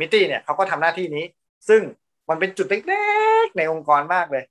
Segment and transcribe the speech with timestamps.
[0.00, 1.24] มิตี้เนี่ยเขาก็ทำหน้าที่นี้
[1.68, 1.80] ซึ่ง
[2.28, 3.04] มันเป็นจุดเล็
[3.44, 4.44] กๆในองค์กรมากเลย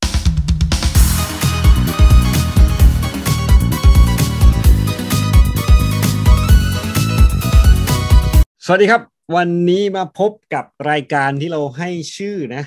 [8.65, 9.01] สวัสดีครับ
[9.35, 12.63] วันนี้มาพบกับรายการที่เราให้ชื่อนะ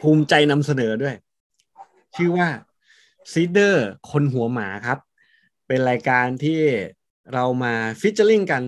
[0.00, 1.14] ภูมิใจนำเสนอด้วย
[2.16, 2.48] ชื่อว่า
[3.32, 4.98] ซีเดอร์คนหัวหมาครับ
[5.66, 6.60] เป็นรายการที่
[7.34, 8.62] เรามา featuring กัน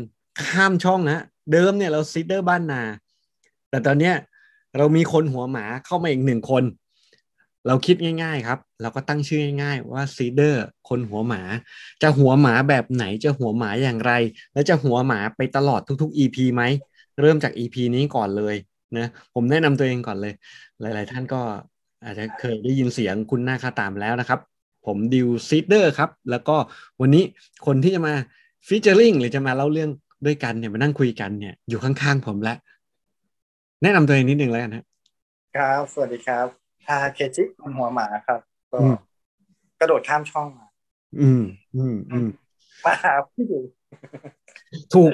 [0.44, 1.18] ข้ามช่องนะ
[1.52, 2.82] เดิมเนี่ยเราซีเดอร์บ้านนา
[3.70, 4.14] แต่ตอนเนี้ย
[4.78, 6.64] เรามีคนหัวหมาเข้ามาอีกหนึ่งคน
[7.66, 11.42] เราคิดง่าย ๆ ครับ เราก็ตั้งชื่อง่าย ๆ ว่าซีเดอร์คนหัวหมา
[12.02, 14.12] จะหัวหมาแบบไหนจะหัวหมาอย่างไร
[14.52, 16.62] แล้วจะหัวหมาไปตลอดทุก ๆ EP ไหม
[17.20, 18.54] เริ่มจาก EP นี้ก่อนเลย
[18.96, 20.34] นะผมแนะนำตัวเองก่อนเลย
[20.80, 21.40] หลาย ๆ ท่านก็
[22.04, 24.40] อาจจะเคยได้ยินเสียงคุณหน้าค่าตามแล้วนะครับ
[24.86, 26.56] ผมดิวซีเดอร์ครับ แล้วก็
[27.00, 27.24] วันนี้
[27.66, 28.14] คนที่จะมา
[28.66, 29.90] featuring หรือจะมาเล่าเรื่อง
[30.26, 32.58] ด้วยกันเนี่ยมานั่งคุยกันเนี่ยอยู่ข้างๆผมแล้ว
[33.82, 34.84] แนะนำตัวเองนิดนึงแล้วกันนะ
[35.56, 36.46] ครับ สวัสดีครับ
[36.84, 38.40] ทาเคจิคนหัวหมาครับ
[38.72, 38.96] ก็อืม
[39.80, 40.66] กระโดดข้ามช่องมา
[41.20, 41.42] อืม
[41.76, 42.28] อืม อืม
[42.84, 43.60] มาหาพี่ดิว
[44.94, 45.12] ถูก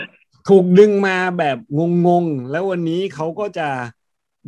[0.48, 1.59] ถูกดึงมาแบบ
[2.06, 3.69] งงๆ แล้ววันนี้เขาก็จะ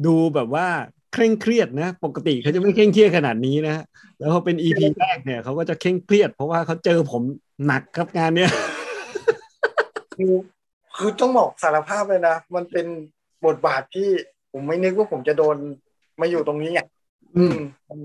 [0.07, 0.67] ดูแบบว่า
[1.13, 3.85] เคร่งเครียดนะ ปกติเขาจะไม่เคร่งเครียดขนาดนี้นะ
[4.19, 7.23] แล้วพอเป็นอีพีแรกเนี่ยเขาก็จะเคร่งเครียด เพราะว่าเขาเจอผม
[7.67, 8.51] หนักครับงานเนี้ย
[10.17, 10.33] คือ
[10.97, 12.87] คือต้องบอกสารภาพเลยนะ มันเป็น
[13.47, 14.09] บทบาทที่
[14.53, 15.57] ผมไม่นึกว่าผมจะโดน
[16.21, 16.81] มาอยู่ตรงนี้ไง
[17.37, 17.57] อืม
[17.89, 17.99] มัน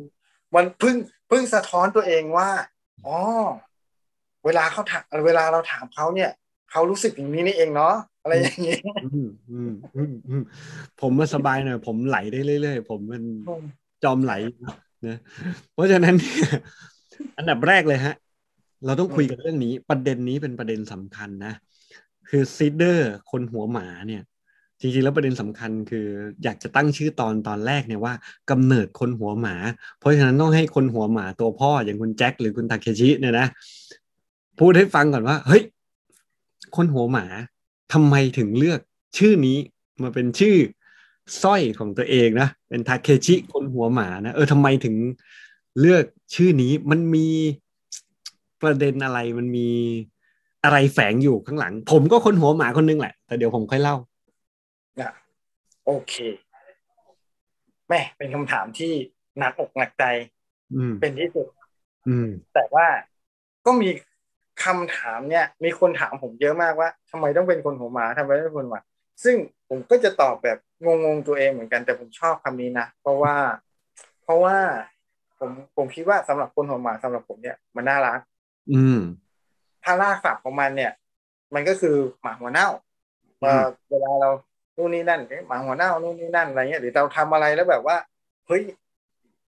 [0.55, 0.95] มันเพิ่ง
[1.27, 2.49] เพิ่งสะท้อนตัวเองว่า
[3.05, 3.17] อ๋อ
[4.45, 6.31] เวลาเขาถามเวลาเราถามเขาเนี่ย
[6.71, 10.43] เขารู้สึกอย่างนี้นี่เองเนาะอะไรอย่างนี้อืมอืมอืมอืม
[11.01, 13.23] ผมมาสบายหน่อยผมไหลได้เรื่อยๆผมมัน
[14.03, 14.33] จอมไหล
[15.07, 15.17] นะ
[15.73, 16.49] เพราะฉะนั้นเนี่ย
[17.37, 18.15] อันดับแรกเลยฮะ
[18.85, 21.53] เราต้องคุยกันเรื่องนี้ ประเด็นนี้เป็นประเด็นสำคัญนะ
[22.29, 24.21] คือซีเดอร์คนหัวหมาเนี่ย
[24.81, 26.07] จริงๆแล้วประเด็นสำคัญคือ
[26.43, 28.13] อยากจะตั้งชื่อตอนตอนแรกเนี่ยว่า
[28.49, 29.55] กำเนิดคนหัวหมา
[29.99, 33.47] เพราะฉะนั้นต้องให้คนหัวหมาตัวพ่ออย่างคุณแจ็คหรือคุณทาเคชิเนี่ยนะ
[34.59, 35.63] พูดให้ฟังก่อนว่า เฮ้ย
[36.75, 37.25] คนหัวหมา
[37.93, 38.79] ทำไมถึงเลือก
[39.17, 39.57] ชื่อนี้
[40.01, 40.55] มาเป็นชื่อ
[41.43, 44.95] สร้อยของตัวเองนะเป็นทาเคชิคนหัวหมานะเออทำไมถึง
[45.79, 46.03] เลือก
[46.35, 47.27] ชื่อนี้มันมี
[48.61, 49.67] ประเด็นอะไรมันมี
[50.63, 53.95] อะไรแฝงอยู่ข้างหลัง ผมก็คนหัวหมาคนนึงแหละ แต่เดี๋ยวผมค่อยเล่า
[55.85, 56.13] โอเค
[57.89, 58.93] แม่เป็นคำถามที่
[59.39, 60.03] หนักอกหนักใจ
[60.75, 61.47] อืมเป็นที่สุด
[62.07, 62.87] อืมแต่ว่า
[63.65, 63.89] ก็มี
[64.63, 68.81] คำถามเนี่ย มีคนถามผมเยอะมากว่าทำไมต้องเป็นคนหัวหมาทำไมต้องเป็นคนหัวหมา
[69.23, 69.35] ซึ่ง
[69.69, 73.35] ผมก็จะตอบแบบงงๆตัวเองเหมือนกันแต่ผมชอบคำนี้นะเพราะว่า
[74.23, 74.57] เพราะว่า
[75.39, 78.19] ผมผมคิดว่าสำหรับคนหัวหมาสำหรับผมเนี่ยมันน่ารัก
[78.73, 78.99] อืม
[79.83, 80.91] ถ้ารากศัพท์ของมันเนี่ย
[81.53, 82.67] มันก็คือหมาหัวเน่า
[83.23, 84.29] อืมเอ่อเวลาเรา
[84.81, 87.97] นู่นนี่นั่นเอ๊ะหมาหัวเน่านู่นนี่นั่นอะไรเงี้ยหรือเราทำอะไรแล้วแบบว่า
[88.47, 88.63] เฮ้ย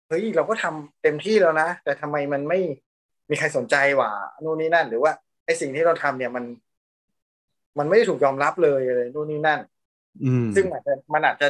[0.09, 2.59] เฮ้ยเราก็ทำเต็มที่แล้วนะ แต่ทำไมมันไม่
[3.31, 4.10] มีใครสนใจว่า
[4.44, 5.12] นู่นนี่นั่น หรือว่า
[5.44, 6.44] ไอ้สิ่งที่เราทำเนี่ยมัน
[7.78, 9.60] มันไม่ได้ถูกยอมรับเลยอะไรนู่นนี่นั่น
[10.25, 11.48] อืมซึ่งอาจจะมันอาจจะ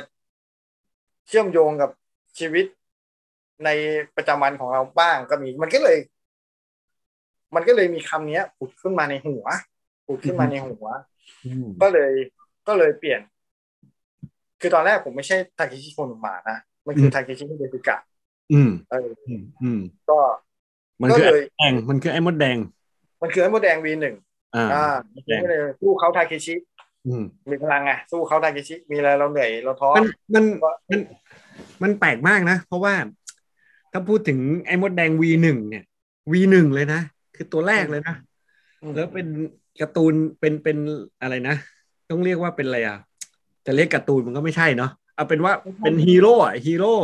[1.29, 1.91] เชื่อมโยงกับ
[2.39, 2.67] ชีวิต
[3.65, 3.71] ใน
[4.17, 5.99] ประจำวันของเราบ้างก็มี มันก็เลย
[7.55, 9.45] มันก็เลยมีคำเนี้ยผุดขึ้นมาในหัว
[10.07, 10.87] ผุดขึ้นมาในหัว
[11.45, 12.13] อืมก็เลย
[12.67, 13.21] ก็เลยเปลี่ยน
[14.61, 17.97] คือตอนแรกผมไม่ใช่ทาเคชิโคนหมานะมันคือทาเคชิเดซิกะ
[18.53, 19.81] อืมเอออืมอืม
[20.11, 20.19] ก็
[21.01, 22.57] มันคือก็ไอ้เลยแดงมันคือไอ้มดแดง
[23.23, 24.15] มันคือไอ้มดแดงวีหนึ่ง
[24.57, 26.55] อ่าอ่ามดแดงก็เลยสู้เขาทาเคชิ
[27.07, 31.01] อืมมีพลังไงสู้เขาทาเคชิ มีอะไรเราเหนื่อยเราท้อมันมันก็มัน
[31.83, 32.95] มันแปลกมากนะ เพราะว่า
[33.93, 35.85] ถ้าพูดถึงไอ้มดแดง V หนึ่งเนี่ย
[36.33, 37.01] V หนึ่งเลยนะ
[37.37, 38.15] คือตัวแรกเลยนะ
[38.83, 39.27] อืมแล้วเป็น
[39.81, 40.79] การ์ตูนเป็นเป็น
[41.23, 41.57] อะไรนะ
[42.11, 42.99] ต้องเรียกว่าเป็นอะไรอะ
[43.67, 46.95] จะเรียกการ์ตูนมันก็ไม่ใช่เนาะเอาเป็นว่าเป็นฮีโร่อะฮีโร่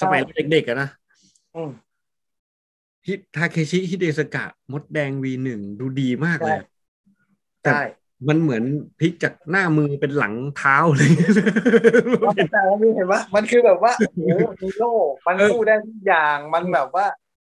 [0.00, 0.20] สมัย
[0.52, 0.88] เด็กๆอะนะ
[1.54, 1.70] อืม
[3.06, 6.58] ฮิทาเคชิฮิเดสกะ มดแดง V หนึ่งดูดีมากเลย
[7.62, 7.82] แต่ใช่
[8.28, 8.62] มันเหมือน
[8.98, 11.10] พลิกจากหน้ามือเป็นหลังเท้าเลย
[12.52, 14.18] แต่ว่าเห็นว่ามันคือแบบว่าโอ้โห
[14.60, 14.92] ฮีโร่
[15.26, 17.06] มันเออสู้ได้ทุกอย่างมันแบบว่า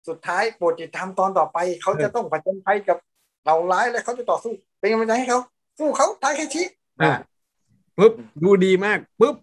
[0.09, 2.99] สุดท้ายโปรดติดตามตอนต่อไป เขาจะต้องผจญภัยกับ
[3.47, 5.41] เราร้ายและเขาจะต่อสู้ เป็นกำลังใจให้เขา
[5.79, 6.63] สู้เขาทาเคชิ
[7.03, 7.15] อะ
[7.99, 8.13] ปุ๊บ
[8.43, 9.37] ดูดีมากปุ๊บ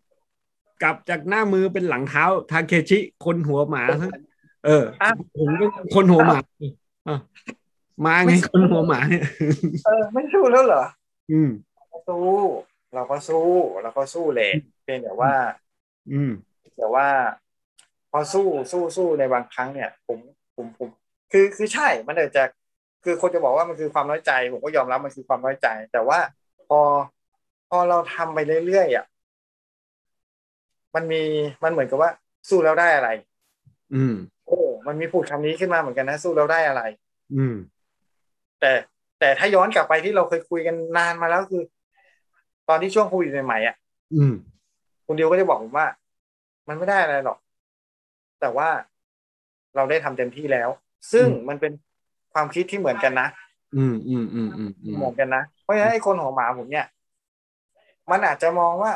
[0.83, 3.83] กลับจากหน้ามือเป็นหลังเท้าทาเคชิ คนหัวหมา
[4.65, 5.65] เอออะผมก็
[5.95, 6.39] คนหัวหมา
[7.07, 7.17] อะ
[8.05, 9.23] มาไงคนหัวหมาเนี่ย
[9.85, 10.83] เออไม่สู้แล้วเหรอ
[11.31, 11.49] อืม
[12.09, 12.25] สู้
[12.95, 13.47] เราก็สู้
[13.83, 15.33] เราก็สู้แหละเพียงแต่ว่า
[16.11, 16.31] อืม
[16.77, 17.07] แต่ว่า
[18.11, 20.19] พอสู้สู้สู้ในบางครั้งเนี่ย ผม
[20.55, 20.89] ผมผม
[21.31, 22.43] คือคือใช่มันอาจจะ
[23.03, 26.19] คือคนจะบอกว่ามันคือความน้อยใจ ผมก็ยอมรับมันคือความน้อยใจ แต่ว่า
[26.69, 26.79] พอ
[27.73, 29.05] พอเราทำไปเรื่อยๆอะ
[30.95, 31.21] มันมี
[31.63, 32.11] มันเหมือนกับว่า
[32.49, 33.09] สู้แล้วได้อะไร
[33.95, 34.15] อืม
[34.47, 36.81] โอ้ มันมีพูดคำนี้ขึ้นมาเหมือนกันนะ สู้แล้วได้อะไร
[37.35, 37.55] อืม
[38.59, 38.71] แต่
[39.19, 41.63] แต่ถ้าย้อนกลับไปที่เราเคยคุยกันนานมาแล้วคือ
[42.69, 43.75] ตอนที่ช่วงโควิดใหม่ๆอะ
[44.15, 44.33] อืม
[45.05, 45.87] คุณดิวก็จะบอกผมว่า
[46.67, 47.37] มันไม่ได้อะไรหรอก
[48.41, 48.69] แต่ว่า
[49.75, 50.69] เราได้ทำเต็มที่แล้ว
[51.13, 51.71] ซึ่งอืมมันเป็น
[52.33, 53.27] ความคิดที่เหมือนกันนะ
[53.77, 56.85] อืมอืมอืมอืมอืมเหมือนกันนะ เพราะฉะนั้นไอ้คนหัวหมาผมเนี่ย
[58.11, 58.91] มันอาจจะมองว่า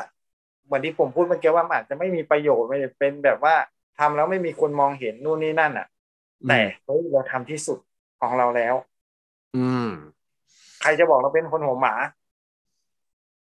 [0.66, 3.56] เหมือนที่ผมพูดเมื่อกี้ว่ามันอาจจะไม่มีประโยชน์ไม่ได้เป็นแบบว่า
[4.00, 5.88] ทำแล้วไม่มีคนมองเห็นนู่นนี่นั่นอะ
[6.48, 7.80] แต่เฮ้ยเราทำที่สุด
[8.20, 8.76] ของเราแล้ว
[9.58, 9.90] อืม
[10.82, 11.94] ใครจะบอกเราเป็นคนหัวหมา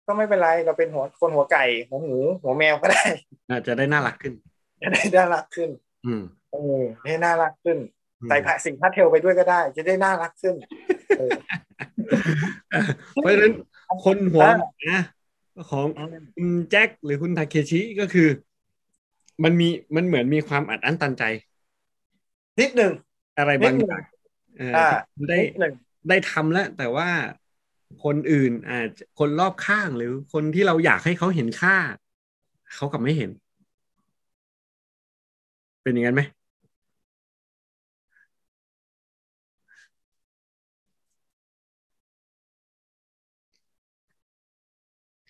[0.07, 3.05] ก็ไม่เป็นไรเราเป็นหัวคนหัวไก่หัวหมูหัวแมวก็ได้
[3.51, 4.35] อาจจะได้น่ารักขึ้น
[4.83, 5.71] จะได้น่ารักขึ้น
[6.07, 6.23] อืม
[6.53, 7.79] เออให้น่ารักขึ้น
[8.29, 10.55] ใส่ผ้าสิ่งผ้าเทลไปด้วยก็ได้ จะได้น่ารักขึ้น
[11.19, 11.31] เออ
[13.13, 13.53] เพราะฉะนั้น
[14.05, 14.97] คนหัวหมา
[15.69, 18.29] ของอืมคุณแจ็คหรือคุณทาเคชิก็คือ
[19.45, 21.23] มันมีมันเหมือนมีความอัดอั้นตันใจ
[22.61, 22.93] นิดหนึ่ง
[23.39, 24.03] อะไรบางอย่าง
[24.59, 24.87] เอออ่า
[25.29, 25.75] ได้นิดหนึ่ง
[26.09, 27.09] ได้ทำแล้ว แต่ว่า
[28.05, 31.77] คนอื่นอาจจะคนรอบข้างหรือคนที่เราอยากให้เขาเห็นค่า
[32.75, 33.31] เขากลับไม่เห็น
[35.83, 36.23] เป็นอย่างนั้นไหม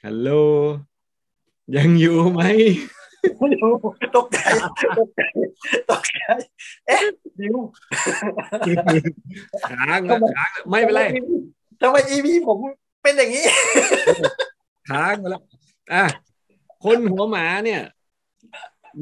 [0.04, 0.28] ฮัลโหล
[1.76, 2.40] ยังอยู่ไหม
[3.38, 3.72] ไม่รู้
[4.16, 4.38] ตกใจ
[4.98, 5.20] ตกใจ
[5.90, 6.20] ตกใจ
[6.86, 7.04] เอ๊ะ
[7.40, 7.56] ดิว
[9.70, 11.02] ค้างแล้วค้างแล้วไม่เป็นไร
[11.80, 12.58] ทำไมอีพีผม
[13.02, 13.44] เป็นอย่างนี้
[14.90, 15.42] ค้างไปแล้ว
[15.92, 16.04] อะ
[16.84, 17.82] คนหัวหมาเนี่ย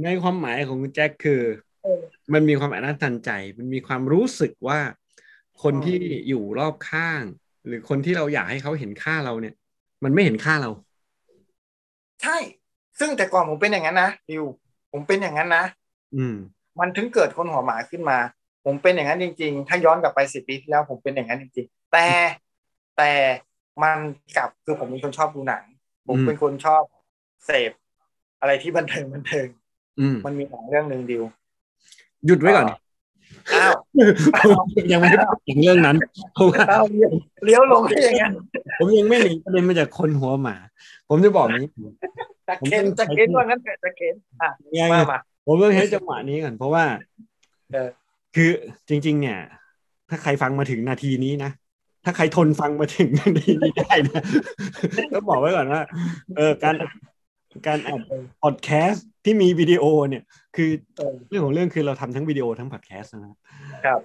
[0.05, 1.43] ในความหมายของคุณแจ็คคือ
[1.85, 2.00] เออ
[2.33, 4.81] มันมีความอันนั้นตันใจ มันมีความรู้สึกว่า
[5.62, 5.99] คนอืมที่
[6.29, 7.23] อยู่รอบข้าง
[7.67, 9.55] หรือคนที่เราอยากให้เขาเห็นค่าเราเนี่ย
[10.05, 10.71] มันไม่เห็นค่าเรา
[12.23, 12.37] ใช่
[12.99, 14.44] ซึ่งแต่ก่อนผมเป็นอย่างนั้นนะดิว
[14.93, 15.65] ผมเป็นอย่างนั้นนะ
[16.17, 16.37] อืม
[16.81, 18.19] มันถึงเกิดคนหัวหมาขึ้นมา
[18.65, 22.06] ผมเป็นอย่างนั้นจริง ๆ ถ้าย้อนกลับไปสิบปีที่แล้วผมเป็นอย่างนั้นจริงๆ แต่
[22.97, 23.11] แต่
[23.82, 23.99] มัน
[24.37, 25.65] กลับคือผมเป็นคนชอบดูหนัง
[26.06, 26.82] ผมอืมเป็นคนชอบ
[27.47, 27.73] เสพ
[28.41, 29.47] อะไรที่บันเทิงบันเทิง
[30.00, 31.25] อืมมันมีหนังเรื่องหนึ่งดิว
[32.26, 32.67] หยุดไว้ก่อน
[33.54, 33.72] อ้าว
[34.92, 35.96] ยังไม่ได้พูดถึงเรื่องนั้น
[36.34, 37.10] เพราะว่าอ้าวเลี้ยว
[37.44, 38.22] เลี้ยวลงได้ยังไง
[38.78, 40.56] ผมยังไม่หนีประเด็นมาจากคนหัวหมา
[41.08, 41.66] ผมจะบอกนี้
[42.48, 46.84] จะเข็นจะเข็นว่างั้นเถอะจะเข็นอะยังมามาผมต้องให้จังหวะนี้ก่อนเพราะว่า
[47.72, 47.88] เออ
[48.34, 48.50] คือ
[48.88, 49.38] จริง ๆ เนี่ย
[50.08, 51.50] ถ้าใครฟังมาถึงนาทีนี้นะ
[52.04, 54.22] ถ้าใครทนฟังมาถึงนาทีนี้ได้นะ
[55.12, 55.82] ต้องบอกไว้ก่อนว่า
[56.36, 56.75] เออการ
[57.67, 58.00] การอัด
[58.43, 60.23] พอดแคสต์ที่มีวิดีโอเนี่ย
[60.56, 63.39] คือเออเรื่องของเรื่องคือเราทำทั้งวิดีโอทั้งพอดแคสต์นะครับ
[63.85, 64.00] ครับ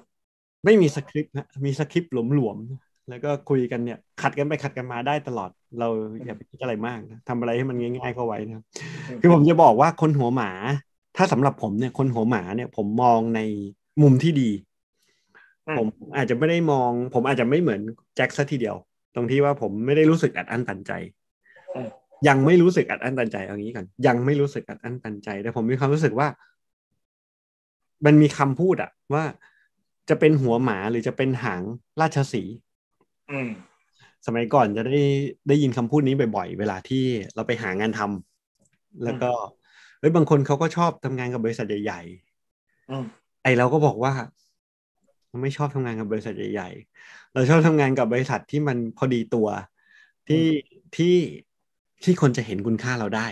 [0.66, 5.50] ไม่มีสคริปต์นะมีสคริปต์หลวมๆแล้วก็คุยกันเนี่ย ขัดกันไปขัดกันมาได้ตลอด
[5.80, 5.88] เรา
[6.26, 8.64] อย่าไปคิดอะไรมากนะทำอะไรให้มันง่ายๆเข้าไว้นะครับ
[9.22, 10.52] คือผมจะบอกว่าคนหัวหมา
[11.18, 13.40] ถ้าสำหรับผมเนี่ย คนหัวหมาเนี่ย ผมมองใน
[14.02, 14.50] มุมที่ดี
[15.68, 17.82] อืมผมอาจจะไม่ได้มอง ผมอาจจะไม่เหมือน
[18.16, 18.76] แจ็คซะทีเดียว
[19.16, 20.92] ตรงที่ว่าผมไม่ได้รู้สึกอัดอั้นตันใจ
[21.76, 21.90] อืม
[22.28, 26.28] ยังไม่รู้สึกอัดอั้นตันใจเอางี้ก่อนยังไม่รู้สึกอัดอั้นตันใจ แต่ผมมีความรู้สึกว่า
[28.06, 29.24] มันมีคำพูดอะว่า
[30.10, 31.62] จะเป็นหัวหมาหรือจะเป็นหาง
[32.02, 32.54] ราชสีห์
[33.32, 33.50] อืม
[34.26, 35.02] สมัยก่อนจะได้
[35.48, 37.04] ได้ยินคำพูดนี้บ่อยๆ เวลาที่
[37.36, 39.32] เราไปหางานทำแล้วก็
[40.00, 42.02] เฮ้ยบางคนเขาก็ชอบทำงานกับบริษัทใหญ่
[42.90, 44.14] อืมๆไอเราก็บอกว่า
[45.28, 49.48] เราไม่ชอบทำงานกับบริษัทใหญ่ๆเราชอบทำงานกับบริษัทที่มันพอดีตัว
[50.28, 50.46] ที่
[50.98, 51.16] ที่
[52.04, 53.28] ที่คนจะเห็นคุณค่าเราได้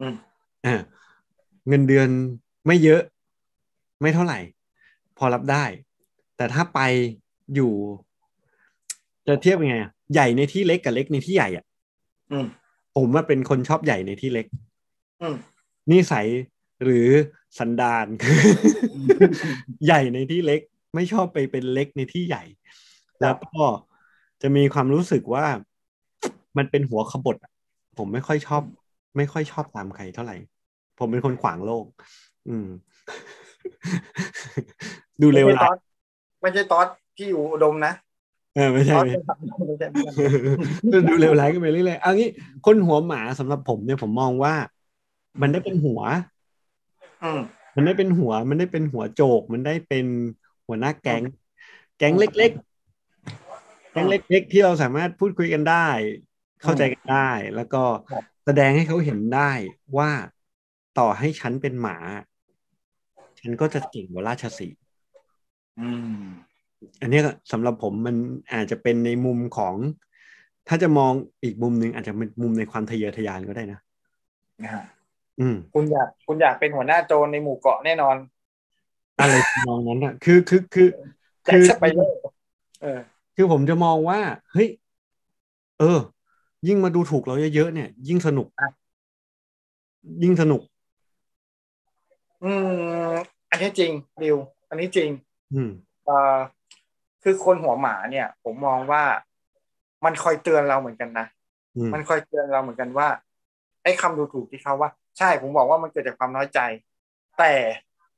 [0.00, 0.14] อืม
[0.66, 0.80] อ่า
[1.68, 2.08] เงินเดือน
[2.66, 3.00] ไม่เยอะ
[4.02, 4.38] ไม่เท่าไหร่
[5.18, 5.64] พอรับได้
[6.36, 6.80] แต่ถ้าไป
[7.54, 7.72] อยู่
[9.26, 11.64] จะเทียบยังไงอะใหญ่ในที่เล็กกับเล็กในที่ใหญ่อะ
[12.32, 12.46] อืม
[12.96, 14.46] ผมว่าเป็นคนชอบใหญ่ในที่เล็ก
[15.22, 15.34] อืม
[15.90, 16.26] นิสัย
[16.84, 17.08] หรือ
[17.58, 18.06] สันดาน
[19.86, 20.60] ใหญ่ในที่เล็ก
[20.94, 22.44] ไม่ชอบไปเป็นเล็กในที่ใหญ่
[23.20, 23.62] แล้วก็
[24.42, 25.46] จะมีความรู้สึกว่า
[26.56, 27.52] มันเป็นหัวขบถอะ
[27.98, 28.62] ผมไม่ค่อยชอบ
[29.16, 30.36] ไม่ค่อยชอบตามใครเท่าไหร่
[30.98, 31.84] ผมเป็นคนขวางโลก
[32.48, 32.68] อืม
[35.22, 35.78] ดูเร็วไม่ใช่ร้าตอยส
[36.42, 36.86] ไม่ใช่ตอส
[37.16, 37.92] ที่อยู่อุดมนะ
[38.54, 40.24] เออไม่ใช่ตอสไม่เป็นใช่ไม่ใช่ไม่ใช่
[41.08, 42.30] ดูเร็วร้ายกันไปเรื่อยๆเอางี้
[42.66, 44.54] คนหัวหมาสำหรับผมเนี่ยผมมองว่า
[45.40, 46.00] มันได้เป็นหัว
[47.24, 47.40] อืม
[47.76, 50.06] มันได้เป็นหัว มันได้เป็นหัวโจก มันได้เป็น
[50.66, 51.22] หัวหน้าแก๊ง
[51.98, 55.86] แก๊งเล็กๆแก๊งเล็กๆที่เราสามารถพูดคุยกันได้
[56.62, 57.82] เข้าใจกันได้ แล้วก็
[58.44, 59.50] แสดงให้เขาเห็นได้
[59.98, 60.10] ว่า
[60.98, 61.98] ต่อให้ฉันเป็นหมา
[63.40, 64.80] ฉันก็จะเก่งกว่าราชสีห์
[65.80, 65.88] อื
[66.18, 66.22] ม
[67.00, 67.22] อันเนี้ย
[67.52, 68.16] สำหรับผมมัน
[68.52, 69.74] อาจจะเป็นในมุมของ
[70.68, 71.12] ถ้าจะมอง
[71.42, 73.80] อีกมุมหนึ่งอาจจะเป็นมุมในความทะเยอทะยานก็ได้นะ
[74.62, 74.84] นะฮะ
[75.40, 78.16] อืม คุณอยากคุณอยากเป็นหัวหน้าโจรในหมู่เกาะแน่นอน
[79.20, 80.88] อะไรทำนองนั้นอะ คือคือคือ
[81.44, 82.14] แจ็คืคอสไปเดอร์
[82.82, 82.98] เออ
[83.36, 84.20] คือผมจะมองว่า
[84.52, 84.68] เฮ้ย
[85.80, 85.98] เออ
[86.66, 88.70] ยิ่งมาดูถูกเราเยอะๆเนี่ย ยิ่งสนุกอะ
[90.22, 90.62] ยิ่งสนุก
[92.44, 92.52] อื
[93.10, 93.14] ม
[93.50, 94.36] อันนี้จริงดิว
[94.68, 95.10] อันนี้จริง
[95.54, 95.70] อืม
[96.04, 96.38] เอ่อ
[97.22, 99.02] คือคนหัวหมาเนี่ย ผมมองว่า
[100.04, 101.26] มันคอยเตือนเราเหมือนกันนะ
[101.76, 103.08] อืมมันคอยเตือนเราเหมือนกันว่า
[103.82, 106.60] ไอ้คำดูถูกที่เขาว่า ใช่ผมบอกว่ามันเกิดจากความน้อยใจ
[107.38, 107.52] แต่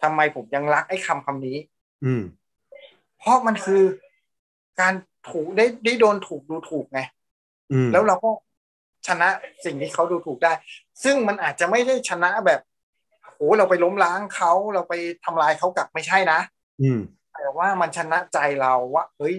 [0.03, 1.57] ทำไมผมยังรักไอ้คำคำนี้
[2.05, 2.23] อืม
[3.19, 3.83] เพราะมันคือ
[4.81, 4.93] การ
[5.31, 7.11] ถูกได้ได้โดนถูกดูถูกไงอืม
[7.93, 8.31] แล้วเราก็
[9.09, 9.29] ชนะ
[9.65, 10.53] สิ่งที่เขาดูถูกได้
[11.05, 12.61] ซึ่งมันอาจจะไม่ได้ชนะแบบ
[13.25, 16.39] โหเราไปล้มล้างเขาเราไปทำลายเขากลับไม่ใช่นะ
[16.83, 17.01] อืม
[17.35, 19.37] แต่ว่ามันชนะใจเราว่าเฮ้ย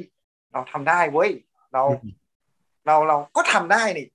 [0.52, 1.32] เราทำได้เว้ย
[1.74, 2.14] เราอืม
[2.88, 4.08] เราเราก็ทำได้นี่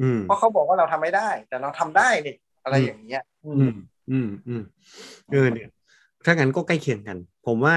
[0.00, 3.74] อืมเพราะเขาบอกว่าเราทำไม่ได้ แต่เราทำได้นี่อะไรอย่างเงี้ย อืม
[4.10, 4.62] อืมอืม
[5.30, 5.68] เออเนี่ย
[6.24, 7.76] ถ้างั้นก็ใกล้เคียงกัน ผมว่า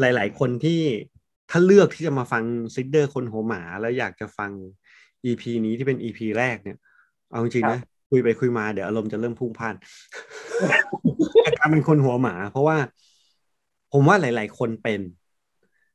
[0.00, 0.80] หลาย ๆ คนที่
[1.50, 4.50] ถ้าเลือกที่จะมาฟังซิดเดอร์คนหัวหมา แล้วอยากจะฟัง
[5.24, 6.78] EP นี้ที่เป็น EP แรกเนี่ย
[7.30, 9.74] เอาจริงๆนะ คุยไปคุยมาเดี๋ยวอารมณ์จะเริ่มพุ่งพล่าน
[11.46, 12.76] อาการเป็นคนหัวหมา เพราะว่า
[13.92, 15.00] ผมว่าหลาย ๆ คนเป็น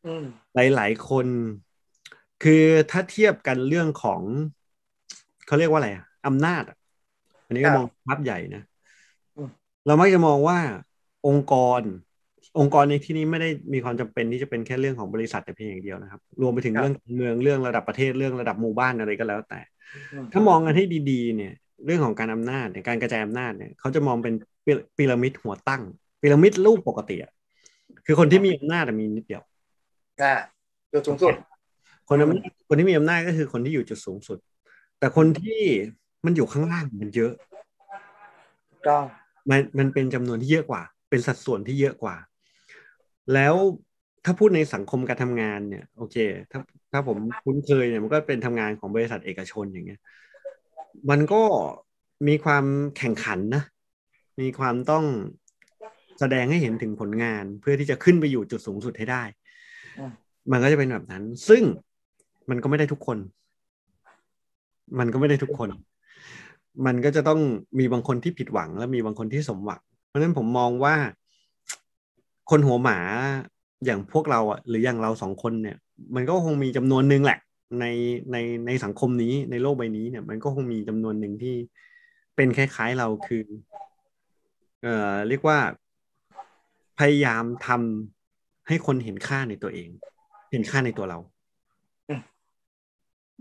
[0.05, 0.23] อืม
[0.55, 1.27] หลาย ๆ คน
[2.43, 4.21] คือถ้าเทียบกันเรื่องของ
[5.47, 6.77] เขาเรียกว่าอะไรอะอำนาจอะ
[7.45, 8.63] อันนี้ก็ครับมองภาพใหญ่นะ
[9.37, 9.49] อืม
[9.85, 10.59] เรามักจะมองว่า
[11.27, 11.81] องค์กร
[12.59, 19.59] องค์กรในที่นี้ไม่ได้มีความจำเป็นที่จะเป็นแค่เรื่องของบริษัทแต่เพียงอย่างเดียวนะครับ รวมไปถึงครับเรื่องการเมืองเรื่องระดับประเทศเรื่องระดับหมู่บ้านอะไรก็แล้วแต่
[20.13, 21.53] อืมถ้ามองกันให้ดีๆ เนี่ย
[21.85, 24.33] เรื่องของการอำนาจเนี่ยการกระจายอำนาจเนี่ยเขาจะมองเป็น
[24.65, 25.81] พีพีระมิดหัวตั้ง
[26.21, 27.31] พีระมิดรูปปกติอะ
[28.05, 29.41] คือคนที่มีอำนาจอะมีนิดเดียว
[30.21, 30.33] อ่า
[30.91, 31.33] จุดสูงสุด
[32.09, 34.37] คนอำนาจคนที่มีอำนาจก็คือคนที่อยู่จุดสูงสุด
[34.99, 35.61] แต่คนที่
[36.25, 37.33] มันอยู่ข้างล่างมันเยอะ
[38.87, 38.97] ก็
[39.49, 42.15] มันมันเป็นจำนวนที่เยอะกว่า เป็นสัดส่วนที่เยอะกว่า
[43.33, 43.55] แล้ว
[44.25, 46.15] ถ้าพูดในสังคมการทำงานเนี่ย โอเค
[46.51, 46.59] ถ้า
[46.91, 50.01] ถ้าผมคุ้นเคยเนี่ยมันก็เป็นทำงานของบริษัทเอกชนอย่างเงี้ย
[51.09, 51.41] มันก็
[52.27, 52.65] มีความ
[52.97, 53.63] แข่งขันนะ
[54.41, 55.05] มีความต้อง
[56.19, 59.23] แสดงให้เห็นถึงผลงานเพื่อที่จะขึ้นไปอยู่จุดสูงสุดให้ได้
[60.51, 61.63] มันก็จะเป็นแบบนั้น ซึ่ง
[62.49, 63.17] มันก็ไม่ได้ทุกคน
[64.99, 65.69] มันก็ไม่ได้ทุกคน
[66.85, 67.39] มันก็จะต้อง
[67.79, 70.95] มีบางคนที่ผิดหวัง และมีบางคนที่สมหวัง เพราะฉะนั้นผมมองว่า
[72.49, 72.99] คนหัวหมา
[73.85, 75.77] อย่างพวกเราอะหรืออย่างเราสองคนเนี่ย
[76.15, 77.39] มันก็คงมีจำนวนหนึ่งแหละ
[77.79, 77.85] ใน
[78.31, 78.37] ใน
[78.67, 81.55] ในสังคมนี้ในโลกใบนี้เนี่ย มันก็คงมีจำนวนหนึ่งที่
[82.35, 83.43] เป็นคล้ายๆเราคือ
[84.83, 85.59] เอ่อเรียกว่า
[86.99, 89.89] พยายามทำให้คนเห็นค่าในตัวเอง
[90.51, 91.19] เห็นค่าในตัวเรา
[92.09, 92.21] อืม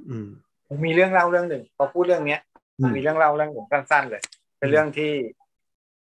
[0.09, 0.29] อืม
[0.69, 2.41] ผมมีเรื่องเล่าเรื่องหนึ่งพอพูดเรื่องเนี้ย
[2.79, 4.23] อืมมีเรื่องเล่าเรื่องหนึ่งสั้นๆเลย
[4.59, 5.13] เป็นเรื่องที่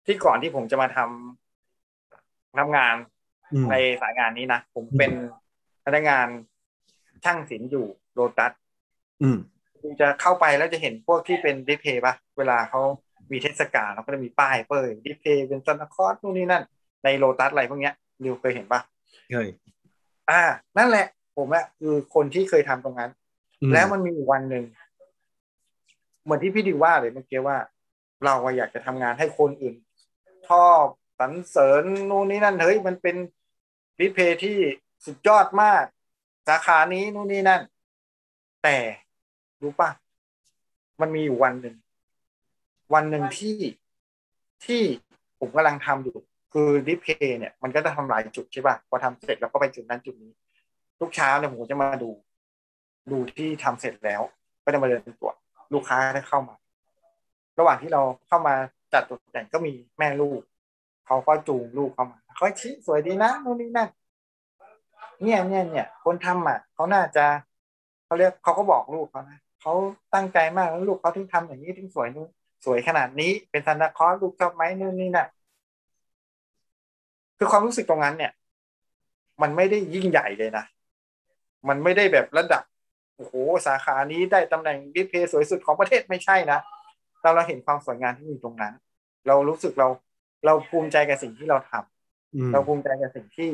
[0.07, 1.46] ที่ก่อนที่ผมจะมาทำ
[2.61, 2.95] ทำงาน
[3.53, 5.13] อืมในสายงานนี้นะ ผมเป็น
[5.85, 6.27] พนักงาน
[7.25, 8.53] ช่างศิลป์อยู่โลตัส
[9.23, 9.39] อืม
[9.83, 12.81] คุณจะเข้าไปแล้วจะเห็นพวกที่เป็นดิสเพย์ปะเวลาเขา
[13.33, 16.63] มีเทศกาลเราก็จะมีป้ายเปิดดิสเพย์เป็นซันตาคลอสนู่นนี่นั่น
[17.05, 17.95] ในโลตัสอะไรพวกเนี้ย
[18.25, 18.81] ดิวเคยเห็นปะ
[19.31, 19.49] เคย
[20.31, 20.43] อ่า
[20.79, 23.11] นั่นแหละ ผมอะคือคนที่เคยทำตรงนั้น
[23.63, 24.65] อืมแล้วมันมีอยู่วันหนึ่ง
[26.25, 27.57] เหมือนที่พี่ดิวว่าเลยเมื่อกี้ว่า
[28.25, 29.77] เราอะอยากจะทำงานให้คนอื่น
[30.49, 30.83] ชอบ
[31.19, 33.17] สรรเสริญนู่นนี่นั่นเฮ้ยมันเป็น
[33.99, 34.57] ดิสเพย์ที่
[35.05, 35.85] สุดยอดมาก
[36.49, 37.63] สาขานี้นู่นนี่นั่น
[38.63, 38.77] แต่
[39.63, 39.91] รู้ป่ะ
[41.01, 41.77] มันมีอยู่วันหนึ่ง
[42.95, 43.57] วันหนึ่งที่
[44.65, 44.83] ที่
[45.39, 46.17] ผมกำลังทำอยู่
[46.53, 50.33] คือดิสเพย์เนี่ย มันก็จะทำหลายจุดใช่ป่ะพอทำเสร็จแล้วก็ไปจุดนั้นจุดนี้
[51.01, 52.11] ทุกเช้าเนี่ยผมจะมาดู
[53.11, 54.23] ดูที่ทำเสร็จแล้ว
[54.65, 55.35] ก็จะมาเดินตรวจ
[55.73, 56.57] ลูกค้าได้เข้ามา
[57.59, 58.55] ระหว่างที่เราเข้ามา
[58.93, 60.41] จัดตกแต่งก็มีแม่ลูก
[61.07, 63.89] เขาก็จูงลูกเข้ามาเขาชี้สวยดีนะนู่นนี่นั่น
[65.23, 67.25] เนี่ยเนี่ยเนี่ยคนทำอะเขาน่าจะ
[68.05, 69.73] เขาเรียกเขาก็บอกลูกเขานะเขา
[70.15, 72.29] ตั้งใจมากแล้วลูกเขาถึงทำอย่างนี้ถึงสวยนู่น
[72.65, 75.29] สวยขนาดนี้เป็นซันตาคอสลูกชอบไหมนู่นนี่นั่น
[77.39, 78.33] คือความรู้สึกตรงนั้นเนี่ย
[79.43, 80.65] มันไม่ได้ยิ่งใหญ่เลยนะ
[81.69, 82.63] มันไม่ได้แบบระดับ
[83.17, 83.35] โอ้โห
[83.67, 86.59] สาขานี้ได้ตำแหน่งดิเพย์สวยสุดของประเทศไม่ใช่นะ
[87.23, 88.75] เราเราเห็นความสวยงามที่มีตรงนั้น
[89.27, 89.89] เรารู้สึกเรา
[90.45, 93.51] เราภูมิใจกับสิ่งที่เราทำอืมเราภูมิใจกับสิ่งที่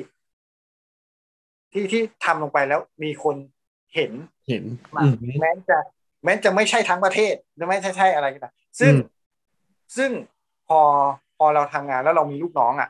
[1.72, 3.36] ที่ที่ทำลงไปแล้วมีคน
[3.94, 4.12] เห็น
[4.48, 5.78] เห็นมาอืมแม้จะ
[6.24, 9.02] แม้จะไม่ใช่ทั้งประเทศหรือไม่ใช่ใช่อะไรก็ตามซึ่งอืม
[9.96, 10.10] ซึ่ง
[10.68, 10.80] พอ
[11.36, 12.88] พอเราทำงานแล้วเรามีลูกน้องอะ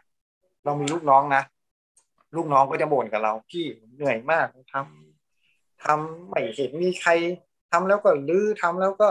[0.64, 1.42] เรามีลูกน้องนะ
[2.36, 7.10] ลูกน้องก็จะบ่นกับเราพี่เหนื่อยมากทำทำไม่เห็นมีใคร
[7.70, 9.08] ทำแล้วก็ลื้อทำแล้วก็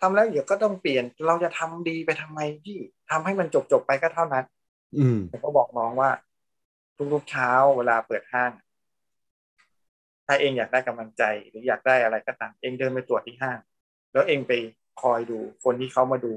[0.00, 2.78] ทำแล้วเดี๋ยวก็ต้องเปลี่ยนเราจะทำดีไปทำไมพี่
[3.10, 4.44] ทำให้มันจบจบๆไปก็เท่านั้น
[4.98, 6.10] อืมผมก็บอกน้องว่า
[7.12, 8.52] ทุกๆเช้าเวลาเปิดห้าง
[10.26, 13.58] ถ้าเองอยากได้กำลังใจหรืออยากได้อะไรก็ตามเองเดินไปตรวจที่ห้าง
[14.12, 14.52] แล้วเองไป
[15.02, 16.32] คอยดูคนที่เขามาดู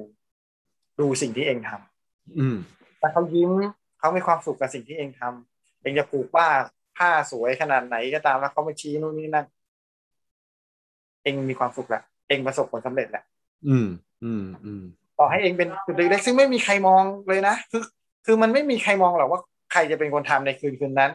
[1.00, 2.58] ดูสิ่งที่เองทำอืม
[3.02, 3.52] ถ้าเขายิ้ม
[4.00, 6.48] เขามีความสุขกับสิ่งที่เองทำเองจะผูกป้า
[6.98, 9.46] ผ้าสวยขนาดไหนก็ตามแล้วเขามาชี้นู่นนี่นั่น
[11.24, 13.26] เองมีความสุขละเองประสบผลสำเร็จแล้ว
[13.68, 13.88] อืม
[14.24, 14.84] อืมอืม
[15.20, 17.84] ต่อให้เองเป็นจุดเล็กๆซึ่งไม่มีใครมองเลยนะคือ
[18.26, 19.40] คือมันไม่มีใครมองหรอกว่า
[19.72, 21.12] ใครจะเป็นคนทำในคืนคืนนั้น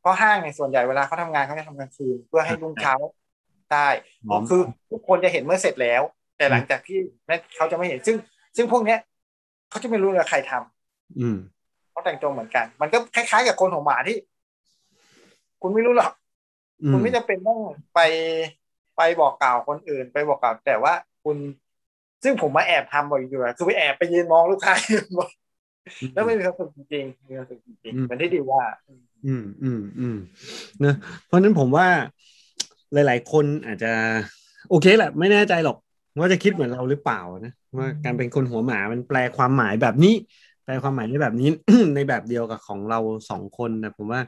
[0.00, 2.94] เพราะห้างในยส่วนใหญ่เวลาเขาทำงานเขาจะทำกลางคืนเพื่อให้รุ่งเช้า
[3.72, 3.88] ได้
[4.28, 6.02] หอมคือทุกคนจะเห็นเมื่อเสร็จแล้ว
[6.36, 8.16] แต่หลังจากที่นั่นเขาจะไม่เห็นซึ่ง
[8.56, 8.98] ซึ่งพวกเนี้ย
[9.70, 11.38] เขาจะไม่รู้เลยใครทำอืม
[11.90, 14.16] เขาแต่งตัวเหมือนกัน มันก็คล้ายๆกับคนหัวหมาที่
[15.62, 16.12] คุณไม่รู้หรอก
[16.84, 17.60] อืคุณมไม่จำเป็นต้อง
[17.94, 18.00] ไป
[18.96, 20.92] ไปบอกกล่าวคนอื่น ไปบอกกล่าวแต่ว่า
[21.24, 21.36] คุณ
[22.24, 25.30] ซึ่งผมมาแอบทำบ่อยอยู่อะคือไปแอบไปยืนมองลูกค้ายืนมอง
[26.14, 28.62] แล้วไม่มีความสุขจริงๆมีความสุขจริงๆเหมือนที่ดีว่า
[29.26, 30.16] อืมอืมอืม
[30.80, 30.96] เนอะ
[31.26, 31.86] เพราะฉะนั้นผมว่า
[32.92, 33.92] หลาย ๆ คนอาจจะ
[34.70, 35.76] โอเคแหละ ไม่แน่ใจหรอก
[36.18, 40.14] ว่าจะคิดเหมือนเราหรือเปล่านะว่าการเป็นคนหัวหมามันแปลความหมายแบบนี้
[40.64, 41.48] แปลความหมายในแบบนี้
[41.94, 42.98] ในแบบเดียวกับของเรา
[43.30, 44.20] สองคนนะผมว่า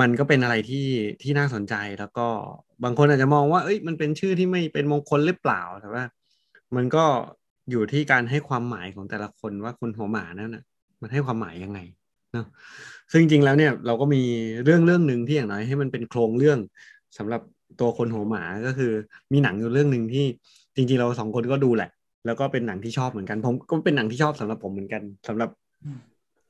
[0.00, 0.86] มันก็เป็นอะไรที่
[1.22, 2.26] ที่น่าสนใจแล้วก็
[2.84, 6.04] บางคนอาจจะมองว่า เอ้ยมันเป็นชื่อที่ไม่เป็นมงคลหรือเปล่าแต่ว่า
[6.76, 7.04] มันก็
[7.70, 10.64] อยู่ที่การให้ความหมายของแต่ละคนว่าคนหัวหมานั่นน่ะ
[11.02, 11.78] มันให้ความหมายยังไง
[12.32, 12.46] เนาะ
[13.12, 14.22] ซึ่งจริงๆแล้วเนี่ยเราก็มี
[14.64, 16.58] เรื่องเรื่องหนึ่งที่อย่างน้อยให้มันเป็นโครงเรื่อง
[17.18, 17.40] สำหรับ
[17.80, 18.92] ตัวคนหัวหมาก็คือ
[19.32, 20.26] มีหนังอยู่เรื่องหนึ่งที่
[20.76, 21.90] จริงๆเราสองคนก็ดูแหละ
[22.26, 25.50] แล้วก็เป็นหนังที่ชอบเหมือนกันผมก็เป็นหนังที่ชอบสำหรับผมเหมือนกันสำหรับ
[25.84, 25.98] อืม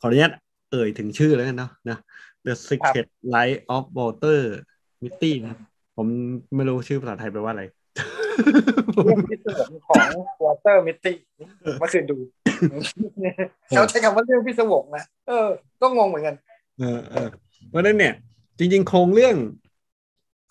[0.01, 0.33] ขออนุญาต
[0.73, 1.99] เอ่ยถึงชื่อแล้วกันเนาะนะ
[2.47, 4.41] The Secret Life of Walter
[5.03, 5.57] Mitty นะ
[5.97, 6.07] ผม
[6.55, 7.65] ไม่รู้ชื่อภาษาไทยแปลว่าอะไร
[9.05, 10.05] เรื่องพิศวงของ
[10.45, 11.17] วอลเตอร์มิตตี้
[11.79, 12.17] เมื่อคืนดู
[13.69, 15.49] เขาใช้คำว่าเรื่องพิศวงนะเออ
[15.81, 16.35] ก็งงเหมือนกัน
[16.79, 17.29] เออเออ
[17.71, 18.15] เพราะฉะนั้นเนี่ย
[18.59, 19.37] จริง ๆ โครงเรื่อง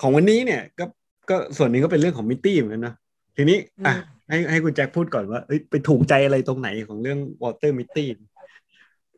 [0.02, 0.86] ของวันนี้เนี่ย ก็
[1.30, 2.94] ก็ส่วนหนึ่งก็เป็นเรื่องของมิตตี้เหมือนกันนะ
[3.38, 3.94] ทีนี้ อะ
[4.30, 8.08] ให้ให้คุณแจ็คพูดก่อนว่าเอ้ยไปถูกใจอะไรตรงไหนของเรื่องวอลเตอร์มิตตี้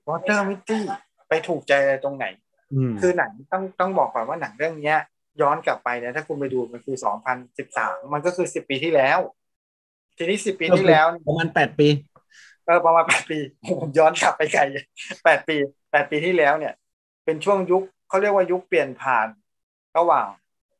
[0.10, 0.82] วอลเตอร์มิตตี้
[1.30, 2.45] ไปถูกใจอะไรตรงไหนอืม
[3.00, 4.98] คือหนังต้องต้องบอกก่อนว่าหนังเรื่องเนี้ย
[5.42, 9.20] ย้อนกลับไปเนี่ยถ้าคุณไปดูมันคือสองพันสิบสามมันก็คือสิบปีที่แล้ว
[10.18, 11.88] ทีนี้สิบปีที่แล้วเนี่ยประมาณแปดปี
[12.66, 13.38] เออประมาณแปดปี
[13.82, 14.62] ผมย้อนกลับไปไกล
[15.24, 15.56] แปดปี
[15.92, 16.74] แปดปีที่แล้วเนี่ย
[17.26, 19.28] เป็นช่วงยุคเขาเรียกว่ายุคเปลี่ยนผ่าน
[19.98, 20.28] ระหว่าง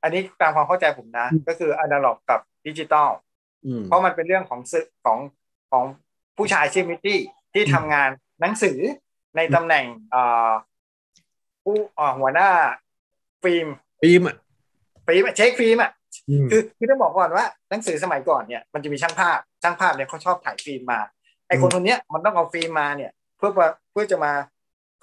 [0.02, 3.10] อันนี้ตามความเข้าใจผมนะ ก็คืออนาล็อกกับดิจิตอล
[3.66, 5.20] อืมเพราะมันเป็นเรื่องของสื่อของ
[5.72, 5.84] ของ
[6.38, 7.20] ผู้ชายชื่อมิตตี้
[7.54, 8.10] ที่ทำงาน
[8.42, 8.78] หนังสือ
[9.36, 10.52] ในตำแหน่งเอ่อ
[11.66, 12.50] ผู้เอ่อหัวหน้า
[13.44, 13.68] ฟิล์ม
[14.04, 14.36] ปีมอะ
[15.08, 15.92] ฟิล์มอะเช็คฟิล์มอะ
[16.30, 21.00] อืมคือคือต้องบอกก่อนว่าหนังสือสมัยก่อนเนี่ยมันจะมีช่างภาพช่างภาพเนี่ยเขาชอบถ่ายฟิล์มมา
[21.48, 24.32] ไอคนคนเนี้ยมันต้องเอาฟิล์มมาเนี่ย เพื่อว่าเพื่อจะมา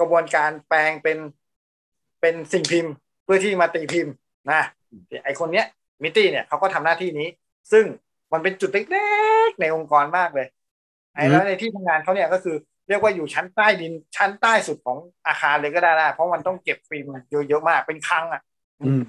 [0.01, 1.18] กระบวนการแปลงเป็น
[2.20, 2.92] เป็นสิ่งพิมพ์
[3.25, 4.14] เพื่อที่มาตีพิมพ์
[4.51, 4.62] นะ
[5.25, 5.66] ไอคนเนี้ย
[6.03, 7.29] มิตตี้เนี่ยเขาก็ทำหน้าที่นี้
[7.72, 7.85] ซึ่ง
[8.33, 9.07] มันเป็นจุดเล็
[9.48, 10.46] กๆในองค์กรมากเลย
[11.14, 17.07] ไอ้แล้วในที่ทำงานเขาเนี่ยก็คือเรียกว่าอยู่ชั้นใต้ดินชั้นใต้สุดของอาคารเลยก็ได้นะเพราะมันต้องเก็บฟิล์ม
[17.48, 18.42] เยอะๆมากเป็นคลังอะ
[18.81, 19.02] อืม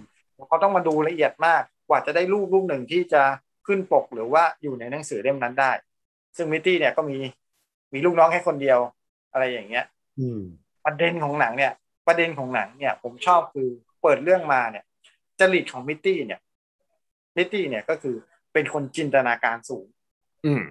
[0.47, 3.21] เขาต้องมาดูละเอียดมากกว่าจะได้รูปรูปหนึ่งที่จะ
[3.67, 5.71] ขึ้นปกหรือว่าอยู่ในหนังสือเล่มนั้นได้
[6.37, 7.17] ซึ่งมิตตี้เนี่ยก็มี
[7.93, 8.79] มีลูกน้องแค่คนเดียว
[9.31, 9.85] อะไรอย่างเงี้ย
[10.19, 10.41] อืม
[10.85, 11.71] ประเด็นของหนังเนี่ย
[12.07, 13.67] ประเด็นของหนังเนี่ย ผมชอบคือ
[14.01, 14.83] เปิดเรื่องมาเนี่ย
[15.39, 16.39] จริตของมิตตี้เนี่ย
[17.37, 18.15] มิตตี้เนี่ยก็คือ
[18.53, 19.85] เป็นคนจินตนาการสูง
[20.45, 20.61] อืม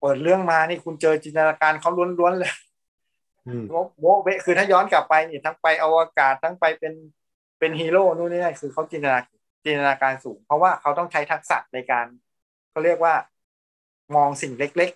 [0.00, 2.52] เปิดเรื่องมานี่คุณเจอจินตนาการเขาล้วนๆเลย
[3.46, 6.94] อืมโบ๊ะโบ๊ะเวะคือถ้าย้อนกลับไปนี่ทั้งไปอวกาศทั้งไปเป็น
[7.58, 9.18] เป็นฮีโร่นู่นนี่นั่นคือเขาจินตนา
[9.64, 12.06] จินตนาการสูง เพราะว่าเขาต้องใช้ทักษะในการ
[12.70, 13.14] เขาเรียกว่า
[14.16, 14.90] มองสิ่งเล็ก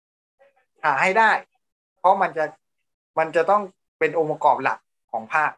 [0.00, 1.30] ๆ หาให้ได้
[1.98, 2.44] เพราะมันจะ
[3.18, 3.62] มันจะต้อง
[3.98, 4.78] เป็นองค์ประกอบหลัก
[5.12, 5.52] ของภาพ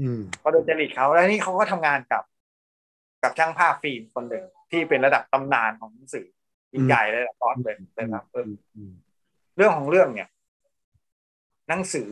[0.00, 2.22] อืมก็โดยจริตเขาแล้วนี่เขาก็ทำงานกับ
[3.22, 6.26] กับช่างภาพฟิล์มคนหนึ่งที่เป็นระดับตำนานของหนังสือ
[6.76, 8.44] ยิ่งใหญ่เลยละตอนเลยนะครับเออ
[8.76, 8.92] อืม
[9.56, 10.28] เรื่องของเรื่องเนี่ย
[11.68, 12.10] หนังสือ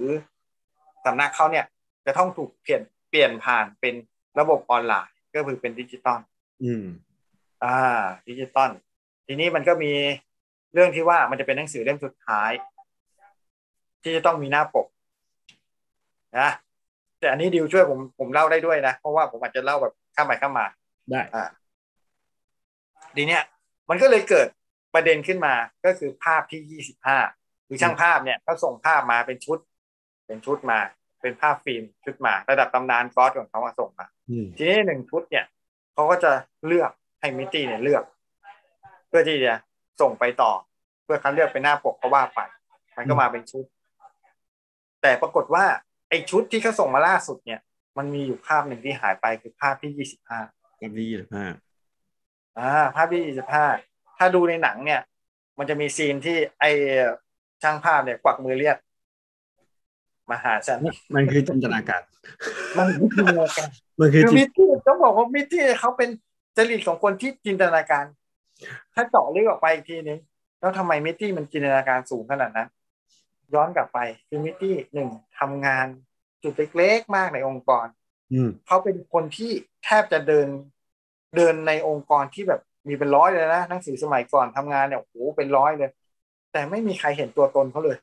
[1.04, 1.64] สำนักเขาเนี่ย
[2.06, 3.94] จะต้องถูกเปลี่ยนเปลี่ยนผ่านเป็น
[4.40, 6.20] ระบบออนไลน์ก็คือเป็นดิจิตอล
[6.64, 6.84] อืม
[7.64, 8.70] อ่า ดิจิตอล
[9.26, 9.92] ทีนี้มันก็มี
[10.74, 12.50] เรื่องที่ว่ามันจะเป็นหนังสือเล่มสุดท้าย
[14.02, 14.86] ที่จะต้องมีหน้าปก
[16.38, 16.50] นะ
[17.18, 20.66] แต่อันนี้ดิวช่วยผมผมเล่าได้ด้วยนะ เพราะว่าผมอาจจะเล่าแบบข้ามไปข้ามมา
[21.10, 21.44] ได้อ่า
[23.16, 23.42] ทีเนี้ย
[23.90, 24.48] มันก็เลยเกิด
[24.94, 27.18] ประเด็นขึ้นมาก็คือภาพที่ยี่สิบห้า
[27.66, 29.58] คือช่างภาพเนี่ยเขาส่งภาพมาเป็นชุด
[30.26, 30.78] เป็นชุดมา
[31.20, 35.44] เป็นภาพฟิล์มชุดมา ระดับตำนานฟอสของเขามาส่งมาอืมทีนี้หนึ่งชุดเนี่ย
[35.92, 36.30] เขาก็จะ
[36.66, 38.04] เลือกให้มิตตี้เนี่ยเลือก
[39.16, 39.54] พื่อที่จะ
[40.00, 40.52] ส่งไปต่อ
[41.04, 42.40] เพื่อคัดเลือกเป็นหน้าปกก็ว่าไป
[42.96, 43.64] มันก็มาเป็นชุด
[45.02, 45.64] แต่ปรากฏว่า
[46.08, 47.60] ไอ้ชุดที่เขาส่งมาล่าสุดเนี่ย
[47.98, 50.40] มันมีอยู่ภาพหนึ่งที่หายไปคือภาพที่ยี่สิบห้า
[50.80, 51.48] กับดีหรือเปล่า
[52.58, 53.66] อ่าภาพที่ยี่สิบห้า
[54.18, 55.00] ถ้าดูในหนังเนี่ย
[55.58, 56.70] มันจะมีซีนที่ไอ้
[57.62, 58.76] ช่างภาพเนี่ยกวักมือเรียก
[60.30, 60.78] มาหาฉัน
[61.14, 62.02] มันคือจินตนาการ
[62.76, 63.68] มันคือจินตนาการ
[64.00, 66.10] มันคือคือจินมิตตี้ต้องบอกว่ามิตตี้เขาเป็น
[66.56, 68.04] จริตของคนที่จินตนาการ
[68.94, 70.18] ถ้าเจาะลึกออกไปอีกทีนึง
[70.60, 72.68] แล้วทำไมมิตตี้มันจินตนาการสูงขนาดนั้น
[73.54, 75.86] ย้อนกลับไปคือมิตตี้หนึ่งทำงาน
[76.42, 77.86] จุดเล็กๆมากในองค์กร
[78.32, 79.50] อืมเขาเป็นคนที่
[79.84, 80.46] แทบจะเดิน
[81.36, 85.90] เดินในองค์กรที่แบบมีเป็นร้อยเลยนะหนังสือสมัยก่อนทำงานเนี่ยโอ้โหเป็นร้อยเลย
[86.52, 87.96] แต่ไม่มีใครเห็นตัวตนเขาเลย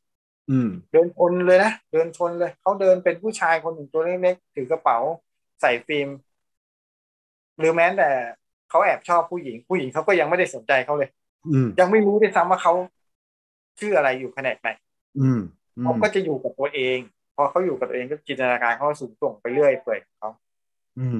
[0.49, 4.97] อืม เดินชนเลยนะเดินชนเลยเขาเดินเป็นผู้ชายคนหนึ่งตัวเล็กๆถือกระเป๋า
[5.61, 6.09] ใส่ฟิล์ม
[7.59, 8.09] หรือแม้แต่
[8.69, 11.09] เขาแอบชอบผู้หญิง ผู้หญิงเขาก็ยังไม่ได้สนใจเขาเลย
[11.51, 12.73] อืมยังไม่รู้ด้วยซ้ำว่าเขา
[13.79, 14.69] ชื่ออะไรอยู่แผนกไหน
[15.19, 15.39] อืม
[15.77, 16.97] อืเขามก็จะอยู่กับตัวเอง
[17.35, 20.29] พอเขาอยู่กับตัวเองก็จินตนาการเขาก็สูงส่งไปเรื่อยเปื่อยของเขา
[20.97, 21.19] อืม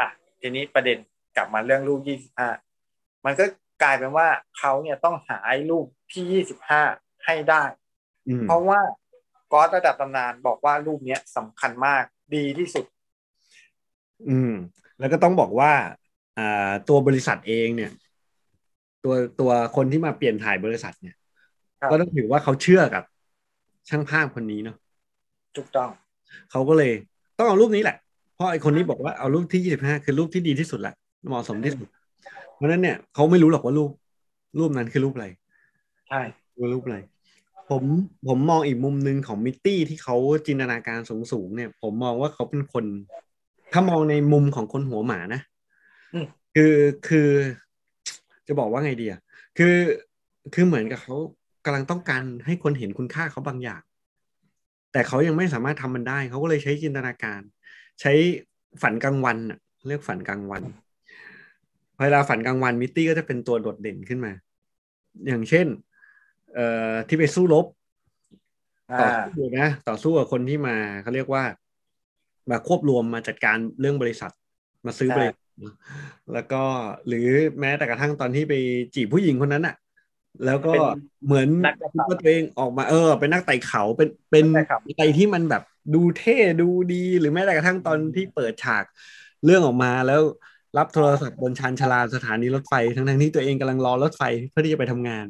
[0.00, 0.08] อะ
[0.40, 0.98] ทีนี้ประเด็น
[1.36, 2.48] กลับมาเรื่องรูปยี่สิบห้า
[3.24, 3.44] มันก็
[3.82, 6.82] กลายเป็นว่าเขาเนี่ยต้องหาไอ้รูปที่ยี่สิบห้า
[7.24, 7.62] ให้ได้
[8.28, 8.80] อืมเพราะว่า
[9.52, 12.84] ก๊อตระดับตำนานบอกว่ารูปเนี้ยสำคัญมากดีที่สุด
[14.28, 14.52] อืม
[14.98, 15.72] แล้วก็ต้องบอกว่า
[16.38, 17.90] อ่าตัวบริษัทเองเนี่ย
[19.04, 21.16] ตัวตัวคนที่มาเปลี่ยนถ่ายบริษัทเนี่ย
[21.80, 23.02] ครับก็ต้องถือว่าเขาเชื่อกับ
[23.88, 24.76] ช่างภาพคนนี้เนาะ
[25.56, 25.90] ถูกต้อง
[26.50, 26.92] เขาก็เลย
[27.38, 27.96] ต้องเอารูปนี้แหละ
[28.34, 30.94] เพราะไอคนนี้บอกว่าเอารูปที่ยี่สิบห้าคือรูปที่ดีที่สุดแหละ
[31.26, 31.88] เหมาะสมที่สุด
[32.54, 33.90] เพราะฉะนั้นเนี่ยเขาไม่รู้หรอกว่ารูป
[34.58, 35.26] รูปนั้นคือรูปอะไร
[36.08, 36.20] ใช่
[36.60, 36.98] ว่ารูปอะไร
[37.70, 37.84] ผม
[38.28, 42.84] ผมมองอีกมุมหนึ่งของมิตตี้ที่เขาจินตนาการสูงสูงๆเนี่ย ผมมองว่าเขาเป็นคน
[43.72, 45.40] ถ้ามองในมุมของคนหัวหมานะ
[46.14, 46.74] อืมคือ
[47.08, 47.28] คือ
[48.46, 49.20] จะบอกว่าไงดีอะ
[49.58, 49.74] คือ
[50.54, 51.16] คือเหมือนกับเขา
[51.64, 53.82] กำลังต้องการให้คนเห็นคุณค่าเขาบางอย่าง
[54.92, 57.40] แต่เขายังไม่สามารถทำมันได้ เขาก็เลยใช้จินตนาการ
[58.00, 58.12] ใช้
[58.82, 59.58] ฝันกลางวันอะ
[59.88, 60.62] เรียกฝันกลางวัน
[62.00, 64.32] เวลาฝันกลางวันมิตตี้ก็จะเป็นตัวโดดเด่นขึ้นมา
[65.26, 65.66] อย่างเช่น
[66.54, 67.64] เอ่อที่ไปสู้รบ
[68.96, 71.44] ต่ออ่าสู้นะต่อสู้กับคนที่มาเขาเรียกว่า
[72.50, 74.30] มาควบรวมมาจัดการเรื่องบริษัท
[74.86, 75.38] มาซื้อบริษัท
[76.32, 76.62] แล้วก็
[77.06, 77.28] หรือ
[77.60, 78.54] แม้แต่กระทั่งตอนที่ไป
[78.94, 79.74] จีบผู้หญิงคนนั้นอะ
[80.44, 80.82] แล้วก็เป็น
[81.24, 85.62] เหมือนนักกระคิดเป๋าว่าตัวเองออกมาเออ เป็นนักไต่เขาเป็นเป็นใช่ครับไต่ที่มันแบบ
[85.94, 88.84] ดูเท่ดูดี หรือแม้แต่กระทั่งตอนที่เปิดฉาก
[89.44, 90.20] เรื่องออกมาแล้ว
[90.78, 95.24] รับโทรศัพท์บนชานชาลาสถานีรถไฟ ทั้งทงๆที่ตัวเองกำลังรอรถไฟเพื่อที่จะไปทำงาน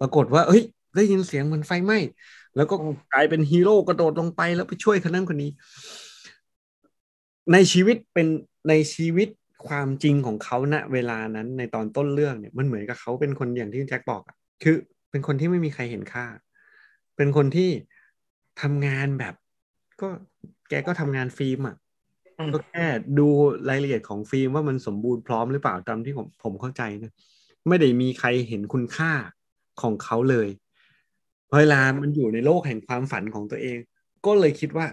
[0.00, 0.62] ปรากฏว่า เอ้ย
[0.96, 1.98] ได้ยินเสียงเหมือนไฟไหม้
[2.56, 2.74] แล้วก็
[3.12, 5.50] กลายเป็นฮีโร่กระโดดลงไปแล้วไปช่วยคนนั้นคนนี้
[7.52, 8.26] ในชีวิตเป็น
[8.68, 9.28] ในชีวิต
[9.68, 14.76] ความจริงของเขาณเวลานั้นในตอนต้นเรื่องเนี่ยมันเหมือนกับเขาเป็นคนอย่างที่แจ็คบอกอะคือ
[15.10, 16.26] เป็นคนที่ไม่มีใครเห็นค่า
[17.16, 17.70] เป็นคนที่
[18.62, 19.34] ทำงานแบบ
[20.00, 20.08] ก็
[20.68, 21.76] แกก็ทำงานฟิล์มอะ
[22.54, 22.86] ก็แค่
[23.18, 23.28] ดู
[23.68, 27.12] รายละเอียดของฟิล์มว่ามันสมบูรณ์พร้อมหรือเปล่าตามที่ผมผมเข้าใจนะ
[27.68, 29.12] ไม่ได้มีใครเห็นคุณค่า
[29.82, 30.48] ของเขาเลย
[31.54, 33.78] เวลามันอยู่ในโลกแห่งความฝันของตัวเอง
[34.26, 34.86] ก็เลยคิดว่า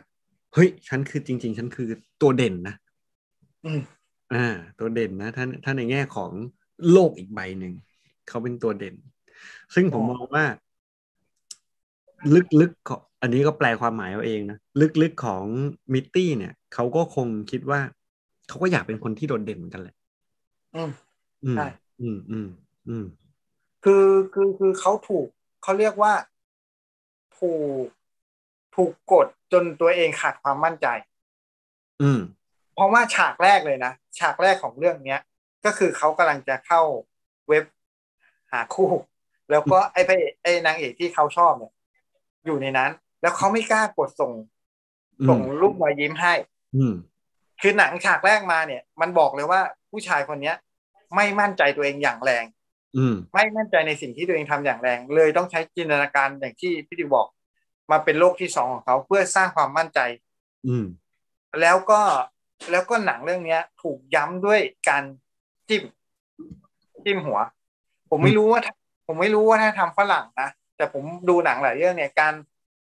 [0.53, 1.87] เฮ้ย ฉันคือจริง ๆ ฉันคือ
[2.21, 2.75] ตัวเด่นนะ
[3.65, 3.81] อืม
[4.33, 4.47] อ่า
[4.79, 6.31] ตัวเด่นนะถ้าถ้าในแง่ของ
[6.91, 7.73] โลกอีกใบหนึ่ง
[8.27, 8.95] เขาเป็นตัวเด่น
[9.75, 10.45] ซึ่งผมมองว่า
[12.61, 14.57] ลึกๆของอันนี้ก็แปลความหมายเอาเองนะ
[15.01, 15.43] ลึกๆของ
[15.93, 17.79] มิตตี้เนี่ย เขาก็คงคิดว่า
[18.47, 19.95] เขาก็อยากเป็นคนที่โดดเด่นเหมือนกันแหละ
[20.75, 20.89] อืม
[21.43, 21.67] อืมใช่
[22.01, 22.47] อืมอืม
[22.89, 23.05] อืม
[23.83, 25.27] คือคือคือเขาถูก
[25.63, 26.13] เขาเรียกว่า
[27.37, 27.53] ถู
[27.83, 27.85] ก
[28.75, 30.87] ถูกกดจนตัวเองขาดความมั่นใจ
[32.01, 32.19] อืม
[32.73, 35.21] เพราะว่าฉากแรกเลยนะ ฉากแรกของเรื่องเนี้ย
[35.65, 36.81] ก็คือเขากำลังจะเข้า
[37.47, 37.63] เว็บ
[38.51, 38.91] หาคู่
[39.51, 41.73] แล้วก็ไอ้พระเอกไอ้นางเอกที่เขาชอบเนี่ย
[42.45, 44.31] อยู่ในนั้น แล้วเขาไม่กล้ากดส่ง
[45.19, 46.56] อืมส่งรูปรอยยิ้มให้อืม
[47.61, 50.55] คือหนังฉากแรกมาเนี่ย มันบอกเลยว่าผู้ชายคนเนี้ย
[51.15, 52.45] ไม่มั่นใจตัวเองอย่างแรง
[52.97, 57.27] อืมไม่มั่นใจในสิ่งที่ตัวเองทำอย่างแรง เลยต้องใช้จินตนาการอย่างที่พี่ดิวบอก
[57.91, 59.99] มาเป็นโลกที่สองของเขาเพื่อสร้างความมั่นใจ
[60.67, 60.85] อืม
[61.61, 62.01] แล้วก็
[62.71, 65.03] แล้วก็หนังเรื่องเนี้ย ถูกย้ำด้วยการ
[65.69, 65.83] จิ้ม
[67.05, 67.39] จิ้มหัว
[68.09, 68.73] ผมไม่รู้ว่าถ้า
[69.07, 72.33] ผมไม่รู้ว่าถ้าทำฝรั่งนะแต่ผมดูหนังหลายเรื่องเนี่ย การ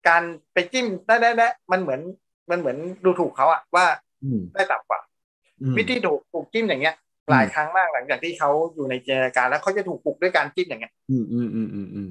[0.07, 2.01] การไปจิ้มได้ได้ได้มันเหมือน
[2.49, 3.85] มันเหมือนดูถูกเขาอะว่า
[4.23, 4.99] อืมได้ต่ำกว่า
[5.61, 12.09] อืมวิธีถูกถูกจิ้มอย่างเงี้ยอืมหลายครั้งมากหลังจากที่เขาอยู่ในจินตนาการแล้วเขาจะถูกปลุกด้วยการจิ้มอย่างเงี้ยอืมอืมอืมอืมอืม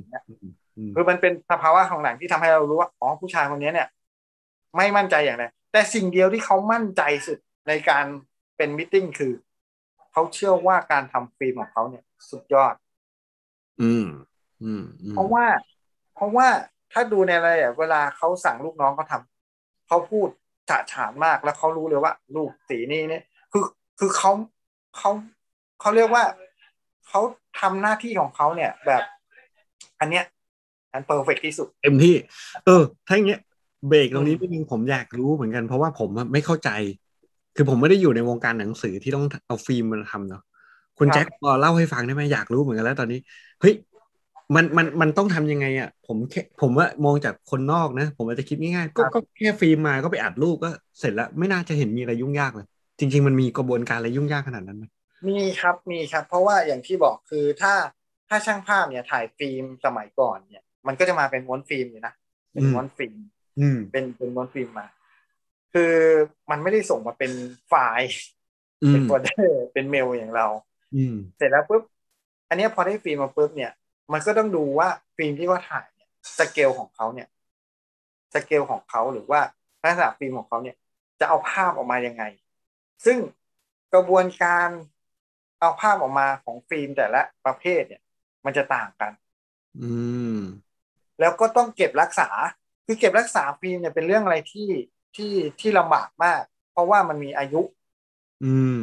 [0.76, 3.88] อืมคือมันเป็นสภาวะของหนังที่ทำให้เรารู้ว่าอ๋อผู้ชายคนนี้เนี่ย
[4.76, 8.04] ไม่มั่นใจอย่างไรแต่สิ่งเดียวที่เขามั่นใจสุดในการ
[8.56, 9.32] เป็นมิทติ้งคือ
[10.12, 12.74] เขาเชื่อว่าการทำฟิล์มของเขาเนี่ย สุดยอด
[13.82, 14.06] อืม
[14.62, 15.44] อืม อืมเพราะว่า
[16.14, 16.46] เพราะว่า
[16.92, 19.33] ถ้าดูในอะไรอะเวลาเขาสั่งลูกน้องเขาทำ
[19.88, 20.28] เขาพูด
[20.68, 23.64] ฉะฉานมากแล้วเขารู้เลยว่า ลูกสีนี้เนี่ยคือ
[23.98, 24.32] คือเขา
[24.96, 25.10] เขา
[25.80, 26.24] เขาเรียกว่า
[27.08, 27.20] เขา
[27.60, 29.02] ทำหน้าที่ของเขาเนี่ย แบบ
[30.00, 30.24] อันเนี้ย
[30.92, 32.14] อัน perfect ที่สุดเต็มที่
[32.64, 33.40] เออ ถ้าอย่างเงี้ย
[33.88, 36.70] เบรกตรงนี้นิดนึงผมอยากรู้เหมือนกันเพราะว่าผมอะไม่เข้าใจ
[37.56, 40.42] คือผมไม่ได้อยู่ในวงการหนังสือที่ต้องเอาฟิล์มมาทำเนาะ
[40.98, 43.20] คุณครับแจ็คพอเล่าให้ฟังได้ไหมอยากรู้เหมือนกันแล้วตอนนี้
[43.60, 43.74] เฮ้ย
[44.54, 52.66] มันมันมันต้องทำยังไงอะผมแค่ผมว่ามองจากคนนอกนะ ผมอาจจะคิดง่ายๆก็ก็แค่ฟิล์มมาก็ไปอัดรูปก็เสร็จแล้วไม่น่าจะเห็นมีอะไรยุ่งยากเลย
[52.98, 54.84] จริง ๆ มันมีกระบวนการอะไรยุ่งยากขนาดนั้นไหม
[55.28, 57.74] มีครับมีครับ เพราะว่าอย่างที่บอกคือถ้า
[58.28, 62.12] ถ้าช่างภาพเนี่ยถ่ายฟิล์มสมัยก่อนเนี่ย มันก็จะมาเป็นม้วนฟิล์มอยู่นะ
[62.52, 63.18] เป็นม้วนฟิล์ม
[63.58, 64.86] อืมเป็นเป็นม้วนฟิล์มมา
[65.72, 65.92] คือ
[66.50, 67.32] มันไม่ได้ส่งมาเป็น
[67.68, 68.08] ไฟล์
[68.82, 70.46] อืมเป็นมโฟลเดอร์เป็นเมลอย่างเรา
[70.94, 71.82] อืมเสร็จแล้วปุ๊บ
[72.48, 73.70] อันเนี้ยพอได้ฟิล์มมาปุ๊บเนี่ย
[74.12, 77.28] มันก็ต้องดูว่าฟิล์มที่เขาถ่ายเนี่ยสเกลของเขาเนี่ย
[78.34, 79.40] สเกลของเขาหรือว่า
[79.82, 80.76] ลักษณะฟิล์มของเขาเนี่ย
[81.20, 82.24] จะเอาภาพออกมายังไง
[83.04, 83.18] ซึ่ง
[83.94, 84.68] กระบวนการ
[85.60, 88.02] เอาภาพออกมาของฟิล์มแต่ละประเภทเนี่ย
[88.44, 89.12] มันจะต่างกัน
[89.80, 89.90] อื
[90.36, 90.38] ม
[91.20, 92.28] แล้วก็ต้องเก็บรักษา
[92.86, 94.68] คือเก็บรักษาฟิล์มเนี่ยเป็นเรื่องอะไรที่
[95.16, 97.83] ที่ที่ลำบากมาก เพราะว่ามันมีอายุอืม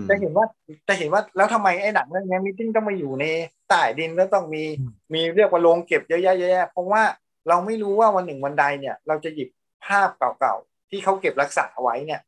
[0.10, 0.46] จะเห็นว่า
[0.88, 3.26] จะเห็นว่าแล้วทำไมไอ้หนังเรื่องนี้มิตตี้ต้องมาอยู่ใน
[3.70, 7.04] ใต้ดินแล้วต้องมีอืมมีเรียกว่าโรงเก็บเยอะแยะเยอะแยะเพราะว่า
[7.48, 9.50] เราไม่รู้ว่าวันหนึ่งวันใดเนี่ย เราจะหยิบ
[9.86, 10.10] ภาพ
[10.40, 12.22] เก่าๆที่เขาเก็บรักษาไว้เนี่ย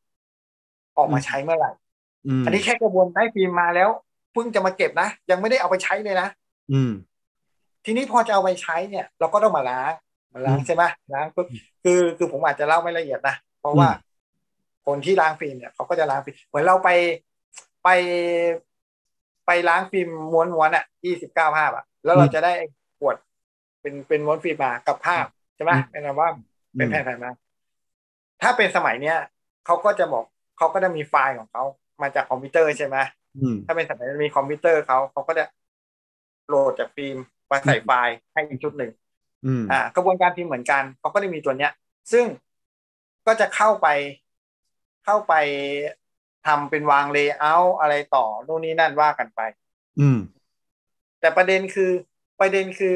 [0.98, 1.72] ออกมาใช้เมื่อไหร่
[2.28, 3.90] อืมอันนี้แค่กระบวนได้ฟิล์มมาแล้ว
[4.34, 6.28] เพิ่งจะมาเก็บนะยังไม่ได้เอาไปใช้เลยนะ
[6.72, 6.92] อืม
[7.86, 9.94] ทีนี้พอจะเอาไปใช้เนี่ย เราก็ต้องมาล้าง
[10.34, 10.84] มาล้างอืมใช่ไหม
[11.14, 11.48] ล้างปุ๊บ
[11.84, 14.12] คือคือผมอาจจะเล่าไม่ละเอียดนะเพราะว่าอืม
[14.86, 16.89] คนที่ล้างฟิล์มเนี่ยเขาก็จะล้างฟิล์มเหมือนเราไป
[17.84, 17.89] ไป
[19.46, 22.54] ไปล้างฟิล์มม้วนม้วนๆอะยี่สิบเก้าภาพอะ แล้วเราจะได้
[23.00, 23.15] ขวด
[23.82, 26.30] เป็นเป็นม้วนฟิล์มมากับภาพใช่ไหมอืมเป็นแบบว่า
[26.78, 27.32] เป็นแผ่นๆมา
[28.41, 29.17] ถ้าเป็นสมัยเนี้ย
[29.65, 30.26] เขาก็จะบอก
[30.58, 31.63] เขาก็จะมีไฟล์ของเขา
[32.02, 32.98] มาจากคอมพิวเตอร์ใช่ไหม
[33.38, 35.46] อืมถ้าเป็นสมัยนั้นมีคอมพิวเตอร์เขาเขาก็จะ
[36.48, 37.17] โหลดจากฟิล์ม
[37.52, 38.91] มาใส่ไฟล์ให้อีกชุดหนึ่ง
[39.46, 41.72] อืมอ่ากระบวนการพิมพ์เหมือนกันเขาก็ได้มีตัวเนี้ย
[42.12, 42.26] ซึ่ง
[43.28, 43.88] ก็จะเข้าไป
[45.06, 45.34] เข้าไป
[46.48, 49.42] ทำเป็นวาง layer อะไรต่อนู่นนี่นั่นว่ากันไป
[50.00, 50.20] อืม
[51.20, 51.92] แต่ประเด็นคือ
[52.39, 52.96] ประเด็นคือ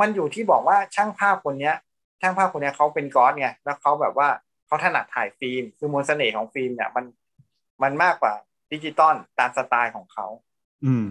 [0.00, 1.74] มันอยู่ที่บอกว่าช่างภาพคนเนี้ย
[2.20, 4.28] ช่างภาพคนเนี้ยเขาเป็น god ไงแล้วเขาแบบว่า
[4.66, 7.04] เขาถนัดถ่ายฟิล์มคือมวลเสน่ห์ของฟิล์มเนี่ยมัน
[7.82, 8.34] มันมากกว่า
[8.72, 10.26] ดิจิตอลตามสไตล์ของเขา
[10.84, 11.06] อืม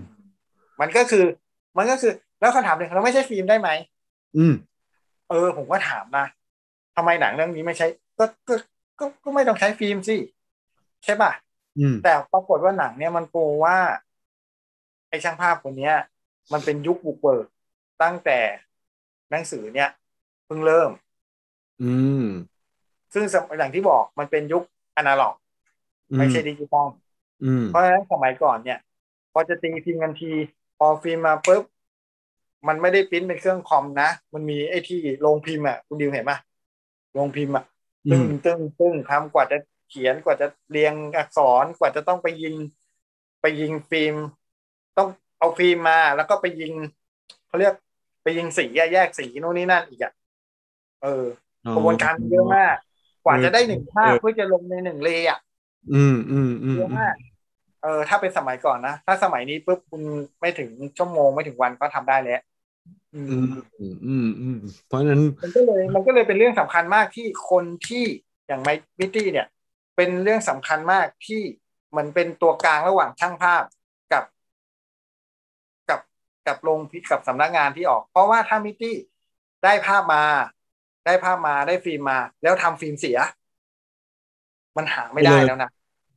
[0.81, 1.25] มันก็คือ
[1.77, 3.69] มันก็คือ แล้วคำถามหนึ่งเราไม่ใช้ฟิล์มได้ไหม
[4.37, 4.53] อืม
[5.29, 6.25] เออ ผมก็ถามนะ
[6.95, 7.87] ทำไมหนังเรื่องนี้ไม่ใช้
[8.19, 8.53] ก็ก็
[8.99, 10.17] ก็ก็ไม่ต้องใช้ฟิล์มสิ
[11.03, 11.31] ใช่ป่ะ
[11.77, 13.77] อืมแต่ปรากฏว่าหนังเนี่ยมันโปรว่า
[15.09, 15.93] ไอ้ช่างภาพคนเนี้ย
[16.53, 17.45] มันเป็นยุคบุกเบิก
[18.01, 18.39] ตั้งแต่
[19.29, 19.89] หนังสือเนี่ย
[20.45, 20.91] เพิ่งเริ่ม
[21.81, 21.85] อื
[22.21, 22.23] ม
[23.13, 24.63] ซึ่งสมอย่างที่บอกมันเป็นยุค
[24.97, 25.33] อนาล็อก
[26.17, 26.87] ไม่ใช่ดิจิตอล
[27.43, 28.79] อืมเพราะฉะนั้นสมัยก่อนเนี่ย
[29.31, 30.31] พอจะตีฟิล์มกันที
[30.77, 31.63] พอฟิล์มมาปุ๊บ
[32.67, 36.37] มันไม่ได้ปริ้นเป็นเครื่องคอมนะ มันมีไอ้ที่โรงพิมพ์อะ คุณดิวเห็นปะ
[37.13, 37.76] โรงพิมพ์อะอื
[38.09, 39.57] ตึ้งมตึ้งตึ้งทำกว่าจะ
[39.89, 42.55] เขียนกว่าจะเรียงอักษรกว่าจะต้องไปยิง
[43.41, 44.15] ไปยิงฟิล์ม
[44.97, 45.07] ต้อง
[45.39, 46.73] เอาฟิล์มมาแล้วก็ไปยิง
[47.47, 47.73] เขาเรียก
[48.23, 50.13] ไปยิงสีอะแยกสีโน่นนี่นั่นอีกอะ
[51.03, 51.25] เออ
[51.73, 52.75] กระบวนการมันเยอะมาก
[53.23, 55.39] กว่าจะได้หนึ่งภาพเพื่อจะลงในหนึ่ง lay อะ
[55.93, 57.15] อืมอืมอืมเยอะมาก
[57.81, 60.03] เออถ้าเป็นสมัยก่อนนะ ถ้าสมัยนี้ปุ๊บคุณ
[60.41, 62.39] ไม่ถึงชั่วโมงไม่ถึงวันก็ทำได้แล้ว
[63.15, 63.43] อือืมม
[63.79, 64.55] อืมอืมอืม
[64.87, 68.03] เพราะฉะนั้นมันก็เลยมันก็เลยเป็นเรื่องสำคัญมากที่คนที่
[68.47, 69.47] อย่างมิตตี้เนี่ย
[69.95, 71.41] เป็นเรื่องสำคัญมากที่
[71.97, 73.63] มันเป็นตัวกลางระหว่างช่างภาพ
[74.13, 74.23] กับ
[75.89, 75.99] กับ
[76.47, 78.95] กับโรงพิกับสำนักงานที่ออก เพราะว่าถ้ามิตตี้
[79.63, 80.23] ได้ภาพมา
[81.05, 83.17] ได้ภาพมาได้ฟิล์มมา แล้วทำฟิล์มเสีย
[84.77, 85.69] มันหาไม่ได้แล้วนะ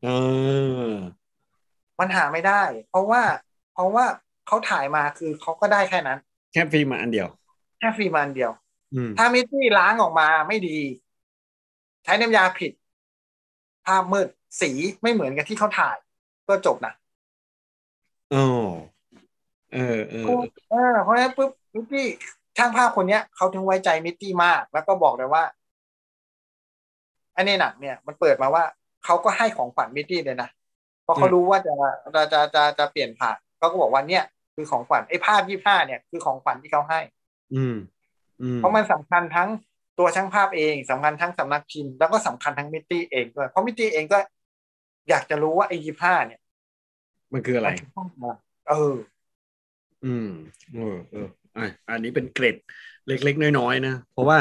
[0.05, 0.09] เอ
[0.89, 0.93] อ
[2.01, 3.23] มันหาไม่ได้ เพราะว่า
[3.73, 4.05] เพราะว่า
[4.47, 6.19] เขาถ่ายมาคือเขาก็ได้แค่นั้น
[6.53, 7.29] แค่ฟิล์มมาอันเดียว
[7.79, 8.51] แค่ฟิล์มอันเดียว
[8.95, 10.79] อืมถ้ามิตตี้ล้างออกมาไม่ดี
[12.05, 12.73] ใช้น้ำยาผิด
[13.87, 14.29] ภาพมืด
[14.61, 14.71] สี
[15.03, 15.97] ไม่เหมือนกับที่เขาถ่าย
[16.49, 16.93] ก็จบนะ
[18.35, 18.47] อ๋อ
[19.73, 20.25] เออเออ
[20.71, 22.07] เออเพราะฉะนั้นปุ๊บมิตตี้
[22.57, 25.45] ช่างภาพคนเนี้ยเขาถึงไว้ใจมิตตี้มาก แล้วก็บอกเลยว่า
[27.37, 28.65] อันนี้หนังเนี่ย มันเปิดมาว่า
[29.05, 30.49] เขาก็ให้ของขวัญมิตตี้เลยนะ
[31.03, 31.73] เพราะเขารู้ว่าจะ
[32.15, 37.01] จะจะจะจะเปลี่ยนผ่านเขาก็บอกว่าเนี่ย คือของขวัญไอ้ภาพยี่ห้าเนี่ยคือของขวัญที่เขาให้
[37.55, 37.77] อืม
[38.43, 39.49] อืมเพราะมันสำคัญทั้ง
[39.99, 44.19] ตัวช่างภาพเองสำคัญทั้งสำนักพิมพ์แล้วก็สำคัญทั้งมิตตี้เองด้วยเพราะมิตตี้เองก็
[45.09, 46.41] อยากจะรู้ว่าไอ้ยี่ห้าเนี่ย
[47.33, 48.33] มันคืออะไรมันถูกต้องมา
[48.69, 48.95] เออ
[50.05, 50.29] อืม
[50.75, 52.57] เออเอออะอันนี้เป็นเกร็ด
[53.09, 54.39] เล็กๆน้อยๆนะเพราะว่า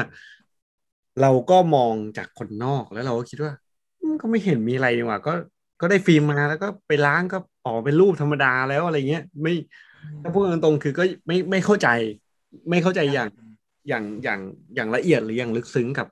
[1.22, 3.54] เราก็มองจากคนนอกแล้วเราก็คิดว่า
[4.02, 5.34] อืมก็ไม่เห็นมีอะไรนี่หว่าก็
[5.82, 9.54] ก็ได้ฟิล์มมาแล้วก็ไปล้างก็ออกเป็นรูปธรรมดาแล้วอะไรเงี้ย ไม่
[10.24, 11.88] ถ้าพูดตรงๆคือก็ไม่ไม่เข้าใจ
[12.70, 13.30] ไม่เข้าใจอย่าง
[13.88, 14.40] อย่างอย่าง
[14.76, 16.08] อย่างละเอียดหรืออย่างลึกซึ้งกับ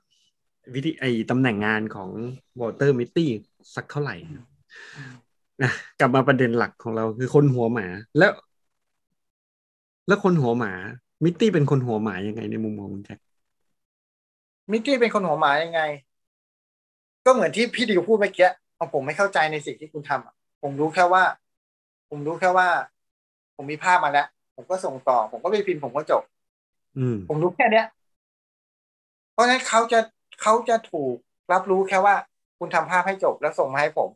[0.74, 2.10] วิธีไอตำแหน่งงานของ
[2.60, 3.30] วอลเตอร์มิตตี้
[3.74, 4.14] สักเท่าไหร่
[5.62, 7.86] นะกลับมาประเด็นหลักของเราคือคนหัวหมา
[8.18, 8.32] แล้ว
[10.08, 10.72] แล้วคนหัวหมา
[11.24, 13.18] มิตตี้เป็นคนหัวหมายังไงในมุมมองคุณแจ็ค
[14.70, 15.80] มิตตี้เป็นคนหัวหมายังไง
[17.24, 21.22] ก็เหมือนที่พี่ดิวพูดเมื่อกี้เอาผมไม่เข้าใจในสิ่งที่คุณทำอะผมรู้แค่ว่า
[22.10, 22.68] ผมรู้แค่ว่า
[23.58, 26.22] ผมมีภาพมาแล้ว ผมก็ส่งต่อ ผมก็ไปพิมพ์ผมก็จบ
[26.98, 27.86] อืมผมรู้แค่เนี้ย
[29.32, 30.00] เพราะฉะนั้นเขาจะ
[30.42, 31.14] เขาจะถูก
[31.52, 32.14] รับรู้แค่ว่า
[32.58, 34.10] คุณทำภาพให้จบแล้วส่งมาให้ผม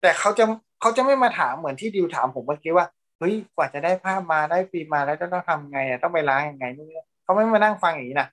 [0.00, 0.44] แต่เขาจะ
[0.80, 2.86] เขาจะไม่มาถามเหมือนที่ดิวถามผมเมื่อกี้ว่า
[3.18, 8.28] เฮ้ยกว่าจะได้ภาพมาได้ฟิล์มมาแล้วจะต้องทำไงอะต้องไปล้างยังไงนู่นนี่เขาไม่มานั่งฟังอย่างนี้นะ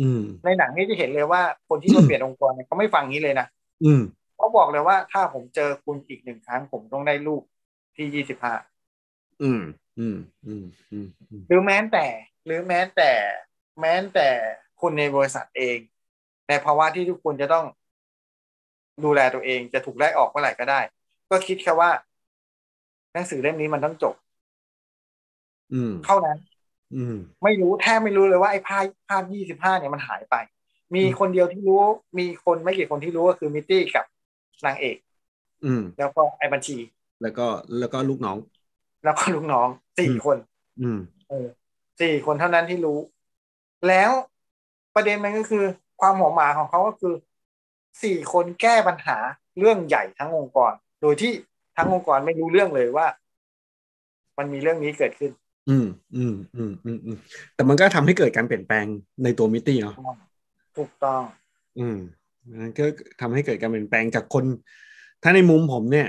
[0.00, 3.46] อืมในหนังนี่จะเห็นเลยว่าคนที่มาเปลี่ยนองค์กรเนี่ยเขาไม่ฟังอย่างนี้เลยนะ
[3.84, 4.02] อืม
[4.36, 7.42] เขาบอกเลยว่าถ้าผมเจอคุณอีกหนึ่งครั้งผมต้องได้รูป
[7.96, 8.54] ที่ยี่สิบห้า
[9.40, 9.60] อืม
[9.98, 12.06] อืม อืม อืม อืม หรือแม้แต่
[12.44, 13.10] หรือแม้แต่
[13.80, 14.28] แม้แต่
[14.80, 15.78] คนในบริษัทเอง
[16.48, 17.64] ในภาวะที่ทุกคนจะต้อง
[19.04, 20.80] ดูแลตัวเองจะถูกไล่ออกเมื่อไหร่ก็ได้
[21.30, 21.90] ก็คิดแค่ว่า
[23.12, 24.14] หนังสือเล่มนี้มันต้องจบ
[25.72, 26.38] อืม เท่านั้น
[26.94, 30.34] อืม ไม่รู้แทบไม่รู้เลยว่าไอ้ภาพภาพยี่สิบห้าเนี่ยมันหายไป
[30.94, 31.80] มีอืมคนเดียวที่รู้
[32.18, 34.04] มีคนไม่กี่คนที่รู้ก็คือมิตตี้กับ
[34.66, 34.96] นางเอก
[35.64, 36.76] อืม แล้วก็ไอ้บัญชี
[37.24, 37.46] แล้วก็
[37.78, 38.38] แล้วก็ลูกน้อง
[39.04, 40.36] แล้วก็ลูกน้องสี่อืมคน
[40.80, 41.46] อืมเออ
[42.00, 42.98] สี่คนเท่านั้นที่รู้
[43.88, 44.10] แล้ว
[44.94, 45.64] ประเด็นมันก็คือ
[46.00, 47.14] ความหัวหมาของเขาก็คือ
[48.02, 49.16] สี่คนแก้ปัญหา
[49.58, 51.32] เรื่องใหญ่ทั้งองค์กร โดยที่
[51.76, 53.06] ทั้งองค์กรไม่รู้เรื่องเลยว่า
[54.38, 55.30] มันมีเรื่องนี้เกิดขึ้น
[55.68, 57.18] อืมอืมอืมอืมอืม
[57.54, 58.86] แต่มันก็ทำให้เกิดการเปลี่ยนแปลง
[59.24, 59.96] ในตัวมิตตี้เนาะ
[60.76, 61.22] ถูกต้อง
[61.78, 61.98] อืม
[62.60, 62.84] มันก็
[63.20, 64.44] ทำให้เกิดการเปลี่ยนแปลงจากคน
[65.22, 66.08] ถ้าในมุมผมเนี่ย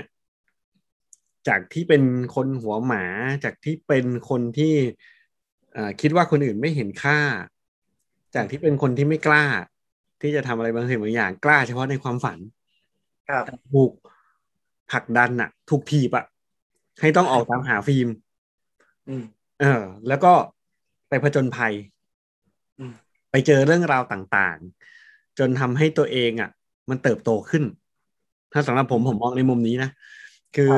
[1.48, 2.02] จากที่เป็น
[2.34, 3.04] คนหัวหมา
[3.44, 4.74] จากที่เป็นคนที่
[5.76, 7.18] อ่าคิดว่าคนอื่นไม่เห็นค่า
[8.34, 9.44] จากที่เป็นคนที่ไม่กล้า
[10.22, 12.38] ที่จะทำอะไรบางสิ่งบางอย่างกล้าเฉพาะในความฝัน
[13.28, 13.92] ครับถูก
[14.92, 16.24] ผลักดันอะถูกถีบอะ
[17.00, 18.08] ให้ต้องออกตามหาฟิล์ม
[19.08, 19.24] อืม
[19.60, 20.32] เออ แล้วก็
[21.08, 21.74] ไปผจญภัย
[22.78, 22.92] อืม
[23.30, 26.50] ไปเจอเรื่องราวต่างๆ จนทำให้ตัวเองอะ
[26.90, 27.64] มันเติบโตขึ้น
[28.52, 29.90] ถ้าสำหรับผมผมมองในมุมนี้นะ
[30.56, 30.72] คือ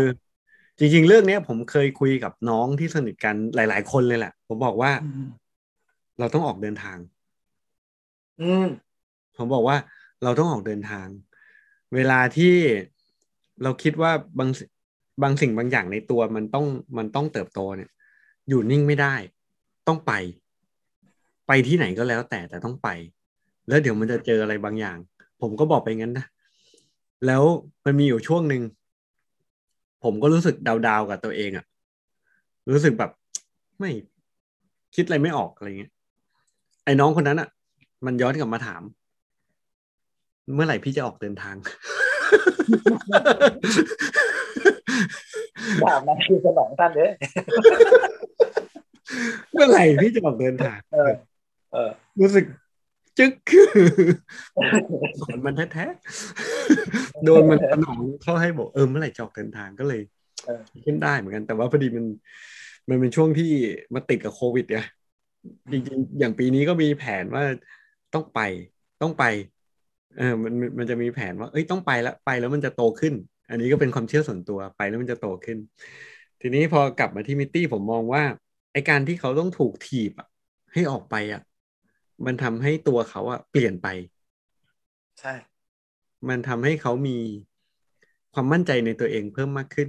[0.79, 4.93] จริง ๆ เรื่องเนี้ยผมเคยคุยกับน้องที่สนิทกันหลาย ๆ คนเลยแหละ ผมบอกว่า
[6.19, 6.99] เราต้องออกเดินทาง
[8.41, 8.67] อืม
[9.37, 9.77] ผมบอกว่า
[10.23, 11.07] เราต้องออกเดินทาง
[11.95, 12.55] เวลาที่
[13.63, 14.51] เราคิดว่าบาง
[15.23, 16.67] บางสิ่งบางอย่างในตัวมันต้อง
[16.99, 17.91] มันต้องเติบโตเนี่ย
[18.49, 19.15] อยู่นิ่งไม่ได้
[19.89, 20.13] ต้องไป
[21.47, 22.89] ไปที่ไหนก็แล้วแต่แต่ต้องไป
[23.69, 24.99] แล้วเดี๋ยวมันจะเจออะไรบางอย่าง
[25.41, 26.27] ผมก็บอกไปงั้นนะ
[27.27, 27.43] แล้ว
[27.85, 28.63] มันมีอยู่ช่วงหนึ่ง
[30.05, 30.57] ผมก็รู้สึก
[30.87, 31.65] ดาวๆกับตัวเองอะ
[32.71, 33.11] รู้สึกแบบ
[33.79, 33.91] ไม่
[34.95, 35.93] คิดอะไรไม่ออกอะไรเงี้ย
[36.85, 37.49] ไอ้น้องคนนั้นอะ
[38.07, 38.83] มันย้อนกลับมาถาม
[40.55, 41.57] เมื่อไหร่พี่จะออกเดินทาง
[45.83, 47.11] ดาบนาคือสนองท่านเด้อ
[49.53, 51.13] เมื่อไหร่พี่จะออกเดินทางเออ
[51.73, 52.45] เออรู้สึก
[53.19, 53.69] จึ๊กคือ
[55.21, 60.01] สอนมันแท้ๆโดนมันสนองเขาให้บอกเออเมื่อไหร่จะออกเดินทางก็เลย
[60.45, 62.07] เออขึ้นได้เหมือนกัน แต่ว่าพอดีมัน
[62.89, 63.51] มันเป็นช่วงที่
[63.95, 64.79] มาติดกับโควิดไง
[65.73, 67.45] จริงๆ อย่างปีนี้ก็มีแผนว่า
[68.15, 68.41] ต้องไป
[69.03, 69.25] ต้องไป
[70.19, 73.15] เออมันมันมันจะมีแผนว่าเอ้ยต้องไปแล้วไปแล้วมันจะโตขึ้น
[73.51, 75.59] อันนี้ก็เป็นความเชื่อส่วนตัวไปแล้วมันจะโตขึ้น
[76.41, 78.23] ทีนี้พอกลับมาที่มิตตี้ผมมองว่า
[78.73, 80.29] ไอการที่เขาต้องถูกถีบอะ
[80.73, 81.43] ให้ออกไปอะ
[82.27, 83.87] มันทำให้ตัวเขาอะเปลี่ยนไป
[85.19, 85.33] ใช่
[86.29, 87.17] มันทำให้เขามี
[88.33, 89.89] ความมั่นใจในตัวเองเพิ่มมากขึ้น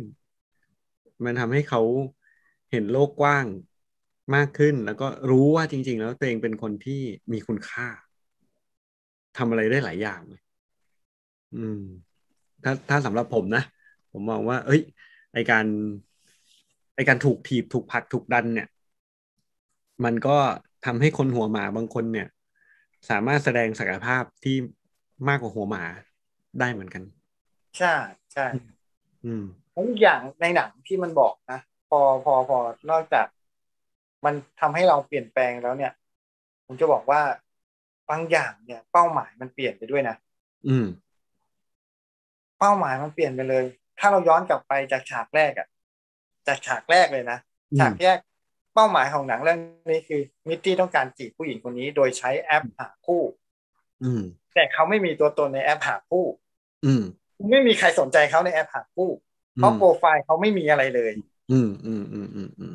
[1.25, 1.81] มันทำให้เขา
[2.71, 3.47] เห็นโลกกว้าง
[4.35, 7.01] มากขึ้น แล้วก็รู้ว่าจริง ๆ แล้วตัวเองเป็นคนที่
[7.31, 7.87] มีคุณค่า
[9.37, 10.41] ทำอะไรได้หลายอย่างเลย
[11.51, 11.75] อืม
[12.63, 13.61] ถ้าถ้าสำหรับผมนะ
[14.11, 14.81] ผมมองว่า เอ้ย
[15.33, 15.67] ไอการ
[16.95, 18.67] ไอการถูกถีบถูกผลักถูกดันเนี่ย
[20.03, 20.37] มันก็
[20.85, 22.27] ทำให้คนหัวหมาบางคนเนี่ย
[23.09, 24.55] สามารถแสดงศักยภาพที่
[25.27, 25.83] มากกว่าหัวหมา
[26.59, 27.03] ได้เหมือนกัน
[27.77, 27.93] ใช่
[28.33, 28.45] ใช่
[29.25, 31.59] อืมแล้วอีกอย่างในหนังที่มันบอกนะ
[31.89, 32.57] พอพอพอ
[32.89, 33.27] นอกจาก
[34.25, 35.91] มันทำให้เราเปลี่ยนแปลงแล้วเนี่ย
[36.65, 37.21] ผมจะบอกว่า
[38.09, 40.15] บางอย่างเนี่ย เป้าหมายมันเปลี่ยนไปด้วยนะ
[40.67, 40.87] อืม
[42.59, 43.65] เป้าหมายมันเปลี่ยนไปเลย
[43.99, 45.67] ถ้าเราย้อนกลับไปจากฉากแรกอะ
[46.47, 47.37] จากฉากแรกเลยนะ
[47.79, 48.17] ฉากแยก
[48.79, 49.59] เป้าหมายของหนังเรื่อง
[49.91, 53.21] นี้คือ มิตตี้ต้องการจีบผู้หญิงคนนี้โดยใช้แอปหาคู่
[54.03, 54.23] อืม
[54.53, 56.25] แต่เขาไม่มีตัวตนในแอปหาคู่
[56.85, 57.03] อืม
[57.51, 59.09] ไม่มีใครสนใจเขาในแอปหาคู่
[59.55, 61.11] เพราะโปรไฟล์เขาไม่มีอะไรเลย
[61.51, 62.73] อืมอืมอืมอืมอืม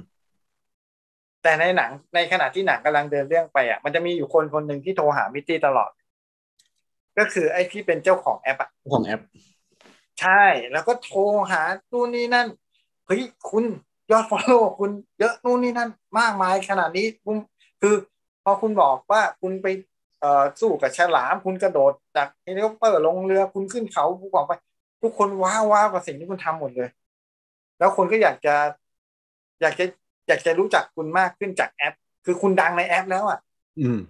[1.42, 5.90] แต่ในหนังในขณะที่หนังกำลังเดินเรื่องไปอะ มันจะมีอยู่คนคนหนึ่งที่โทรหามิตตี้ตลอด
[7.18, 9.20] ก็คือไอ้ที่เป็นเจ้าของแอปอะของแอป
[10.20, 12.46] ใช่แล้วก็โทรหานู่นนี่นั่น
[13.06, 13.64] เฮ้ยคุณ
[14.10, 17.36] ยอด follow คุณเยอะนู่นนี่นั่นมากมายขนาดนี้คุณ
[17.80, 17.94] คือ
[18.44, 19.66] พอคุณบอกว่าคุณไป
[20.20, 24.52] เอ่อสู้กับฉลาม คุณกระโดดจากเฮลิคอปเตอร์ลงเรือคุณขึ้นเขาภูเขาไป
[25.02, 26.88] ทุกคน wow wow กับสิ่งที่คุณทำหมดเลย
[27.78, 28.54] แล้วคนก็อยากจะ
[29.60, 29.84] อยากจะ
[30.28, 31.94] อยากจะรู้จักคุณมากขึ้นจากแอป
[32.24, 33.38] คือคุณดังในแอปแล้วอะ
[33.80, 34.00] อืม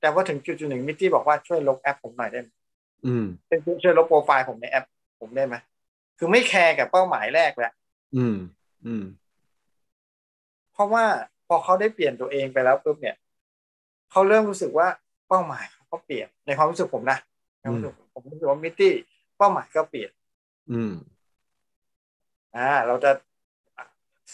[0.00, 2.48] แต่ว่าถึงจุดจุดหนึ่งมิตตี้บอกว่าช่วยลบแอปผมหน่อยได้ไหม
[3.06, 3.26] อืม
[3.82, 4.84] ช่วยลบโปรไฟล์ผมในแอป
[5.20, 5.54] ผมได้ไหม
[6.18, 7.72] คือไม่แคร์กับเป้าหมายแรกแหละ
[8.16, 8.36] อืม
[8.86, 9.04] อืม
[10.72, 11.04] เพราะว่า
[11.46, 13.16] พอเขาได้เปลี่ยนตัวเองไปแล้วปุ๊บเนี่ย
[14.10, 14.86] เขาเริ่มรู้สึกว่า
[15.28, 17.18] เป้าหมายเขาก็เปลี่ยนในความรู้สึกผมนะ
[17.58, 18.92] ในความรู้สึกผมผมรู้สึกว่ามิตตี้
[19.38, 20.10] เป้าหมายก็เปลี่ยน
[20.72, 20.92] อืม
[22.56, 23.10] อ่าเราจะ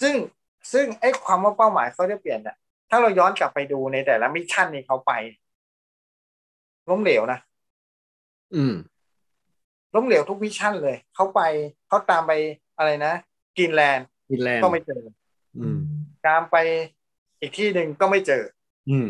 [0.01, 0.15] ซึ่ง
[0.73, 2.57] ซึ่งไอ้ความว่าเป้าหมายเขาจะเปลี่ยนเนี่ย
[2.91, 5.13] ถ้าเราย้อนกลับไปดูในแต่ละมิชชั่นนี้เขาไป
[6.89, 7.39] ล้มเหลวนะ
[8.55, 8.75] อืม
[9.95, 11.41] ล้มเหลวทุก mission เลย เขาไป
[11.89, 12.33] เขาตามไป
[12.77, 13.13] อะไรนะ
[13.59, 15.03] กรีนแลนด์ ฟินแลนด์ก็ไม่เจอ
[15.59, 15.79] อืม
[16.27, 16.57] ตามไป
[17.41, 18.43] อีกที่หนึ่งก็ไม่เจอ
[18.91, 19.09] อืม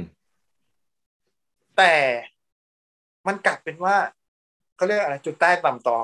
[1.76, 1.92] แต่
[3.26, 3.96] มันกลับเป็นว่า
[4.76, 5.98] เขาเรียกอะไรจุดใต้ต่ำต่อ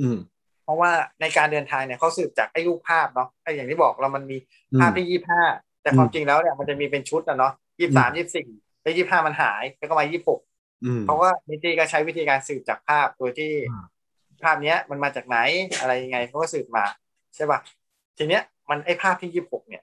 [0.00, 0.18] อืม
[0.64, 0.90] เพราะว่า
[1.20, 4.36] ในการเดินทางเนี่ยเขาสืบจากไอ้รูปภาพเนาะไอ้อย่างที่บอกเรามันมี
[4.80, 5.42] ภาพที่ยี่ห้า
[5.82, 8.46] แต่ความจริงแล้วเนี่ยมันจะมีเป็นชุดนะเนาะยี่สามยี่สี่
[8.82, 10.40] แล้วยี่ห้ามันหาย แล้วก็มายี่หก
[10.84, 13.84] อืมเพราะว่ามิตตี้ก็ใช้วิธีการสืบจากภาพโดยที่อ่า
[14.42, 15.38] ภาพเนี้ยมันมาจากไหน
[15.80, 16.84] อะไรยังไงเขาก็สืบมา
[17.34, 17.58] ใช่ป่ะ
[18.18, 19.82] ทีเนี้ย มันไอ้ภาพที่ยี่หกเนี่ย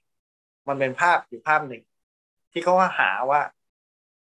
[0.68, 1.82] มันเป็นภาพอยู่ภาพหนึ่ง
[2.52, 3.42] ที่เขาว่าหาว่า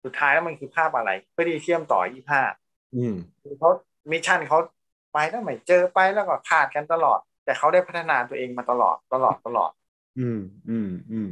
[0.05, 2.42] สุดท้ายแล้วมันคือภาพอะไร เพื่อที่เชื่อมต่อยี่ห้า
[2.94, 3.14] อืม
[3.59, 3.70] เขา
[4.11, 4.59] mission เขา
[5.12, 9.70] ไปแล้วไม่เจอไปแล้วก็คลาดกันตลอด แต่เขาได้พัฒนาตัวเองมาตลอดตลอดตลอด
[10.18, 10.38] อืม
[10.68, 11.28] อืมอืม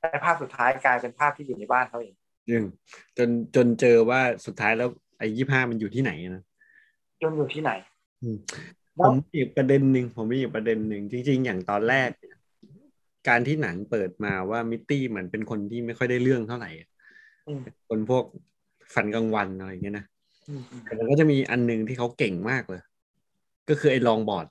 [0.00, 2.14] แต่ภาพสุดท้ายกลายเป็นภาพที่อยู่ในบ้านเขาเอง
[2.48, 2.64] อืม
[3.16, 4.88] จนจนเจอว่าสุดท้ายแล้ว
[5.18, 6.42] ไอ้ยี่ห้ามันอยู่ที่ไหนนะ
[7.22, 7.70] จนอยู่ที่ไหน
[8.20, 8.36] อืม
[8.96, 12.35] แล้ผวมมีอีกประเด็นหนึ่งผมมีอีกประเด็นหนึ่งจริง ๆ อย่างตอนแรกเนี่ย
[13.28, 16.88] การที่หนังเปิดมาว่ามิตตี้เหมือนเป็นคนที่ไม่ค่อยได้เรื่องเท่าไหร่อะ
[17.46, 18.24] อืมคนพวก
[18.94, 20.04] ฝันกลางวันอะไรอย่างเงี้ยนะ
[20.48, 22.80] อืมอืมแต่มันก็จะมีอันหนึ่งที่เขาเก่งมากเลย
[23.68, 24.46] ก็คือไอ้ลองบอร์ด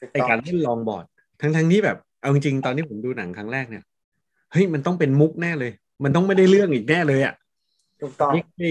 [0.00, 1.04] ถูกไอ้ต้องการเล่นลองบอร์ด
[1.40, 3.82] ทั้งทั้งที่แบบ เอาจริงๆตอนที่ผมดูหนังครั้งแรกเนี่ย
[4.52, 5.72] เฮ้ยมันต้องเป็นมุกแน่เลย
[6.04, 7.34] มันต้องไม่ได้เรื่องอีกแน่เลยอะ
[8.00, 8.62] ถูกต้องนี่ไป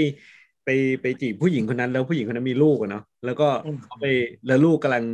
[0.64, 0.70] ไป
[1.02, 4.06] ไปจีบผู้หญิงคนนั้นแล้วผู้หญิงคนนั้นมีลูกอะเนาะแล้วก็อืมเขาไป
[4.46, 5.06] แล้วลูกกำลัง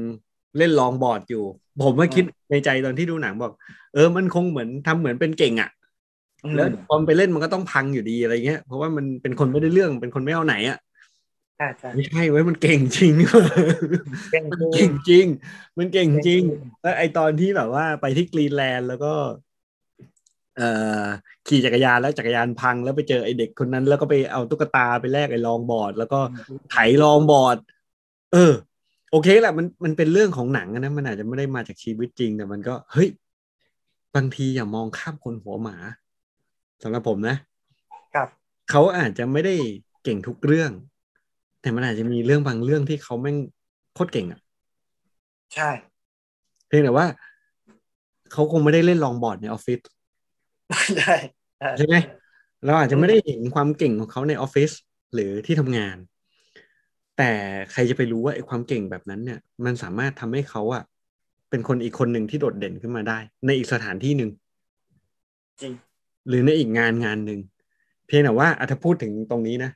[0.58, 1.44] เล่นลองบอร์ดอยู่
[1.84, 3.52] ผมก็คิดในใจตอนที่ดูหนังบอก
[3.94, 5.70] เออมันคงเหมือนทำเหมือนเป็นเก่งอะ
[6.56, 10.78] แล้วพอมันไปเล่นมันก็ต้องพังอยู่ดีอะไรเงี้ยเพราะว่ามันเป็นคนไม่ได้เรื่องเป็นคนไม่เอาไหนอะ
[11.58, 13.46] ใช่ใช่ไม่ใช่เว้ยมันเก่งจริงนี่หว่า
[14.32, 15.26] เก่งมันจริเก่งงจริง
[15.78, 16.42] มันเก่งจริง
[16.82, 19.14] แล้วไอตอนที่แบบว่าไปที่กรีนแลนด์แล้วก็
[20.58, 20.70] เอ่
[21.04, 21.06] อ
[21.48, 26.20] ขี่จักรยานแล้วจักรยานพังแล้วไปเจอไอเด็กคนนั้น แล้วก็ไปเอาตุ๊กตาไปแลกไอลองบอร์ด แล้วก็
[26.72, 27.58] ไถลองบอร์ด
[28.34, 28.54] เออ
[29.12, 33.10] โอเคแหละมันมันเป็นเรื่องของหนังอะนะมันอาจจะไม่ได้มาจากชีวิตจริง แต่มันก็เฮ้ย
[34.16, 35.76] บางทีอย่ามองข้ามคนหัวหมา
[36.84, 37.36] สำหรับผมนะ
[38.16, 38.28] ครับ
[38.70, 39.56] เขาอาจจะไม่ได้
[40.04, 40.72] เก่งทุกเรื่อง
[41.62, 43.38] แต่มันอาจจะมีเรื่องบางเรื่องที่เขาแม่ง
[43.94, 44.40] โคตรเก่งอะ
[45.56, 45.70] ใช่
[46.68, 47.06] เพียงแต่ว่า
[48.32, 49.80] เขาคงไม่ได้เล่นลองบอร์ดในออฟฟิศ
[50.98, 51.16] ใช่
[51.60, 51.96] ใช่ใช่ไหม
[52.66, 54.72] เราอาจจะไม่ได้เห็นความเก่งของเขาในออฟฟิศ
[55.14, 55.98] หรือที่ทำงาน
[57.18, 57.32] แต่
[57.72, 60.84] ใครจะไปรู้ว่าไอ้ความเก่งแบบนั้นเนี่ย มันสามารถทำให้เขาอะ
[61.50, 64.30] เป็นคนอีกคนหนึ่งที่โดดเด่นขึ้นมาได้ ในอีกสถานที่หนึ่ง
[65.62, 65.74] จริง
[66.28, 67.40] หรือในอีกงานงานหนึ่ง
[68.08, 69.72] เพียงแต่ว่าอะถ้าพูดถึงตรงนี้นะ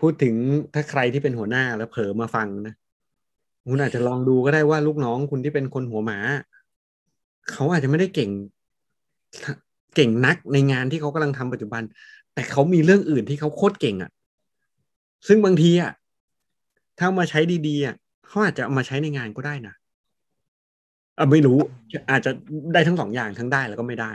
[0.00, 0.34] พูดถึง
[0.74, 2.74] ถ้าใครที่เป็นหัวหน้าแล้วเผลอมาฟังนะ
[3.70, 6.18] คุณอาจจะลองดูก็ได้ว่าลูกน้องคุณที่เป็นคนหัวหมา
[7.52, 8.30] เขาอาจจะไม่ได้เก่ง
[9.94, 11.82] เก่งนักในงานที่เขากำลังทำปัจจุบัน
[12.34, 14.10] แต่เขามีเรื่องอื่นที่เขาโคตรเก่งอะ่ะ
[15.26, 15.92] ซึ่งบางทีอะ่ะ
[16.98, 19.74] ถ้าเอามาใช้ดีๆอะเขาอาจจะเอามาใช้ในงานก็ได้นะ
[21.18, 21.58] อะไม่รู้
[22.10, 22.30] อาจจะ
[22.72, 24.12] ได้ทั้งสองอย่างทั้งได้แล้วก็ไม่ได้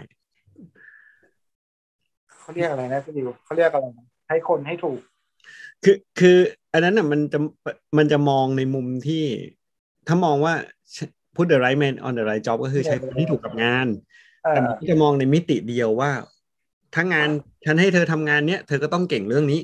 [2.40, 5.00] เขาเรียกอะไรนะพี่ดิวเขาเรียกอะไรนะให้คนให้ถูก
[5.84, 6.38] คือคือ
[6.74, 7.40] อันนั้นน่ะมันจะ
[7.98, 9.24] มันจะมองในมุมที่
[10.08, 10.54] ถ้ามองว่า
[11.36, 13.88] put the right man on the right job ก็คือใช้คนที่ถูกกับงาน
[14.44, 16.12] เอแต่อมันจะมองในมิติเดียวว่า
[16.96, 17.30] ถ้างาน
[17.66, 19.60] ฉันให้เธอทำงานเนี้ยเธอก็ต้องเก่งเรื่องนี้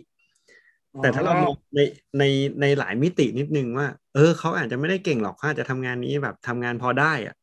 [1.02, 1.80] แต่ถ้าเรามองใน
[2.20, 2.24] ใน
[2.62, 7.36] ในหลายมิตินิดนึงว่า เออเขาอาจจะไม่ได้เก่งหรอกเขาอาจจะทำงานนี้แบบทำงานพอได้อะ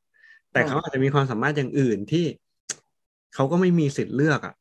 [0.52, 2.24] แต่เขาอาจจะมีความสามารถอย่างอื่นที่
[3.34, 4.54] เขาก็ไม่มีสิทธิ์เลือกอะ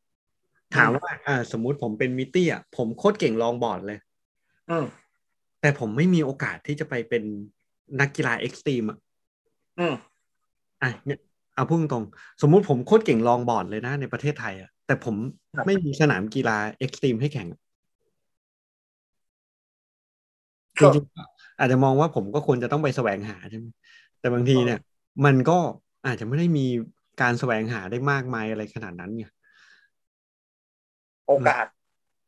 [0.75, 3.99] ถามว่า อ่า สมมุติผมเป็นมิตตี้อะผมโคตรเก่ง longboard เลย
[4.69, 4.85] อืม
[5.61, 7.23] แต่ผมไม่มีโอกาสที่จะไปเป็น
[7.99, 8.97] นักกีฬา extreme อะ
[9.79, 9.95] อืม
[10.83, 11.19] อะเนี่ย
[11.55, 15.15] เอาพูดตรงๆสมมุติผมโคตรเก่ง longboard เลยนะในประเทศไทยอะแต่ผม
[15.55, 17.59] ครับไม่มีสนามกีฬาเอ็กซ์ตรีมให้แข่งอะ
[20.81, 23.65] จก็ริงๆอาจจะมองว่าผมก็ควรจะต้องไปแสวงหาใช่ไหม
[24.19, 24.79] แต่บางทีเนี่ย
[25.25, 25.57] มันก็
[26.07, 26.65] อาจจะไม่ได้มี
[27.21, 29.25] การแสวงหาได้มากมายอะไรขนาดนั้นไง
[31.27, 31.65] โอกาส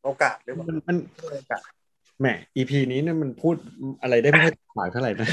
[0.03, 0.97] โอกาสหรือเปล่ามันมัน
[1.33, 1.61] โอกาส
[2.19, 3.55] แหม EP นี้เนี่ยมันพูด
[4.01, 5.27] อะไรได้ไม่ค่อยหมายเท่าไหร่นะ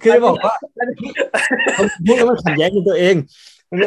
[0.00, 0.88] คือจะบอกว่ามัน
[2.06, 3.16] พูดแล้วมันขัดแย้งในตัวเอง
[3.70, 3.78] มัน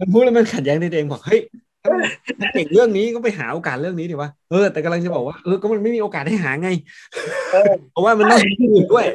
[0.00, 1.71] มันพูดแล้วมันขัดแย้งในตัวเองบอกเฮ้ยถ้ามัน
[2.40, 6.68] ถ้าเก่งเรื่องนี้ก็ไปหาโอกาสเรื่องนี้ดีวะเออแต่กำลังจะบอกว่าเออก็มันไม่มีโอกาสให้หาไง
[7.52, 9.06] เออเพราะว่ามันต้องมีที่อื่นด้วย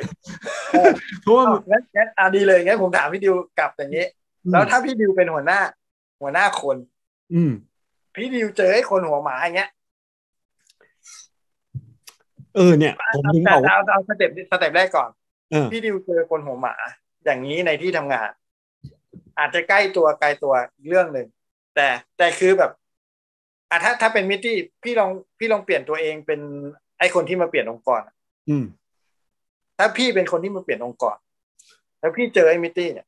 [0.72, 0.90] เออ
[1.22, 4.06] เพราะว่าอ้าวงั้นงั้นอะดีเลยงั้นผมถามพี่ดิวกลับอย่างนี้
[4.52, 5.60] แล้วถ้าพี่ดิวเป็นหัวหน้า
[6.22, 6.78] หัวหน้าคน
[7.34, 7.52] อืม
[8.16, 9.70] พี่ดิวเจอไอ้คนหัวหมาอย่างเงี้ย
[12.56, 15.10] เออเนี่ยผมถึงแต่บอกว่าเอาเอา step step แรกก่อน
[15.52, 16.76] เออพี่ดิวเจอคนหัวหมา
[17.26, 18.30] อย่างนี้ในที่ทำงาน
[19.40, 21.28] อาจจะใกล้ตัวไกลตัวอีกเรื่องหนึ่ง
[21.78, 22.72] แต่แต่คือแบบ
[23.70, 26.40] อะถ้าถ้าเป็นมิตตี้พี่ลองพี่ลองเปลี่ยนตัวเองเป็น
[27.00, 28.02] ไอ้คนที่มาเปลี่ยนองค์กร
[28.50, 28.66] อืม
[29.78, 31.18] ถ้าพี่เป็นคนที่มาเปลี่ยนองค์กร
[32.00, 33.08] แล้วพี่เจอไอ้มิตตี้เนี่ย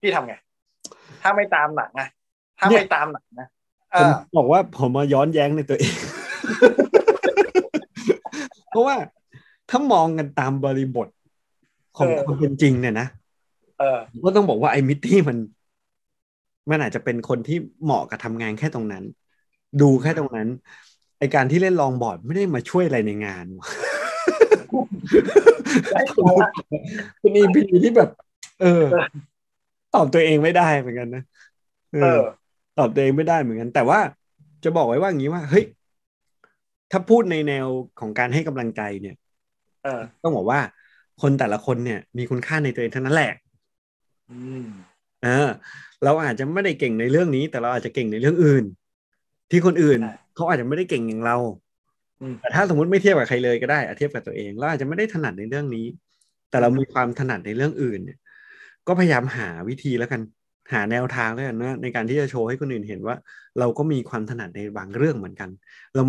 [0.00, 0.34] พี่ทำไง
[1.22, 2.08] ถ้าไม่ตามหนังนะ
[2.58, 3.48] ถ้าไม่ตามหนังนะ
[3.92, 5.94] เอผมอบอกว่าผมมาย้อนแย้งในตัวเอง
[8.70, 8.96] เพราะว่า
[9.70, 11.08] ถ้ามองกันตามบริบท
[11.96, 13.06] ของความเป็นจริงเนี่ยนะ
[13.78, 15.36] เออผมก็ต้องบอกว่าไอ้มิตตี้มัน
[16.70, 19.04] มันอาจจะเป็นคนที่เหมาะกับทำงานแค่ตรงนั้น
[19.80, 20.48] ดูแค่ตรงนั้น
[21.18, 23.46] ไอ้การที่เล่น longboard ไม่ได้มาช่วยอะไรในงาน
[25.92, 26.48] ได้ตัวละ
[27.18, 28.10] เป็น EP ที่แบบ
[28.60, 28.84] เออ
[29.94, 31.22] ตอบตัวเองไม่ได้เหมือนกันนะ
[31.92, 32.22] เอเอออ
[32.78, 33.98] ตอบตัวเองไม่ได้เหมือนกัน แต่ว่า
[34.64, 35.64] จะบอกไว้ว่าอย่างนี้ว่าเฮ้ย
[36.90, 37.66] ถ้าพูดในแนว
[38.00, 39.16] ของการให้กำลังใจเนี่ย
[39.84, 40.60] เออต้องบอกว่า
[41.22, 43.32] คนแต่ละคนเนี่ย มีคุณค่าในตัวเองทั้งนั้นแหละ
[44.30, 44.64] อืม
[45.24, 45.48] เออ
[46.04, 48.64] เราอาจจะไม่ได้เก่งในเรื่องนี้ แต่เราอาจจะเก่งในเรื่องอื่น
[49.50, 51.36] ที่คนอื่นใช่เขาอาจจะไม่ได้เก่งอย่างเรา
[52.20, 55.86] อืมแต่ถ้าสมมติไม่เทียบกับใครเลยก็ได้อะเทียบกับตัวเองเราอาจจะไม่ได้ถนัดในเรื่องนี้
[56.50, 58.18] แต่เรามีความถนัดในเรื่องอื่นเนี่ย
[58.86, 60.20] ก็พยายามหาวิธีแล้วกัน
[60.72, 63.16] หาแนวทางแล้วกันนะในการที่จะโชว์ให้คนอื่นเห็นว่า
[63.58, 65.50] เราก็มีความถนัดในบางเรื่องเหมือนกัน
[65.94, 66.02] เรา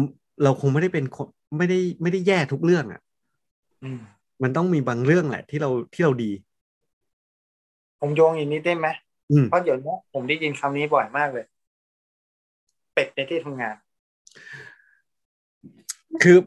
[0.44, 1.28] เราคงไม่ได้เป็นคน
[1.58, 3.02] ไม่ได้ไม่ได้แย่ทุกเรื่องอะ
[3.84, 4.00] อืม
[4.44, 6.32] มันต้องมีบางเรื่องแหละ ที่เราที่เราดี
[8.00, 9.03] ผมโยงอีกนิดได้ไหมอืม
[9.50, 11.46] เพราะเดี๋ยวนี้ผมได้ยินคำนี้บ่อยมากเลย
[12.94, 13.76] เป็ดในที่ทำงาน
[16.24, 16.38] คือ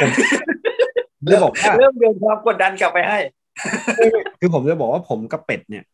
[0.00, 0.10] ผม
[1.32, 3.18] จะบอกว่าเริ่มโยนความกดดันกลับไปให้
[4.40, 5.84] คือผมจะบอกว่าผมกับเป็ดเนี่ย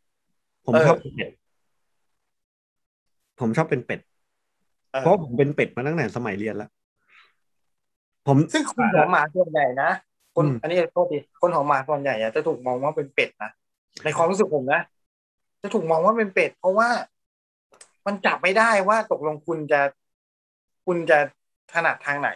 [0.66, 1.30] ผมเออชอบเป็นเป็ด
[3.40, 4.00] ผมชอบเป็นเป็ด
[4.92, 6.70] เออเพราะผมเป็นเป็ดมาตั้งแต่สมัยเรียนแล้ว
[8.26, 9.90] ผมซึ่งคนหัวหมาส่วนใหญ่นะ
[10.36, 13.50] คนอืมอันนี้โทษทีคนหัวหมาส่วนใหญ่อะจะถูกมองว่าเป็นเป็ดนะ
[14.04, 14.80] ในความรู้สึกผมนะ
[15.64, 16.88] จะถูกมองว่าเป็นเป็ด เพราะว่า
[18.06, 19.80] มันจับไม่ได้ว่าตกลงคุณจะ
[20.86, 21.18] คุณจะ
[21.72, 22.28] ถนัดทางไหน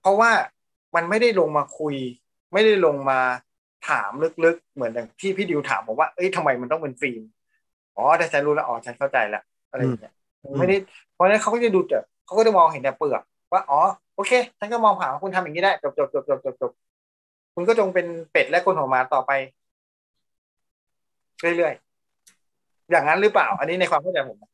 [0.00, 0.30] เพราะว่า
[0.94, 1.94] มันไม่ได้ลงมาคุย
[2.52, 3.18] ไม่ได้ลงมา
[3.88, 4.10] ถาม
[4.44, 7.22] ลึกๆ เหมือนอย่างที่พี่ดิวถามผมว่าเอ้ยทำไมมันต้องเป็นฟิล์ม
[7.96, 10.12] อ๋อแต่ฉันรู้แล้วอ๋อฉันเข้าใจแล้วอะไรอย่างเงี้ย
[10.58, 10.76] ไม่ได้
[11.12, 13.22] เพราะนั้นเขาก็จะดูแต่เขาก็จะมองเห็นแต่เปลือก
[13.52, 13.80] ว่าอ๋อ
[14.14, 16.70] โอเคฉันก็มองผ่านว่าคุณทำอย่างนี้ได้จบจบจบจบจบจบ
[17.54, 19.30] คุณก็จงเป็นเป็ดและคนหัวหมาต่อไป
[21.40, 21.91] เรื่อยๆ
[22.92, 24.50] อย่างนั้นหรือเปล่า อันนี้ในความเข้าใจผมนะ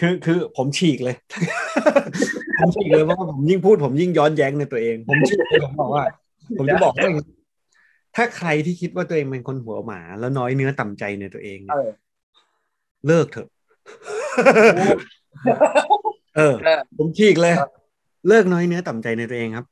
[0.00, 1.16] คือคือผมฉีกเลย
[2.58, 6.04] ผมฉีกเลยเพราะว่าผมยิ่งพูดผมยิ่งย้อนแย้งในตัวเอง ผมฉีกเลยผมบอกว่า
[6.58, 7.26] ผมจะบอกว่าอย่างนี้
[8.16, 11.90] ถ้าใครที่คิดว่าตัวเองเป็นคนหัวหมา แล้วน้อยเนื้อต่ำใจในตัวเองเนี่เอยอ
[13.06, 13.48] เลิกเถอะ
[14.76, 14.96] เออ
[16.36, 16.54] เออ
[16.98, 17.70] ผมฉีกเลยครับ
[18.28, 19.66] เลิกน้อยเนื้อต่ำใจในตัวเองครับ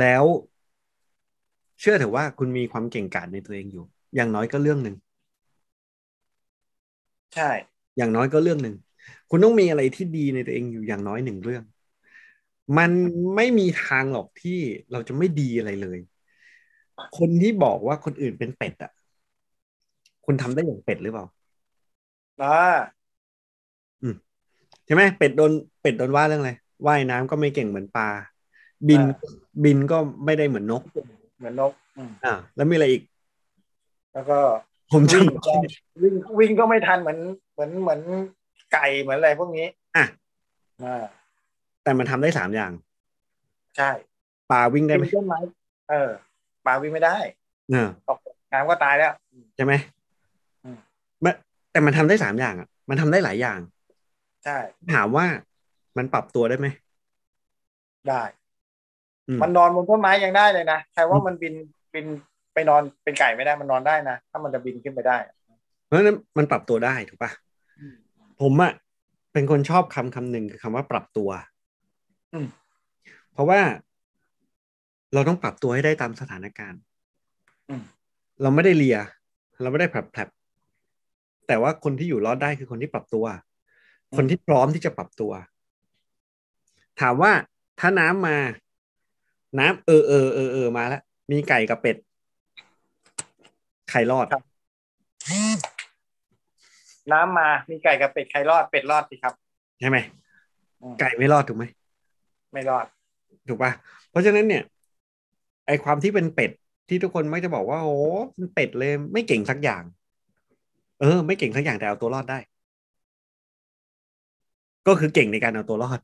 [0.00, 0.24] แล้ว
[1.80, 3.84] เชื่อเถอะว่าคุณมีความเก่งกาจในตัวเองอยู่
[4.14, 4.96] อย่างน้อยก็เรื่องหนึ่ง
[7.34, 7.50] ใช่
[7.96, 8.74] อย่างน้อยก็เรื่องหนึ่ง
[9.30, 11.62] คุณต้องมีอะไรที่ดีในตัวเองอยู่อย่างน้อยหนึ่งเรื่อง
[12.78, 12.90] มัน
[13.36, 14.58] ไม่มีทางหรอกที่
[14.92, 15.98] เราจะไม่ดีอะไรเลย
[17.18, 18.92] คนที่บอกว่าคนอื่นเป็นเป็ดอะ
[20.26, 21.26] คุณทำได้อย่างเป็ดหรือเปล่า
[22.42, 22.58] อ่า
[24.84, 26.52] ใช่ไหมเป็ดโดนเป็ดโดนว่าเรื่องอะไร
[26.86, 28.08] ว่ายน้ำก็ไม่เก่งเหมือนปลา
[28.88, 29.02] บิน
[29.64, 30.82] บินก็ไม่ได้เหมือนนก
[31.38, 33.02] เหมือนนกอืมอ่าแล้วมีอะไรอีก
[34.12, 34.40] แล้วก็
[34.92, 35.52] ผมวิ่งจำก็
[36.02, 37.18] วิ่งวิ่งก็ไม่ทันเหมือน
[37.52, 38.00] เหมือนเหมือน
[38.72, 39.66] ไก่เหมือนอะไรพวกนี้
[39.96, 40.06] อะ
[40.84, 41.04] อ่า
[41.82, 42.72] แต่มันทำได้สามอย่าง
[43.76, 43.90] ใช่
[44.50, 45.38] ปลาวิ่งได้ไหมปีนต้นไม้
[45.90, 46.10] เออ
[46.66, 47.16] ปลาวิ่งไม่ได้
[47.72, 48.18] เออตก
[48.52, 49.12] น้ำก็ตายแล้ว
[49.56, 49.72] ใช่ไหม
[50.64, 50.78] อืม
[51.72, 53.60] แต่มันทำได้สามอย่างอะ มันทำได้หลายอย่าง
[54.44, 54.58] ใช่
[54.94, 55.26] ถามว่า
[55.96, 56.66] มันปรับตัวได้ไหม
[58.08, 58.22] ได้
[59.28, 61.54] อืมมันนอนบนต้นไม้ยังได้เลยนะใครว่ามันบิน
[61.94, 62.06] บิน
[62.58, 65.34] ไปนอนเป็นไก่ไม่ได้มันนอนได้นะ ถ้ามันจะบินขึ้นไปได้อะ
[65.84, 67.30] เพราะฉะนั้นมันปรับตัวได้ถูกปะ
[68.40, 68.72] ผมอะ
[69.32, 71.30] เป็นคนชอบคำคำหนึ่งคือคำว่าปรับตัว
[72.34, 72.46] อืม
[73.32, 73.60] เพราะว่า
[75.14, 76.80] เราต้องปรับตัวให้ได้ตามสถานการณ์
[77.70, 77.82] อืม
[78.42, 78.98] เราไม่ได้เลีย
[79.62, 83.24] เราไม่ได้แผลบๆแต่ว่าคนที่อยู่รอดได้คือคนที่ปรับตัว
[84.16, 85.32] คนที่พร้อมที่จะปรับตัว
[87.00, 87.32] ถามว่า
[87.80, 88.36] ถ้าน้ำมา
[89.58, 91.96] น้ำเออเออเออเออมาแล้วมีไก่กับเป็ด
[93.90, 94.26] ใครรอด
[97.12, 99.34] น้ำมา มีไก่กับเป็ดใครรอด เป็ดรอดสิครับ
[99.80, 99.98] ใช่ไหม
[100.82, 101.64] อืมไก่ไม่รอดถูกไหม
[102.52, 102.86] ไม่รอด
[103.48, 103.72] ถูกปะ
[104.10, 104.62] เพราะฉะนั้นเนี่ย
[105.66, 106.50] ไอความที่เป็นเป็ด
[106.88, 107.96] ที่ทุกคนมักจะบอกว่า โอ้
[108.34, 109.82] เป็นเป็ดเลย ไม่เก่งสักอย่าง
[111.00, 112.38] เออ ไม่เก่งสักอย่างแต่เอาตัวรอดได้
[114.86, 115.98] ก็คือเก่งในการเอาตัวรอด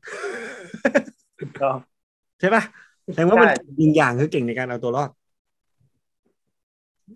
[1.39, 1.77] ถูกต้อง
[2.39, 2.63] ใช่ปะ
[3.13, 5.09] แสดงว่ามันใช่ยิงอย่างคือเก่งในการเอาตัวรอด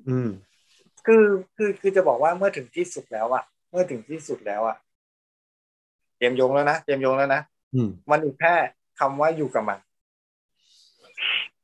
[0.10, 0.30] อืม
[1.12, 4.78] คือคือคือจะบอกว่าเมื่อถึงที่สุดแล้วอะเมื่อถึงที่สุดแล้วอะ
[6.18, 7.42] เตรียมโยงแล้วนะเตรียมโยงแล้วนะ
[7.74, 8.54] อืมมันอีกแค่
[9.00, 9.80] คำว่าอยู่กับมัน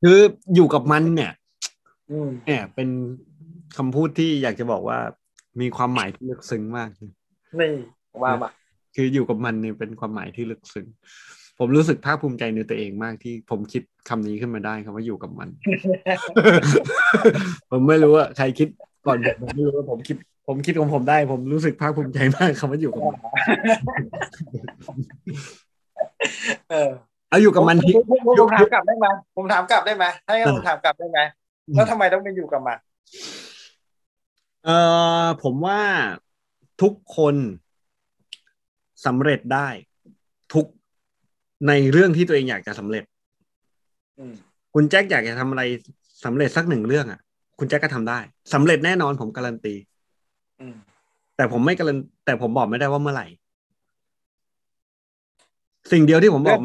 [0.02, 0.18] คือ
[0.54, 1.32] อยู่กับมันเนี่ย
[2.10, 2.88] อืมเนี่ยเป็น
[3.76, 4.98] คำพูดที่อยากจะบอกว่า
[5.60, 6.88] มีความหมายที่ลึกซึ้งมาก
[7.60, 7.72] นี่
[8.22, 8.50] ว่ามา
[8.94, 10.86] คืออยู่กับมันเนี่ยเป็นความหมายที่ลึกซึ้ง
[11.58, 15.48] ผมรู้สึกภาคภูมิใจในตัวเองมากที่ผมคิดคำนี้ขึ้นมาได้คำว่าอยู่กับมัน
[17.70, 18.68] ผมไม่รู้ว่าใครคิด
[19.06, 23.16] ก่อนผมผมไม่รู้ว่าผมคิด ผมคิดของผมได้ ผมรู้สึกภาคภูมิใจมากคำว่าอยู่กับมัน
[26.70, 26.90] เออ
[27.28, 31.18] เอาอยู่กับมันที่ผมผมผมถามกลับได้ไหมผมถามกลับได้ไหมถ้างั้นเออผมถามกลับได้ไหม
[31.74, 32.78] แล้วทำไมต้องเป็นอยู่กับมัน
[34.64, 34.70] เอ
[35.22, 35.80] อผมว่า
[36.82, 37.34] ทุกคน
[39.06, 39.68] สำเร็จได้
[40.54, 40.66] ทุก
[41.68, 43.04] ในเรื่องที่ตัวเองอยากจะสำเร็จ
[44.18, 44.34] อืม
[44.74, 45.62] คุณแจ็คอยากจะทำอะไร
[46.24, 47.20] สำเร็จสักหนึ่งเรื่องอะ
[47.58, 48.18] คุณแจ็คก็ทำได้
[48.52, 49.74] สำเร็จแน่นอนผมการันตี
[50.60, 50.76] อืม
[51.36, 53.26] แต่ผมไม่การันแต่ผมบอกไม่ได้ว่าเมื่อไหร่
[55.92, 56.60] สิ่งเดียวที่ผมบอก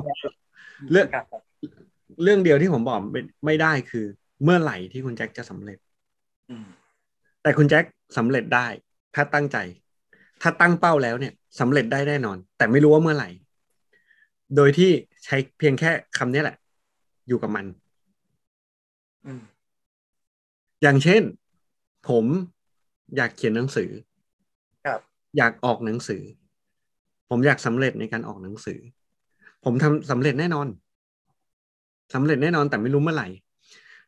[0.92, 1.26] เรื่องครับ
[2.24, 4.06] เรื่องเดียวที่ผมบอกไม่ไม่ได้คือ
[4.44, 5.78] เมื่อไหร่ที่คุณแจ็คจะสำเร็จ
[6.50, 6.68] อืม
[7.44, 7.86] แต่คุณแจ็ค
[8.18, 8.68] สำเร็จได้
[9.16, 9.58] ถ้าตั้งใจ
[10.42, 13.30] ถ้าตั้งเป้าแล้วเนี่ยสำเร็จได้แน่นอน แต่ไม่รู้ว่าเมื่อไหร่
[14.56, 14.92] โดยที่
[15.26, 16.56] ใช้เพียงแค่คำนี้แหละ
[17.28, 17.66] อยู่กับมัน
[19.26, 19.42] อืม
[20.82, 21.22] อย่างเช่น
[22.10, 22.26] ผม
[23.16, 23.90] อยากเขียนหนังสือ
[24.86, 25.00] ครับ
[25.38, 26.22] อยากออกหนังสือ
[27.30, 28.80] ผมอยากสำเร็จในการออกหนังสือ
[29.66, 30.68] ผมทำสำเร็จแน่นอน
[32.14, 33.28] สำเร็จแน่นอนแต่ไม่รู้เมื่อไหร่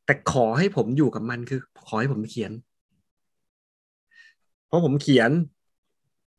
[0.05, 2.51] แต่ขอให้ผมอยู่กับมันคือ ขอให้ผมเขียน
[4.67, 5.31] เพราะผมเขียน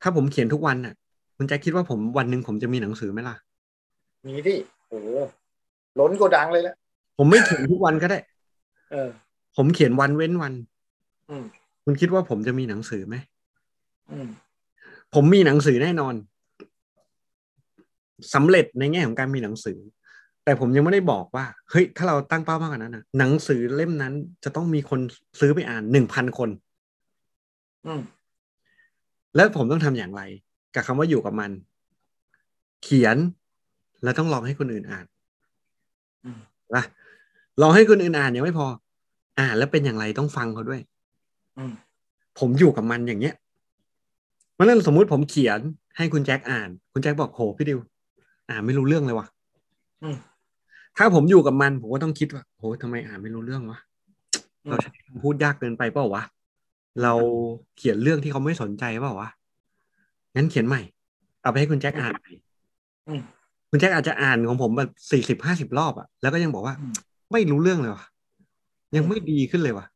[0.03, 0.95] ถ้าผมเขียนทุกวันน่ะ
[1.37, 3.37] คุณแจะคิดว่าผมวันหนึ่งผมจะมีหนังสือไหมล่ะ
[4.27, 4.57] มีที่
[4.89, 5.09] โอ้โห
[5.99, 6.75] ล้นโกดังเลยแหละ
[7.19, 8.19] ผมไม่เขียนทุกวันก็ได้
[8.91, 9.09] เออ
[9.57, 10.55] ผมเขียนวันเว้นวัน
[11.31, 11.45] อืม
[11.85, 13.17] คุณคิดว่าผมจะมีหนังสือไหม
[14.13, 14.29] อืม
[15.15, 16.15] ผมมีหนังสือแน่นอน
[18.35, 19.79] สำเร็จในแง่ของการมีหนังสือ
[20.45, 24.13] แต่ผมยังไม่ได้บอกว่า เฮ้ย ถ้าเราตั้งเป้ามากกว่านั้นนะหนังสือเล่มนั้น
[24.45, 25.01] จะต้องมีคน
[25.41, 26.51] ซื้อไปอ่านหนึ่งพันคน
[27.87, 28.03] อืม
[29.37, 30.23] แล้วผมต้องทำอย่างไร
[30.75, 31.51] กับคำว่าอยู่กับมัน
[32.83, 33.17] เขียน
[34.03, 35.07] แล้วต้องลองให้คนอื่นอ่าน
[36.25, 36.39] อืม
[36.75, 36.85] นะ
[37.63, 38.67] ลองให้คนอื่นอ่านยังไม่พอ
[39.39, 40.81] อ่านแล้วเป็นอย่างไรต้องฟังเขาด้วย
[41.59, 41.73] อืม
[42.39, 43.35] ผมอยู่กับมันอย่างเงี้ย
[44.53, 45.61] เพราะฉะนั้นสมมุติผมเขียน
[45.97, 47.79] ให้คุณแจ็คอ่าน คุณแจ็คบอกโหพี่ดิว
[48.51, 49.27] อ่านไม่รู้เรื่องเลยว่ะ
[50.03, 50.17] อืม
[50.97, 53.79] ถ้าผมอยู่กับมัน ผมก็ต้องคิดว่าโหทำไมอ่านไม่รู้เรื่องวะ
[54.65, 56.23] อืมเราใช้คำพูดยากเกินไปเปล่าวะ
[57.03, 57.13] เรา
[57.77, 59.29] เขียนเรื่องที่เขาไม่สนใจเปล่าวะ
[60.37, 60.81] งั้นเขียนใหม่
[61.43, 62.31] เอาไปให้คุณแจ็คอ่านใหม่
[63.09, 63.21] อืม
[63.71, 66.95] คุณแจ็คอาจจะอ่านของผมแบบสี่สิบห้าสิบรอบอะแล้วก็ยังบอกว่าอืม
[67.33, 68.05] ไม่รู้เรื่องเลยวะ
[68.97, 69.87] ยังไม่ดีขึ้นเลยวะ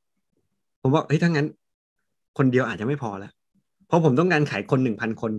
[0.82, 1.46] ผมว่าเฮ้ยถ้างั้น
[2.38, 3.32] คนเดียวอาจจะไม่พอแล้ว
[3.86, 5.32] เพราะผมต้องการขายคนหนึ่งพันคน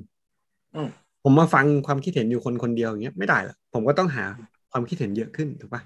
[0.76, 0.89] อืม
[1.24, 4.24] ผมมาฟังความคิดเห็นอยู่คนคนเดียวอย่างเงี้ยไม่ได้ละผมก็ต้องหา
[4.72, 5.82] ความคิดเห็นเยอะขึ้นถูกปะ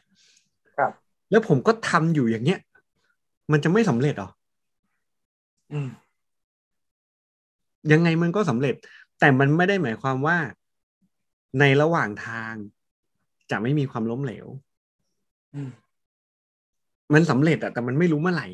[0.78, 0.92] ครับ
[1.32, 2.60] แล้วผมก็ทำอยู่อย่างเงี้ย
[3.52, 4.30] มันจะไม่สำเร็จหรอ
[5.74, 5.90] อืม
[7.92, 8.76] ยังไงมันก็สำเร็จ
[9.20, 10.38] แต่มันไม่ได้หมายความว่า
[11.60, 12.54] ในระหว่างทาง
[13.52, 14.48] จะไม่มีความล้มเหลว
[15.54, 15.62] อื
[17.14, 18.47] มันสำเร็จอะแต่มันไม่รู้เมื่อไหร่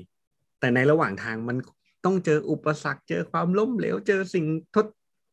[0.59, 1.57] แต่ในระหว่างทางมัน
[2.05, 4.45] ต้องเจออุปสรรค เจอความล้มเหลว เจอสิ่ง
[4.75, 4.85] ทด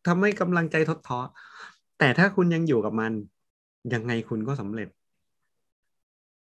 [0.06, 1.20] ทำให้กำลังใจทดท้อ
[1.98, 3.12] แต่ถ้าคุณยังอยู่กับมัน
[3.94, 4.88] ยังไงคุณก็สำเร็จ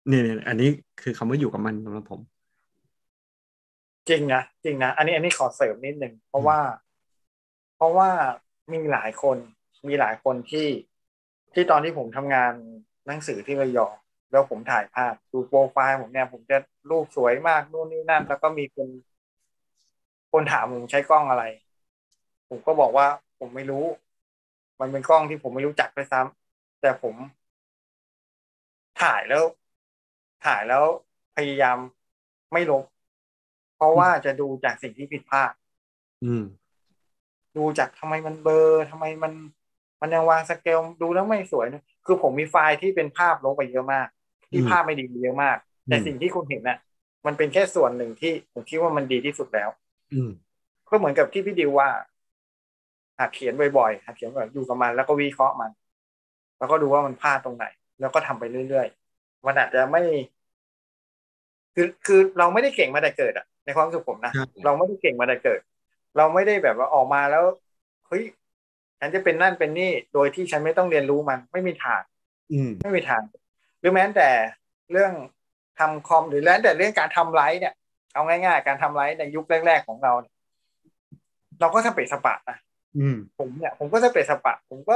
[0.08, 0.70] เนี่ยอันนี้
[1.02, 2.22] คือคำว่าอยู่กับมันสำหรับผม
[4.10, 6.60] จริงนะจริงนะอันนี้อันนี้ขอเสริมนิดนึงเพราะว่า
[7.76, 8.10] เพราะว่า
[8.74, 9.38] มีหลายคน
[9.88, 10.68] มีหลายคนที่
[11.54, 12.54] ที่ตอนที่ผมทำงาน
[13.08, 13.96] หนังสือที่ระยอง
[14.32, 16.58] แล้วผมถ่ายภาพดูโปรไฟล์ผมเนี่ยผมจะ
[16.90, 18.90] รูปสวยมากนู่นนี่นั่น แล้วก็มีคน
[20.32, 21.44] คนถามผมใช้กล้องอะไร
[22.50, 23.08] ผมก็บอกว่า
[23.40, 23.86] ผมไม่รู้
[24.80, 27.16] มันเป็นกล้องที่ผมไม่รู้จักด้วยซ้ำแต่ผม
[29.02, 29.44] ถ่ายแล้ว
[30.46, 30.84] ถ่ายแล้ว
[31.36, 31.78] พยายาม
[32.54, 32.84] ไม่ลบ
[33.76, 35.52] เพราะว่าจะดูจากสิ่งที่ผิดพลาด
[36.24, 36.44] อืม
[37.58, 39.34] ดูจากทำไมมันเบลอร์ทำไมมัน
[40.02, 44.08] มันยังวางสเกลดูแล้วไม่สวยนะคือผมมีไฟล์ที่เป็นภาพลบไปเยอะมาก
[44.52, 46.78] ที่อืมภาพไม่ดีเยอะมาก แต่อืมสิ่งที่คุณเห็นน่ะ
[47.26, 49.70] มันเป็นแค่ส่วนหนึ่งที่ผมคิดว่ามันดีที่สุดแล้ว
[50.12, 50.30] อืม
[50.90, 51.90] ก็เหมือนกับที่พี่ดิวว่า
[53.20, 55.72] หัดเขียนบ่อยๆหัดเขียนแบบอยู่กับมัน แล้วก็วิเคราะห์มัน
[56.58, 57.66] แล้วก็ดูว่ามันพลาดตรงไหน
[58.00, 60.00] แล้วก็ทำไปเรื่อยๆมันอาจจะไม่
[61.76, 65.60] คือคือเราไม่ได้เก่งมาแต่เกิดอะในความรู้สึกผมนะใช่เราไม่ได้เก่งมาแต่เกิด
[66.18, 67.44] เราไม่ได้แบบว่าออกมาแล้ว
[68.08, 68.24] เฮ้ย
[69.00, 72.02] ฉันจะเป็นนั่นเป็นนี่ โดยที่ฉันไม่ต้องเรียนรู้มัน ไม่มีทาง
[72.52, 73.22] อืมไม่มีทาง
[73.80, 74.30] หรือแม้แต่
[74.92, 75.12] เรื่อง
[75.80, 77.74] ทำคอมหรือแม้แต่เรื่องการทำไลฟ์เนี่ย
[78.14, 80.34] เอาง่ายๆ การทำไลฟ์ในยุคแรก ๆ ของเราเนี่ย
[81.60, 82.58] เราก็สเปะสปะนะ
[82.98, 84.96] อืมผมเนี่ย ผมก็สเปะสปะ ผมก็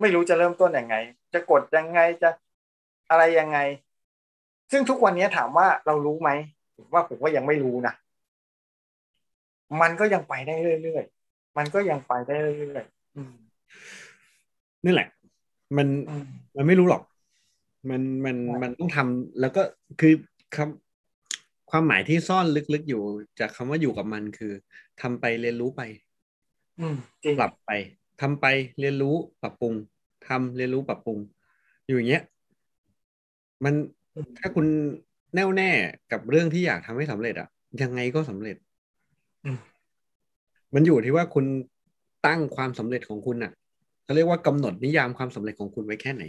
[0.00, 0.96] ไม่รู้จะเริ่มต้นยังไง
[1.34, 2.30] จะกดยังไงจะ
[3.10, 3.58] อะไรยังไง
[4.72, 6.30] ซึ่งทุกวันนี้ถามว่าเรารู้ไหม
[6.76, 7.94] ผมว่าผมก็ยังไม่รู้นะ
[9.80, 13.34] มันก็ยังไปได้เรื่อยๆมันก็ยังไปได้เรื่อยๆอืม
[14.84, 15.08] นี่แหละ
[15.76, 16.24] มันอืม
[16.56, 17.02] มันไม่รู้หรอก
[17.90, 19.62] มันมันใช่มันต้องทำแล้วก็
[20.00, 20.12] คือ
[20.56, 23.02] คำความหมายที่ซ่อนลึกๆอยู่
[23.40, 24.52] จากคำว่าอยู่กับมันคือ
[25.02, 25.82] ทำไปเรียนรู้ไป
[26.80, 27.70] อืมจริงปรับไป
[28.20, 28.46] ทำไป
[28.80, 29.74] เรียนรู้ปรับปรุง
[30.28, 31.18] ทำเรียนรู้ปรับปรุง
[31.86, 32.22] อยู่อย่างเงี้ย
[33.64, 33.74] มัน
[34.38, 34.66] ถ้าคุณ
[35.34, 35.70] แน่วแน่
[36.12, 37.48] กับเรื่องที่อยากทำให้สำเร็จอะ
[37.82, 38.56] ยังไงก็สำเร็จ
[39.44, 39.58] อืม
[40.74, 41.44] มันอยู่ที่ว่าคุณ
[42.26, 43.52] ตั้งความสำเร็จของคุณอะ
[44.04, 46.22] เขาเรียกว่ากำหนดนิยามความสำเร็จของคุณไว้แค่ไหน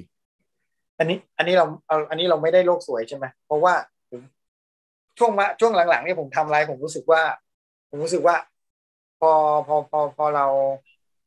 [0.97, 3.73] อันนี้ อันนี้เราเอาอันนี้เราไม่ได้โลกสวยใช่ไหมเพราะว่า
[4.09, 4.21] ผม
[5.19, 7.21] ช่วงมาช่วงหลังๆเนี่ยผมทำอะไรผมรู้สึกว่า
[7.89, 8.35] ผมรู้สึกว่า
[9.19, 9.31] พอ
[9.67, 10.45] พอพอพอเรา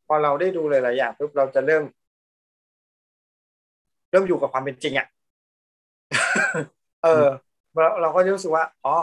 [0.07, 1.85] พอเราได้ดูหลายๆอย่างปุ๊บเราจะเริ่ม
[4.11, 5.07] เริ่มอยู่กับความเป็นจริงอะ่ะ
[7.03, 7.27] เออ
[7.75, 8.97] เราเราก็จะรู้สึกว่าอ๋อ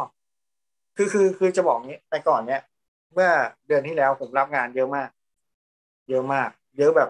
[0.95, 2.61] คือคือคือจะบอกงี้แต่ก่อนเนี้ย
[3.13, 3.29] เมื่อ
[3.67, 5.09] เดือนที่แล้วผมรับงานเยอะมาก
[6.09, 7.09] เยอะมาก เยอะแบบ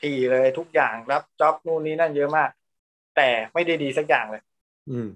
[0.00, 2.50] ทีเลยทุกอย่างรับจ็อบนู่นนี่นั่นเยอะมาก
[3.20, 4.42] แต่ไม่ได้ดีสักอย่างเลย
[4.90, 5.08] อืม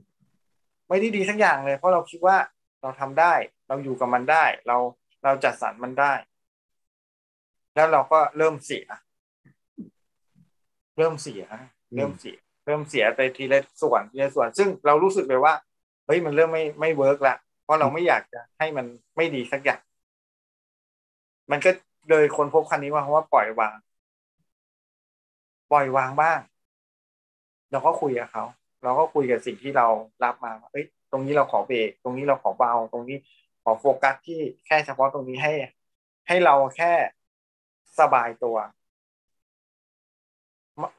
[0.89, 2.37] ไม่ได้ดีสักอย่างเลย เพราะเราคิดว่า
[2.83, 3.35] เราทำได้
[3.69, 4.77] เราอยู่กับมันได้ เรา
[5.25, 6.13] เราจัดสรรมันได้
[7.75, 8.85] แล้วเราก็เริ่มเสีย
[10.99, 11.45] เริ่มเสีย
[11.95, 12.37] เริ่มเสีย
[12.67, 15.55] เริ่มเสียไปทีละส่วนทีละส่วน ซึ่งเรารู้สึกเลยว่า
[16.07, 18.87] เฮ้ยมันเริ่มไม่ไม่เวิร์กละเพราะเราไม่อยากจะให้มัน
[19.17, 19.81] ไม่ดีสักอย่าง
[21.51, 21.71] มันก็
[22.11, 23.77] เลยคนพบคันนี้ว่าเพราะว่าปล่อยวาง
[25.73, 26.39] ปล่อยวางบ้าง
[27.75, 28.45] เราก็คุยกับเขา
[28.83, 29.87] เราก็คุยกับสิ่งที่เรา
[30.25, 33.17] รับมาว่าเอ้ยตรงนี้เราขอเบรกตรงนี้เราขอเบา ตรงนี้
[33.63, 35.53] ขอโฟกัสที่แค่เฉพาะตรงนี้ให้
[36.29, 36.93] ให้เราแค่
[37.99, 38.57] สบายตัว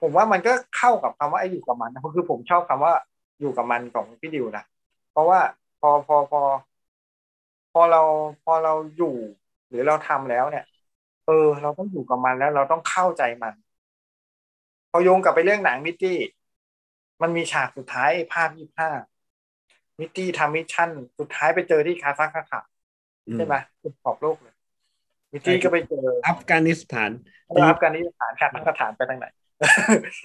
[0.01, 2.93] ผมว่ามันก็เข้ากับคำว่าไอ้อยู่กับมันนะคือผมชอบคำว่า
[3.39, 4.63] อยู่กับมันของพี่ดิวนะ
[5.11, 5.39] เพราะว่า
[5.79, 6.39] พอพอพอ
[7.71, 8.01] พอเรา
[8.43, 9.07] พอเราอยู่
[9.69, 10.63] หรือเราทำแล้วเนี่ย
[11.25, 13.53] เออ เราต้องอยู่กับมันแล้ว เราต้องเข้าใจมัน
[14.91, 16.17] พอโยงกลับไปเรื่องหนังมิตตี้
[17.21, 18.89] มันมีฉากสุดท้ายภาพยี่ห้า
[19.99, 20.89] มิตตี้ทำ mission
[21.19, 22.61] สุดท้ายไปเจอที่คาซัคคา
[23.33, 23.55] ใช่ไหม
[24.03, 24.55] ขอบโลกเลย
[25.31, 27.11] มิตตี้ก็ไปเจออัฟกานิสถาน
[27.69, 29.25] อัฟกานิสถานคาซัคสถานไปทางไหน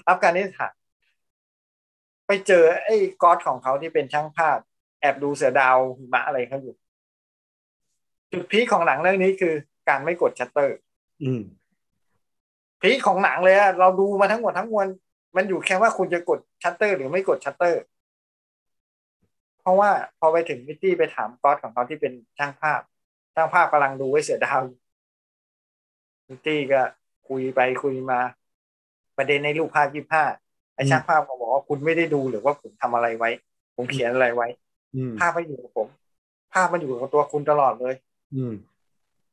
[0.08, 0.72] อัฟกานิสถาน
[2.26, 4.58] ไปเจอไอ้ God ของเขาที่เป็นช่างภาพ
[5.00, 6.74] แอบดูเสือดาวหิมะอะไรเขาอยู่
[8.32, 9.54] จุด peak ของหนังเรื่องนี้คือ
[9.88, 10.76] การไม่กดชัตเตอร์
[11.22, 11.42] อืม
[12.80, 14.86] peak ของหนังเลยอะเราดูมาทั้งหมดทั้งมวล
[15.36, 17.82] มันอยู่แค่ว่าคุณจะกดชัตเตอร์ หรือไม่กดชัตเตอร์
[19.60, 22.80] เพราะว่าพอไปถึงมิตตี้ไปถาม God ของเขาที่เป็นช่างภาพ
[23.34, 24.78] ช่างภาพกำลังดูไว้เสือดาวอยู่
[26.28, 26.82] มิตตี้ก็
[27.28, 28.20] คุยไปคุยมา
[29.16, 30.24] ประเด็นในรูปภาพยี่ห้า
[30.74, 33.30] ไอ้ช่างภาพก็บอกว่าคุณไม่ได้ดูหรือว่าผมทำอะไรไว้
[33.76, 34.48] ผมเขียนอะไรไว้
[34.94, 35.88] อืมภาพไม่อยู่กับผม
[36.52, 37.94] ภาพมันอยู่กับตัวคุณตลอดเลย
[38.34, 38.54] อืม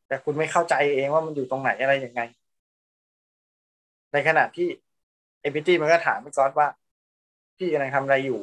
[0.08, 2.22] แต่คุณไม่เข้าใจเองว่ามันอยู่ตรงไหนอะไรยังไง
[4.14, 4.68] ในขณะที่
[5.42, 6.68] เอพิตี้มันก็ถามพี่ก๊อตว่า
[7.58, 8.40] พี่กำลังทำอะไรอยู่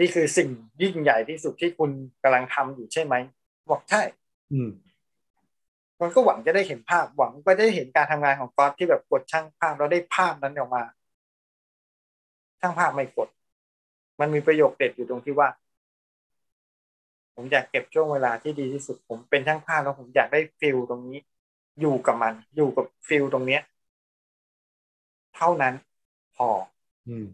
[0.00, 0.48] นี่คือสิ่ง
[0.82, 1.90] ยิ่งใหญ่ที่สุดที่คุณ
[2.22, 3.14] กำลังทำอยู่ใช่ไหม
[3.70, 4.02] บอกใช่
[4.52, 4.70] อืม
[6.00, 10.82] มันก็หวังจะได้เห็นภาพหวังไปได้เห็นการทำงานของ God ที่แบบกดช่างภาพแล้วได้ภาพนั้นออกมา
[12.60, 13.28] ช่างภาพไม่กด
[14.20, 15.48] มันมีประโยคเด็ดอยู่ตรงที่ว่า
[17.34, 21.18] ผมอยากเก็บช่วงเวลาที่ดีที่สุด ผมเป็นช่างภาพแล้วผมอยากได้ feel ตรงนี้
[21.80, 23.60] อยู่กับมัน อยู่กับ feel ตรงเนี้ย
[25.34, 25.74] เท่านั้น
[26.36, 26.48] พอ
[27.08, 27.26] อืม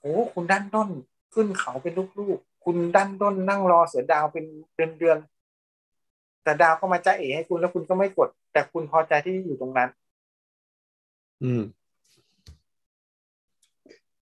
[0.00, 0.90] โอ้คุณด้านด้น
[1.34, 4.44] ขึ้นเขาเป็นลูกๆคุณด้านด้นนั่งรอเสือดาวเป็น
[4.98, 9.88] เดือนๆแต่ดาวก็มาจ้าเอ๋ให้คุณแล้วคุณก็ไม่กด แต่คุณพอใจที่อยู่ตรงนั้น
[11.42, 11.62] อืม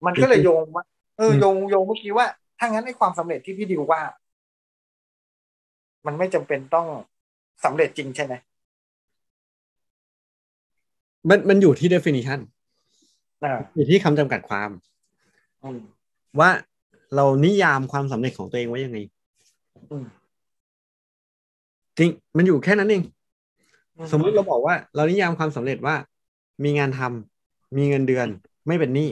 [0.06, 0.84] มันก็เลยโยงว่า
[1.16, 2.26] เอออืมโยงโยงเมื่อกี้ว่า
[2.58, 4.00] ถ้างั้นไอ้ความสำเร็จที่พี่ดิวว่า
[6.06, 6.86] มันไม่จำเป็นต้อง
[7.64, 8.34] สำเร็จจริงใช่ไหม
[11.28, 12.40] มันมันอยู่ที่ definition
[13.42, 14.70] อ่าอยู่ที่คำจำกัดความ
[15.62, 15.78] อืม
[16.40, 16.50] ว่า
[17.16, 18.98] เรานิยามความสำเร็จของตัวเองไว้ยังไง
[19.90, 20.04] อืม
[21.98, 23.02] จริงมันอยู่แค่นั้นเอง
[23.98, 25.96] อืสมมุติเราบอกว่า เรานิยามความสำเร็จว่า
[26.64, 28.26] มีงานทำมีเงินเดือน
[28.66, 29.10] ไม่เป็นหนี้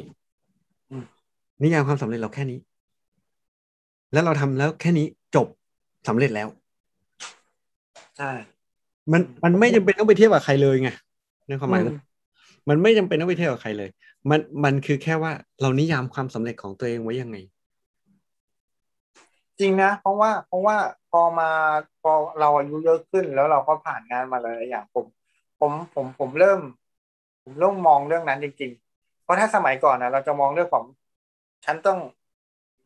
[1.63, 2.59] นิยามความสำเร็จเราแค่นี้
[4.13, 5.47] แล้วเราทำแล้วแค่นี้จบ
[6.09, 6.49] สำเร็จแล้ว
[8.19, 8.31] ใช่
[9.13, 10.91] มันมันไม่จำเป็นต้องไปเทียบกับใครเลยไง
[11.49, 11.99] ในความหมายอืนั้นม
[12.69, 13.89] มันไม่จำเป็นต้องไปเทียบกับใครเลย
[14.31, 17.37] มันมันคือแค่ว่าเรานิยามความสำเร็จของตัวเองไว้ยังไง
[19.61, 20.77] จริงนะ เพราะว่าเพราะว่า
[21.11, 21.51] พอมา
[22.03, 25.07] พอเราอายุเยอะขึ้น แล้วเราก็ผ่านงานมาหลายอย่างผม
[25.61, 26.61] ผมผมผมเริ่ม
[27.43, 30.85] ผมเริ่มมองเรื่องนั้นจริง ๆ เพราะถ้าสมัยก่อนนะเราจะมองเรื่องของ
[31.65, 31.99] ฉันต้อง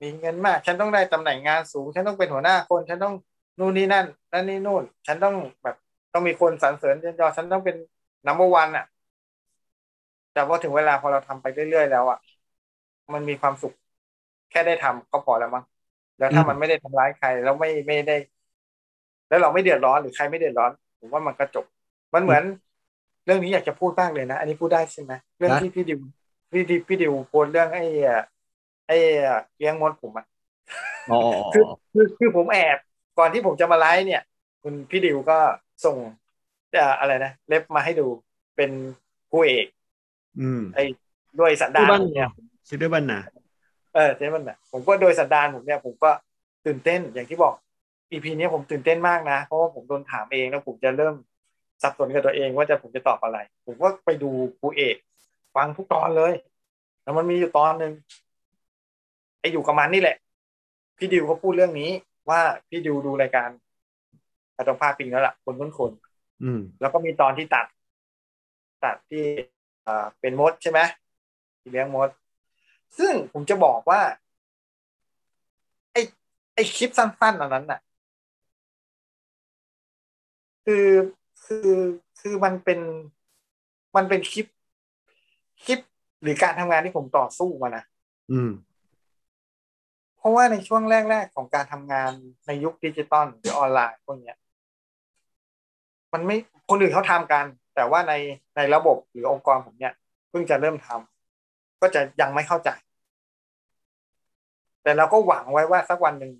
[0.02, 3.14] มีเงินมาก ฉันต้องได้ตำแหน่งงานสูง ฉันต้องเป็นหัวหน้าคน ฉันต้อง
[3.58, 5.76] นู่นนี่นั่นนั่นนี่นู่น ฉันต้องแบบ
[6.12, 7.76] ต้องมีคนสรรเสริญยนยอฉันต้องเป็น
[8.26, 8.86] นัมเบอร์วันอะ
[10.30, 12.18] แต่พอถึงเวลาพอเราทำไปเรื่อยๆแล้วอะ
[13.14, 13.72] มันมีความสุข
[14.50, 15.64] แค่ได้ทำก็พอแล้วมั้ง
[16.18, 18.14] แล้วถ้าอืมมันไม่ได้ทำร้ายใครแล้วไม่ไม่ได้
[19.28, 21.64] แล้วเราไม่เดือดร้อนหรือใครไม่เดือดร้อนผมว่ามันก็จบ
[22.14, 22.42] มันเหมือน
[23.24, 25.98] เรื่องนี้อยากจะพูดมากเลยนะ อันนี้พูดได้ใช่ไหมเรื่องที่พี่ดิว
[26.52, 28.20] พี่ดิวพี่ดิวโพสต์เรื่องไอ้เอ่อ
[28.86, 30.24] ไอ้เอ่อเลี้ยงมดผมอะ
[31.08, 31.16] อ๋อ
[31.52, 32.78] คือคือคือผมแอบ
[33.18, 34.22] ก่อนที่ผมจะมาไลฟ์เนี่ย
[34.62, 35.38] คุณพี่ดิวก็
[35.84, 35.96] ส่ง
[36.72, 38.06] เอ่ออะไรนะเล็บมาให้ดู
[38.56, 38.70] เป็น
[39.30, 39.66] คู่เอก
[40.40, 40.84] อืมไอ้
[41.38, 42.30] ด้วยสันดานบ้านผมเนี่ย
[42.68, 43.20] ซิดเดอร์บันนะ
[43.94, 46.10] เออเจ๊มันนะผมก็โดยสันดานผมเนี่ยผมก็
[46.66, 47.54] ตื่นเต้นอย่างที่บอก
[48.10, 51.14] อีพีนี้ยผมตื่นเต้นมากนะ เพราะว่าผมโดนถามเองแล้วผมจะเริ่ม
[51.82, 54.96] สับสนกับตัวเองว่าจะผมจะตอบอะไร ผมก็ไปดูคู่เอก
[55.56, 56.32] ฟังทุกตอนเลย
[57.02, 57.92] แล้วมันมีอยู่ตอนหนึ่ง
[59.40, 60.16] ไอ้อยู่กับมันนี่แหละ
[60.98, 61.90] พี่ดิวเขาพูดเรื่องนี้
[62.30, 63.48] ว่าพี่ดิวดูรายการ
[64.56, 65.92] อาตองภาพปิงแล้วล่ะคนค้นคน
[66.42, 67.66] อืมแล้วก็มีตอนที่ตัด
[68.84, 69.24] ตัดที่
[69.84, 70.80] เอ่อเป็นมดใช่ไหม
[71.60, 72.08] ที่เลี้ยงมด
[72.98, 74.00] ซึ่งผมจะบอกว่า
[75.92, 76.02] ไอ้
[76.54, 77.80] ไอ้คลิปสั้นๆอันนั้นน่ะ
[80.64, 80.86] คือ
[81.44, 81.70] คือ
[82.20, 82.80] คือมันเป็น
[83.96, 84.46] มันเป็นคลิป
[85.64, 85.80] คลิป
[86.22, 87.84] หรือการทำงานที่ผมต่อสู้มานะ
[88.32, 88.50] อืม
[90.16, 92.10] เพราะว่าในช่วงแรก ๆ ของการทำงาน
[92.46, 94.36] ในยุคดิจิตอลหรือออนไลน์พวกเนี้ย
[96.12, 96.36] มันไม่
[96.70, 97.44] คนอื่นเขาทำกัน
[97.74, 98.12] แต่ว่าใน
[98.56, 99.92] ในระบบหรือองค์กรผมเนี่ย
[100.30, 102.70] เพิ่งจะเริ่มทำก็จะยังไม่เข้าใจ
[104.82, 106.32] แต่เราก็หวังไว้ว่าสักวันหนึ่ง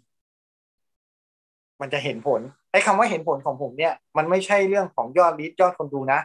[1.81, 6.18] มันจะเห็นผลไอ้คำว่าเห็นผลของผมเนี่ย มันไม่ใช่เรื่องของยอดลิสยอดคนดูนะ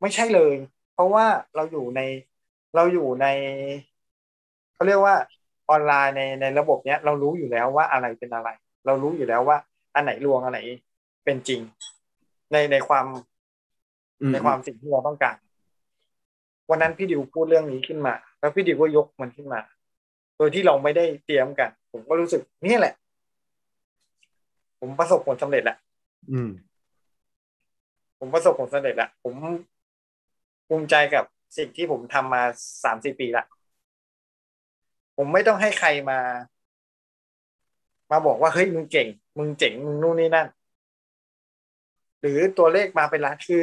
[0.00, 0.54] ไม่ใช่เลย
[0.92, 1.24] เพราะว่า
[1.54, 2.00] เราอยู่ใน
[2.74, 3.26] เราอยู่ใน
[4.74, 5.14] เขาเรียกว่า
[5.70, 8.48] ออนไลน์ในในระบบเนี้ย เรารู้อยู่แล้วว่าอะไรเป็นอะไร
[8.86, 9.56] เรารู้อยู่แล้วว่า
[9.94, 10.60] อันไหนลวงอันไหน
[11.24, 11.60] เป็นจริง
[12.52, 13.06] ในในความ
[14.32, 15.36] ในความสิ่งที่เราต้องการ
[16.70, 19.60] วันนั้นพี่ดิวพูดเรื่องนี้ขึ้นมา แล้วพี่ดิวก็ยกมันขึ้นมา
[20.36, 22.94] โดยที่เราไม่ได้เตรียมกัน ผมก็รู้สึกนี่แหละ
[24.80, 25.78] ผมประสบผลสำเร็จแล้ว
[26.30, 26.50] อืม
[28.18, 29.34] ผมประสบผลสำเร็จแล้วผม
[30.68, 31.24] ภูมิใจกับ
[31.56, 32.42] สิ่งที่ผมทำมา
[32.84, 33.44] สามสี่ปีละ
[35.16, 36.18] ผมไม่ต้องให้ใครมา
[38.10, 39.08] มาบอกว่าเฮ้ยมึงเก่ง
[39.38, 40.48] มึงเจ๋งมึงนู่นนี่นั่น
[42.20, 43.62] หรือตัวเลขมาเป็นล้านคือ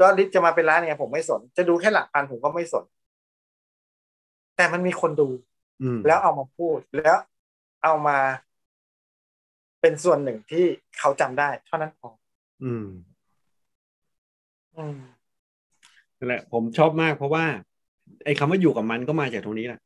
[0.00, 2.84] ยอดลิสต์จะมาเป็นล้านเนี่ยผมไม่สน จะดูแค่หลักพันผมก็ไม่สน
[4.56, 5.28] แต่มันมีคนดู
[5.82, 7.16] อืมแล้วเอามาพูดแล้ว
[7.84, 8.18] เอามา
[9.80, 10.64] เป็นส่วนหนึ่งที่
[10.98, 12.08] เขาจำได้ เท่านั้นพอ
[12.64, 12.86] อืม
[14.76, 14.98] อืม
[16.18, 17.44] นั่นแหละ ผมชอบมากเพราะว่า
[18.24, 19.80] ไอ้คำว่าอยู่กับมันก็มาจากตรงนี้แหละ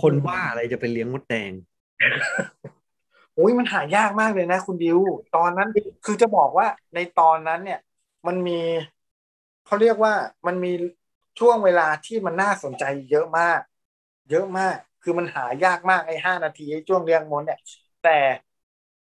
[0.00, 1.52] คนว่าอะไรจะไปเลี้ยงมดแดง
[3.34, 4.98] โอ้ยมันหายากมากเลยนะ คุณดิว
[5.36, 5.68] ตอนนั้น
[6.04, 7.80] คือจะบอกว่าในตอนนั้นเนี่ย
[8.26, 8.60] มันมี
[9.66, 10.14] เขาเรียกว่า
[10.46, 10.72] มันมี
[11.38, 13.60] ช่วงเวลาที่มันน่าสนใจเยอะมาก
[14.30, 17.58] เยอะมาก คือมันหายากมากไอ้ห้านาทีไอ้ช่วงเลี้ยงมดเนี่ย
[18.02, 18.16] แต่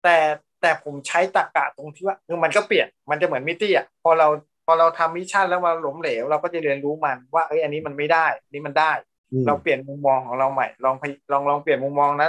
[0.04, 0.18] แต่
[0.62, 4.28] แต่ผมใช้ตรรกะตรงที่ว่าคือมันก็เปลี่ยนมันจะเหมือนมิตตี้อะพอเรา
[4.66, 8.92] พอเราทำ mission แล้วมาล้มเหลว เราก็จะเรียนรู้มันว่าเอ้ยอันนี้มันไม่ได้อันนี้มันได้
[9.34, 12.28] อืมเราเปลี่ยนมุมมองของเราใหม่ลองพยลองลองเปลี่ยนมุมมองนะ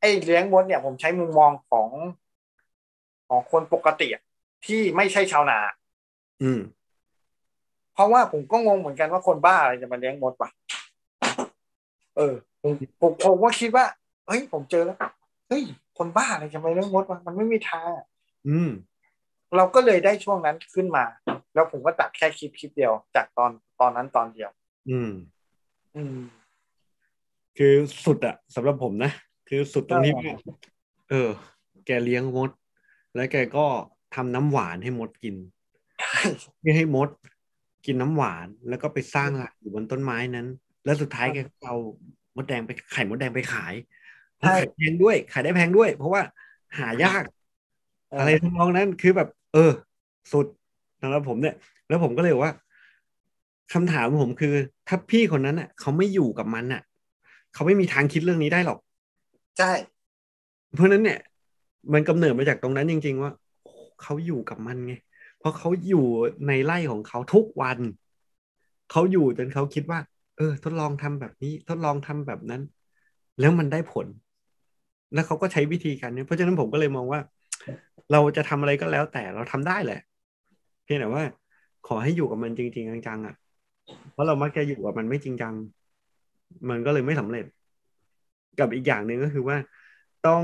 [0.00, 1.90] ไอ้เลี้ยงมดเนี่ยผมใช้มุมมองของ
[3.28, 4.22] ของคนปกติอะ
[4.66, 5.58] ที่ไม่ใช่ชาวนา
[6.42, 6.60] อืม
[7.94, 10.50] เพราะว่าผมก็งงเหมือนกันว่าคนบ้าอะไรจะมาเลี้ยงมดวะ
[12.16, 13.84] เออผมผมผมว่าคิดว่า
[14.28, 14.98] เฮ้ยผมเจอแล้ว
[15.48, 15.62] เฮ้ย
[15.98, 18.06] คนบ้าอะไรจะมาเลี้ยงมดวะมันไม่มีทางอะ
[18.48, 18.70] อืม
[19.56, 21.04] เราก็เลยได้ช่วงนั้นขึ้นมา
[21.54, 24.50] แล้วผมก็ตัดแค่คลิปคลิปเดียว จากตอนตอนนั้นตอนเดียว
[24.90, 25.10] อืม
[25.96, 26.16] อืม
[27.58, 27.74] คือ
[28.04, 29.10] สุดอะสำหรับผมนะ
[29.48, 30.36] คือสุดตรงที่ใช่ว่า
[31.10, 31.28] เออ
[31.86, 32.50] แกเลี้ยงมด
[33.14, 33.66] แล้วแกก็
[34.14, 35.36] ทำน้ำหวานให้มดกิน
[36.60, 37.08] เพื่อให้มด
[37.86, 40.46] กินน้ำหวานแล้วก็ไปสร้างรังอยู่บนต้นไม้นั้น
[40.84, 41.76] แล้วสุดท้ายแกก็เอา
[42.36, 43.74] มดแดงไปไข่มดแดงไปขาย
[44.40, 46.22] ใช่ขายแพงด้วยขายได้แพงด้วย เพราะว่า
[46.78, 47.22] หายาก
[48.18, 49.72] อะไรทำนองนั้นคือแบบ เออ
[50.32, 50.46] สุด
[51.02, 51.54] สำหรับผมเนี่ย
[51.88, 52.54] แล้วผมก็เลยบอกว่า
[53.72, 54.54] คำถามของผมคือ
[54.88, 56.82] ถ้าพี่คนนั้นอะ เขาไม่อยู่กับมันอะ
[57.54, 58.78] เขาไม่มีทางคิดเรื่องนี้ได้หรอก
[59.58, 59.72] ใช่
[60.74, 61.18] เพราะฉะนั้นเนี่ย
[61.92, 63.30] มันกำเนิดมาจากตรงนั้นจริง ๆ ว่า
[63.62, 63.72] โอ้
[64.02, 64.94] เขาอยู่กับมันไง
[65.44, 66.06] เพราะเขาอยู่
[66.48, 67.78] ในไร่ของเขาทุกวัน
[68.90, 69.98] เขาอยู่จนเขาคิดว่า
[70.36, 72.62] เออ ทดลองทำแบบนี้ ทดลองทำแบบนั้น
[73.40, 74.06] แล้วมันได้ผล
[75.14, 77.20] แล้วเขาก็ใช้วิธีการนี้เพราะฉะนั้นผมก็เลยมองว่า
[78.12, 80.00] เราจะทำอะไรก็แล้วแต่เราทำได้แหละ
[80.84, 81.24] เพียงแต่ว่า
[81.86, 83.34] ขอให้อยู่กับมันจริง ๆ จังๆอะ
[84.12, 85.54] เพราะเรามักจะอยู่กับมันไม่จริงจัง
[86.70, 87.44] มันก็เลยไม่สำเร็จ
[88.60, 89.56] กับอีกอย่างหนึ่งก็คือว่า
[90.26, 90.42] ต้อง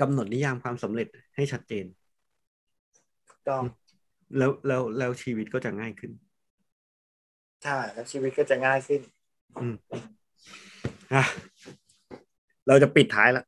[0.00, 1.84] กำหนดนิยามความสำเร็จให้ชัดเจน
[3.48, 3.62] ต้อง
[4.36, 6.10] แล้วแล้วแล้วชีวิตก็จะง่ายขึ้น
[7.64, 9.00] ใช่แล้วชีวิตก็จะง่ายขึ้น
[9.60, 9.74] อืม
[11.14, 11.24] อะ
[12.68, 13.44] เราจะปิดท้ายละ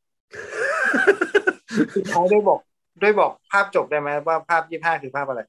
[1.96, 2.60] สุดท้ายช่วยบอก
[3.02, 5.40] ช่วยบอกภาพจบได้ไหมว่าภาพยี่ห้าคือภาพอะไร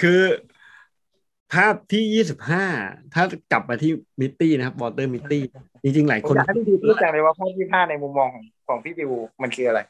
[0.00, 0.20] คือ
[1.54, 2.64] ภาพที่ยี่สิบห้า
[3.14, 5.42] ถ้ากลับมาที่มิตตี้นะครับ Walter Mitty
[5.82, 9.10] จริงๆ หลายผมคนอยากให้พี่ดิวพูดจังเลยว่าภาพยี่ห้าในมุมมองของของพี่ดิว
[9.42, 9.80] มันคืออะไร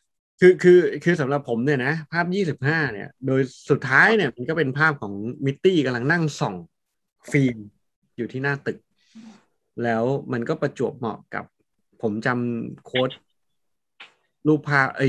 [0.44, 3.40] คือคือคือสำหรับผมเนี่ยนะ ภาพยี่สิบห้าเนี่ย โดย
[3.70, 5.14] สุดท้ายเนี่ยมันก็เป็นภาพของ
[5.44, 6.54] มิตตี้กำลังนั่งส่อง
[7.30, 7.56] ฟิล์ม
[8.16, 8.78] อยู่ที่หน้าตึก
[9.84, 11.44] แล้วมันก็ประจวบเหมาะกับ
[12.02, 13.10] ผมจำโค้ด
[14.46, 15.08] รูปภาพไอ้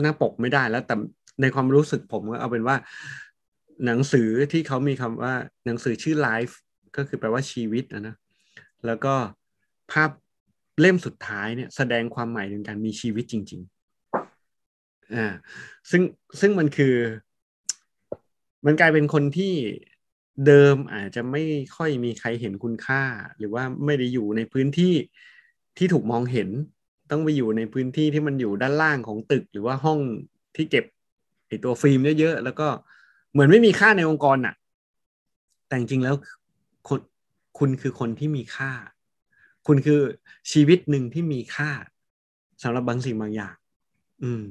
[0.00, 0.94] หน้าปกไม่ได้แล้ว แต่
[1.40, 2.76] ในความรู้สึกผมก็เอาเป็นว่า
[3.86, 5.34] หนังสือที่เขามีคำว่า
[5.66, 6.54] หนังสือชื่อ life
[6.96, 8.16] ก็คือแปลว่าชีวิตนะนะ
[8.86, 9.14] แล้วก็
[9.92, 10.10] ภาพ
[10.80, 13.79] เล่มสุดท้ายเนี่ยแสดงความหมายถึงการมีชีวิตจริง ๆ
[15.14, 15.26] อ่า
[15.90, 16.02] ซึ่ง
[16.40, 16.94] ซึ่งมันคือ
[18.66, 19.54] มันกลายเป็นคนที่
[20.46, 21.42] เดิมอาจจะไม่
[21.76, 23.02] ค่อยมีใครเห็นคุณค่า
[23.38, 24.94] หรือว่าไม่ได้อยู่ในพื้นที่
[25.76, 26.48] ที่ถูกมองเห็น
[27.10, 30.00] ต้องไปอยู่ในพื้นที่ที่มันอยู่ด้านล่างของตึก หรือว่าห้อง
[30.56, 30.84] ที่เก็บ
[31.48, 32.68] ไอตัวฟิล์มเยอะๆแล้วก็
[33.32, 34.54] เหมือนไม่มีค่าในองค์กรน่ะ
[35.66, 36.14] แต่จริงๆแล้ว
[36.88, 37.00] คุณ
[37.58, 38.72] คุณคือคนที่มีค่า
[39.66, 40.00] คุณคือ
[40.52, 41.70] ชีวิตหนึ่งที่มีค่า
[42.62, 43.54] สำหรับบางสิ่งบางอย่าง
[44.22, 44.42] อืม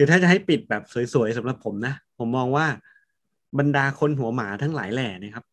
[0.00, 0.82] คือถ้าจะให้ปิดแบบ
[1.14, 2.66] สวยๆสำหรับผมนะ ผมมองว่า
[3.58, 5.44] บรรดาคนหัวหมาทั้งหลายแหล่นะครับ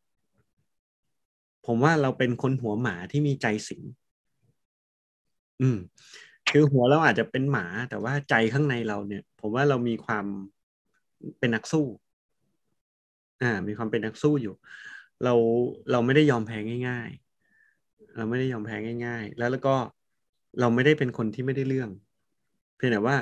[1.65, 3.81] ผมว่าเราเป็นคนหัวหมาที่มีใจสิง
[5.61, 5.77] อืม
[6.49, 10.25] คือหัวเราอาจจะเป็นหมา แต่ว่าใจข้างในเราเนี่ย ผมว่าเรามีความ
[11.39, 11.85] เป็นนักสู้
[13.41, 14.53] อ่า มีความเป็นนักสู้อยู่
[15.23, 15.33] เรา
[15.91, 17.09] เราไม่ได้ยอมแพ้ง่าย
[17.63, 18.75] ๆ เราไม่ได้ยอมแพ้
[19.05, 19.75] ง่าย ๆ แล้วแล้วก็
[20.59, 21.89] เราไม่ได้เป็นคนที่ไม่ได้เรื่อง
[22.75, 23.15] เพียงแต่ว่า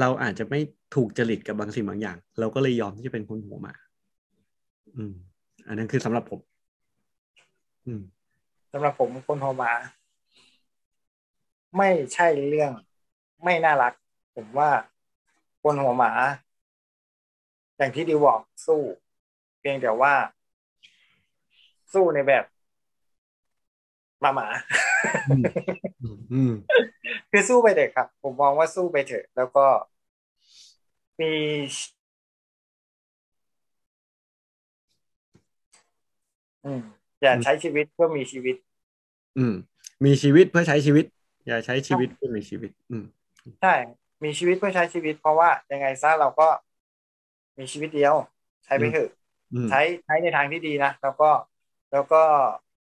[0.00, 0.60] เราอาจจะไม่
[0.94, 3.74] ถูกจริตกับบางสิ่งบางอย่าง เราก็เลยยอมที่จะเป็นคนหัวหมา
[4.96, 5.14] อืม
[5.66, 6.40] อันนั้นคือสำหรับผม
[7.86, 8.02] อืม
[8.72, 9.72] สำหรับผมคนหัวหมา
[11.76, 12.72] ไม่ใช่เรื่อง
[13.44, 13.92] ไม่น่ารัก
[14.36, 14.70] ผมว่า
[15.62, 16.12] คนหัวหมา
[17.76, 18.80] อย่างที่ดิวบอกสู้
[19.60, 20.14] เพียงแต่ว่า
[21.92, 22.44] สู้ในแบบ
[24.20, 24.48] หมาหมา
[25.30, 26.52] อืมอืม
[27.36, 29.66] คือสู้ไปเถอะครับ ผมมองว่าสู้ไปเถอะ แล้วก็
[31.18, 31.26] มี
[36.64, 36.80] อืม
[37.22, 38.56] อย่าใช้ชีวิตเพื่อมีชีวิต
[39.38, 39.52] อืม
[40.04, 41.04] มีชีวิตเพื่อใช้ชีวิต
[41.46, 43.04] อย่าใช้ชีวิตเพื่อมีชีวิต อืม
[43.60, 43.74] ใช่
[44.24, 46.48] มีชีวิตเพื่อใช้ชีวิต เพราะว่ายังไงซะเราก็
[47.58, 48.14] มีชีวิตเดียว
[48.64, 49.08] ใช้ไปเถอะ
[49.52, 51.30] อืมใช้ใช้ในทางที่ดีนะแล้วก็
[51.92, 52.22] แล้วก็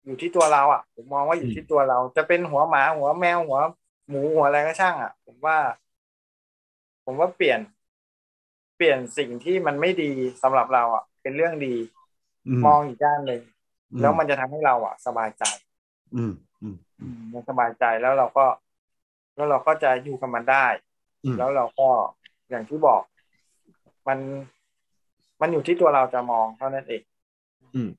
[0.06, 3.60] อยู่ที่ตัวเราอะผมมองว่าอยู่ที่ตัวเรา จะเป็นหัวหมาหัวแมวหัว
[4.08, 5.58] หมูหัวอะไรก็ช่างอะ ผมว่า
[7.06, 7.60] ผมว่าเปลี่ยน
[8.76, 10.12] เปลี่ยนสิ่งที่มันไม่ดี
[10.44, 11.76] สำหรับเราอะ เป็นเรื่องดี
[12.66, 13.42] มองอีกด้านหนึ่ง
[14.02, 15.44] แล้วมันจะทำให้เราอะ สบายใจ
[16.16, 18.46] อืมอืมอืมมันสบายใจแล้วเราก็
[19.36, 20.66] แล้วเราก็จะอยู่กับมันได้
[21.24, 21.90] อืมแล้วเราก็
[22.50, 23.02] อย่างที่บอก
[24.08, 24.20] มัน
[25.42, 27.04] มันอยู่ที่ตัวเราจะมองเท่านั้นเอง
[27.76, 27.90] อืม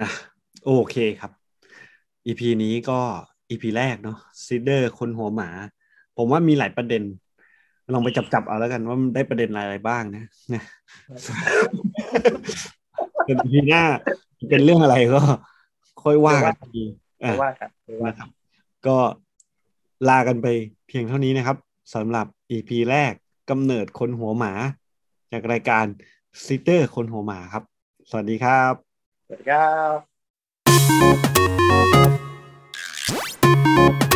[0.00, 0.08] อะ
[0.64, 1.32] โอเคครับ
[2.26, 3.00] EP นี้ก็
[3.50, 5.48] EP แรกเนาะซีเดอร์คนหัวหมา
[6.16, 7.02] ผมว่ามีหลายประเด็น
[7.94, 10.62] ลองไปจับจับๆเอาแล้วกันว่ามันได้ประเด็นอะไรบ้างนะนะ
[13.24, 13.82] เป็นทีหน้า
[14.48, 15.20] เป็นเรื่องอะไรก็
[16.02, 16.82] ค่อยว่ากันที
[17.24, 18.28] อะไม่ว่ากันไม่ว่านะครับ
[18.86, 18.96] ก็
[20.08, 20.46] ลากันไป
[20.88, 21.56] เพียงเท่านี้นะครับ
[21.94, 23.12] สำหรับ EP แรก
[23.50, 24.52] กำเนิดคนหัวหมา
[25.32, 25.84] จากรายการ
[26.44, 27.64] ซิเตอร์คนหัวหมาครับ
[28.10, 28.72] สวัสดีครับ
[29.26, 30.17] สวัสดีครับ
[33.76, 34.07] Thank you.